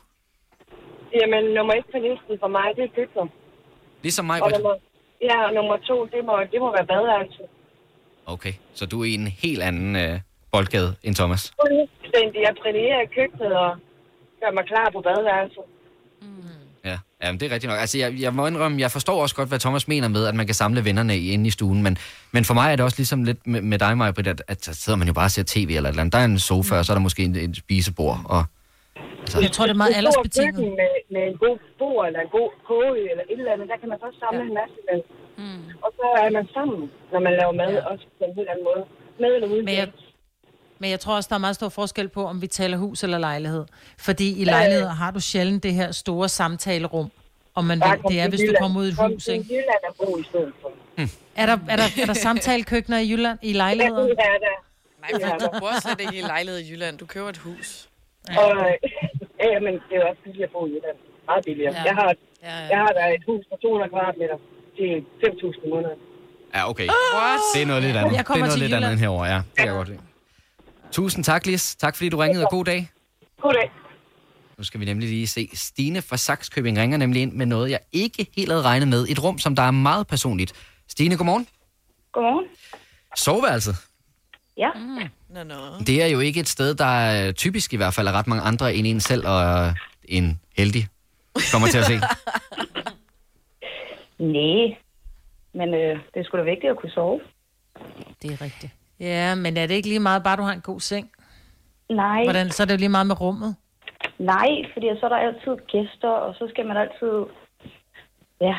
[1.19, 3.29] Jamen, nummer et på listen for mig, det er køkkenet.
[4.03, 4.73] Ligesom mig, Og nummer,
[5.29, 7.47] ja, og nummer to, det må, det må være badeværelset.
[8.25, 10.19] Okay, så du er i en helt anden øh,
[10.51, 11.53] boldgade end Thomas.
[11.61, 12.41] Fuldstændig.
[12.41, 13.71] Jeg brillerer i køkkenet og
[14.41, 15.63] gør mig klar på badeværelset.
[16.85, 17.79] Ja, Jamen, det er rigtigt nok.
[17.79, 20.45] Altså, jeg, jeg må indrømme, jeg forstår også godt, hvad Thomas mener med, at man
[20.45, 21.97] kan samle vennerne i- inde i stuen, men,
[22.31, 24.73] men for mig er det også ligesom lidt med, med dig, Maja, at, at så
[24.73, 26.13] sidder man jo bare og ser tv eller et eller andet.
[26.13, 28.43] Der er en sofa, og så er der måske en, en spisebord, og
[29.25, 30.59] Altså, jeg tror, det er meget aldersbetinget.
[30.81, 33.89] Med, med en god bord eller en god koge eller et eller andet, der kan
[33.91, 34.47] man så samle ja.
[34.49, 34.99] en masse med.
[35.43, 35.63] Mm.
[35.85, 36.79] Og så er man sammen,
[37.13, 37.85] når man laver mad, ja.
[37.91, 38.83] også på en helt anden måde.
[39.21, 39.87] Med eller uden Men jeg,
[40.79, 43.17] men jeg tror også, der er meget stor forskel på, om vi taler hus eller
[43.17, 43.65] lejlighed.
[43.99, 47.11] Fordi i lejligheder har du sjældent det her store samtalerum.
[47.55, 49.45] Om man vil, det er, hvis du kommer ud i et Kom hus, ikke?
[49.49, 50.71] Jylland og bo i stedet for.
[51.35, 54.01] Er der, er der, er der samtalekøkkener i Jylland, i lejligheder?
[54.01, 54.57] Ja, det er der.
[55.01, 56.97] Nej, for du bor slet ikke i lejlighed i Jylland.
[56.97, 57.89] Du køber et hus.
[58.43, 58.53] Og,
[59.51, 60.97] ja, men det er også billigere at bo i Jylland.
[61.29, 61.73] Meget billigere.
[61.73, 61.79] Ja.
[61.79, 61.85] Ja.
[61.89, 62.09] Jeg, har,
[62.47, 62.65] Ja, ja.
[62.73, 64.37] jeg har der et hus på 200 kvadratmeter
[64.77, 64.89] til
[65.23, 65.95] 5.000 måneder.
[66.55, 66.87] ja, okay.
[67.15, 67.39] What?
[67.53, 68.11] Det er noget lidt andet.
[68.11, 68.93] Jeg Det er kommer noget til lidt andet Jylland.
[68.93, 69.37] end herovre, ja.
[69.49, 69.99] Det kan jeg godt lide.
[70.91, 71.75] Tusind tak, Lis.
[71.75, 72.89] Tak fordi du ringede, og god dag.
[73.41, 73.71] God dag.
[74.57, 75.49] Nu skal vi nemlig lige se.
[75.53, 79.07] Stine fra Saxkøbing ringer nemlig ind med noget, jeg ikke helt havde regnet med.
[79.09, 80.53] Et rum, som der er meget personligt.
[80.87, 81.47] Stine, godmorgen.
[82.11, 82.45] Godmorgen.
[83.15, 83.75] Soveværelset.
[84.57, 84.69] Ja.
[84.75, 84.99] Mm.
[85.35, 85.55] Nå, nå.
[85.87, 88.43] Det er jo ikke et sted, der er typisk i hvert fald er ret mange
[88.43, 90.87] andre end en selv og en heldig
[91.51, 91.97] kommer til at se.
[94.35, 94.77] Nej.
[95.53, 97.19] Men øh, det er sgu da vigtigt at kunne sove.
[98.21, 98.73] Det er rigtigt.
[98.99, 101.11] Ja, men er det ikke lige meget, bare du har en god seng?
[101.89, 102.23] Nej.
[102.23, 103.55] Hvordan, så er det jo lige meget med rummet.
[104.19, 107.13] Nej, fordi så er der altid gæster, og så skal man altid...
[108.41, 108.55] Ja.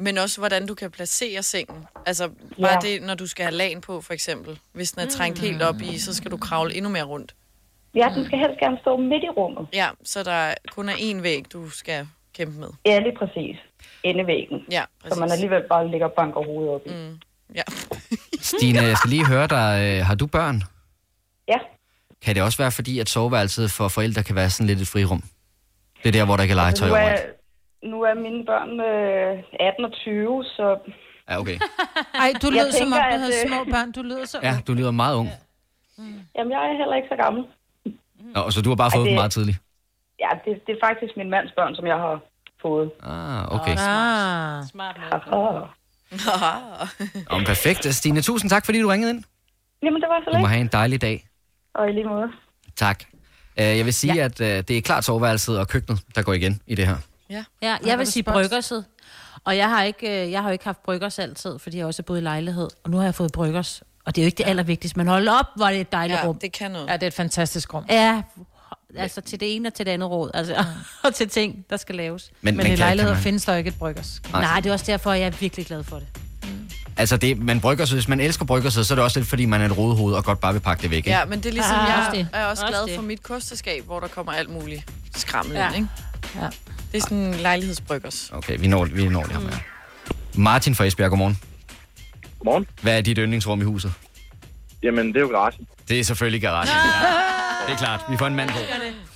[0.00, 1.86] Men også, hvordan du kan placere sengen.
[2.06, 2.28] Altså,
[2.62, 2.78] bare Ja.
[2.88, 4.58] det, når du skal have lagen på, for eksempel.
[4.72, 7.34] Hvis den er trængt helt op i, så skal du kravle endnu mere rundt.
[7.94, 9.68] Ja, den skal helst gerne stå midt i rummet.
[9.72, 12.68] Ja, så der kun er én væg, du skal kæmpe med.
[12.86, 13.56] Ja, lige præcis.
[14.04, 14.58] Inde i væggen.
[14.70, 16.90] Ja, Så man alligevel bare ligger og banker hovedet op i.
[16.90, 17.18] Mm.
[17.54, 17.62] Ja.
[18.40, 19.96] Stine, jeg skal lige høre dig.
[20.00, 20.62] øh, Har du børn?
[21.48, 21.58] Ja.
[22.22, 25.22] Kan det også være fordi, at soveværelset for forældre kan være sådan lidt et frirum?
[26.02, 27.20] Det er der, hvor der kan lege tøj overalt.
[27.82, 30.78] Nu er mine børn øh, 18 og 20, så
[31.30, 31.58] Ja, okay.
[32.14, 33.92] Ej, du lød som om, du havde øh, små børn.
[33.92, 35.28] Du lyder så Ja, du lyder meget ung.
[36.36, 37.44] jamen, jeg er heller ikke så gammel.
[38.34, 39.58] Nå, så du har bare Ej, fået dem det- meget tidligt?
[40.20, 42.20] Ja, det, det er faktisk min mands børn, som jeg har
[42.62, 42.90] fået.
[43.02, 43.76] Ah, okay.
[43.78, 44.64] Ah.
[44.72, 44.96] Smart
[47.30, 47.94] Om perfekt.
[47.94, 49.24] Stine, tusind tak, fordi du ringede ind.
[49.82, 50.48] Jamen, det var så Du må lidt.
[50.50, 51.26] have en dejlig dag.
[51.74, 52.28] Og i lige måde.
[52.76, 53.04] Tak.
[53.56, 54.24] Uh, jeg vil sige, ja.
[54.24, 56.96] at uh, det er klart soveværelset og køkkenet, der går igen i det her.
[57.30, 58.84] Ja, ja jeg vil sige bryggerset.
[59.44, 62.02] Og jeg har, ikke, øh, jeg har jo ikke haft bryggers altid, fordi jeg også
[62.02, 62.68] har boet i lejlighed.
[62.84, 63.82] Og nu har jeg fået bryggers.
[64.04, 66.18] Og det er jo ikke det allervigtigste, men hold op, hvor er det et dejligt
[66.20, 66.38] Ja, rum.
[66.38, 66.86] det kan noget.
[66.88, 67.84] Ja, det er et fantastisk rum.
[67.90, 68.22] Ja,
[68.96, 70.30] altså til det ene og til det andet råd.
[70.34, 70.64] Altså,
[71.04, 72.30] og til ting, der skal laves.
[72.30, 74.22] Men- Men, men men i kan- kan lejligheder man- findes der jo ikke et bryggers.
[74.32, 74.42] Nej.
[74.42, 76.06] Nej, det er også derfor, jeg er virkelig glad for det.
[76.96, 79.44] Altså, det, man brygger sig, hvis man elsker bryggerset, så er det også lidt, fordi
[79.44, 80.96] man er et rodehoved og godt bare vil pakke det væk.
[80.96, 81.10] Ikke?
[81.10, 82.28] Ja, men det er ligesom, Ah, jeg også det.
[82.32, 82.94] er også Også glad det.
[82.94, 84.84] for mit kosteskab, hvor der kommer alt muligt
[85.16, 85.66] skrammel Ja.
[85.68, 85.88] ind, ikke?
[86.36, 86.48] Ja.
[86.92, 88.30] Det er sådan en lejlighedsbryggers.
[88.34, 89.52] Okay, vi når, vi når det her med.
[90.34, 91.38] Martin fra Esbjerg, godmorgen.
[92.38, 92.66] Godmorgen.
[92.82, 93.92] Hvad er dit yndlingsrum i huset?
[94.82, 95.66] Jamen, det er jo garagen.
[95.88, 96.68] Det er selvfølgelig garagen.
[96.68, 97.66] Ja.
[97.66, 98.56] Det er klart, vi får en mand på.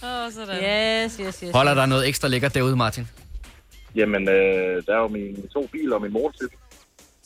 [0.06, 1.05] Åh, sådan.
[1.05, 1.51] Yes, yes, yes.
[1.55, 3.09] Holder der noget ekstra lækkert derude, Martin?
[3.94, 6.56] Jamen, øh, der er jo mine to biler og min motorcykel.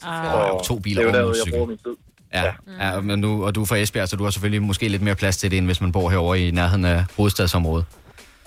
[0.02, 0.34] Ah.
[0.34, 1.52] Og To biler det er og jo der, jeg motorcykel.
[1.52, 1.96] bruger min tid.
[2.34, 2.52] Ja,
[2.92, 5.14] ja men nu, og du er fra Esbjerg, så du har selvfølgelig måske lidt mere
[5.14, 7.84] plads til det, end hvis man bor herovre i nærheden af hovedstadsområdet.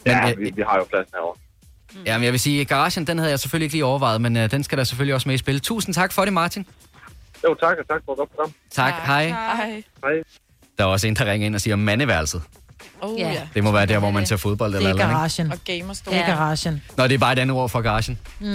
[0.05, 1.39] Men, Ja, øh, vi, vi har jo pladsen herovre.
[2.05, 4.51] Ja, men jeg vil sige, garagen, den havde jeg selvfølgelig ikke lige overvejet, men uh,
[4.51, 5.59] den skal der selvfølgelig også med i spil.
[5.61, 6.65] Tusind tak for det, Martin.
[7.43, 8.53] Jo, tak, og tak for et godt program.
[8.72, 9.27] Tak, hej.
[9.27, 9.84] Hej.
[10.03, 10.11] Hej.
[10.77, 12.41] Der er også en, der ringer ind og siger mandeværelset.
[13.01, 13.31] Oh, Ja.
[13.31, 13.47] ja.
[13.53, 15.51] Det må være der, hvor man ser fodbold Det eller er eller andet, garagen.
[15.51, 16.13] Og gamerstol.
[16.13, 16.84] Det er garagen.
[16.97, 18.19] Nå, det er bare et andet ord for garagen.
[18.39, 18.45] Mm.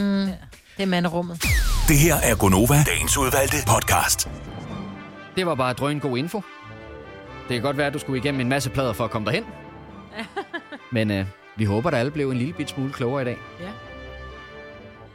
[0.77, 1.43] Det er manderummet.
[1.89, 4.29] Det her er Gonova, dagens udvalgte podcast.
[5.37, 6.43] Det var bare drøn god info.
[7.49, 9.45] Det kan godt være, at du skulle igennem en masse plader for at komme derhen.
[10.93, 11.27] Men uh,
[11.57, 13.39] vi håber, at alle blev en lille bit smule klogere i dag.
[13.61, 13.71] Ja.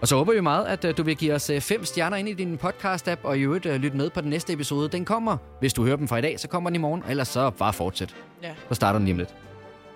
[0.01, 2.29] Og så håber vi meget, at uh, du vil give os uh, fem stjerner ind
[2.29, 4.89] i din podcast-app, og i øvrigt uh, lytte med på den næste episode.
[4.89, 7.27] Den kommer, hvis du hører dem fra i dag, så kommer den i morgen, ellers
[7.27, 8.15] så bare fortsæt.
[8.43, 8.51] Ja.
[8.69, 9.35] Så starter den lige om lidt.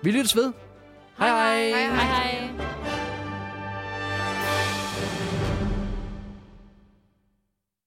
[0.02, 0.52] Vi lyttes ved.
[1.18, 1.88] Hej hej.
[1.88, 3.05] Hej, hej.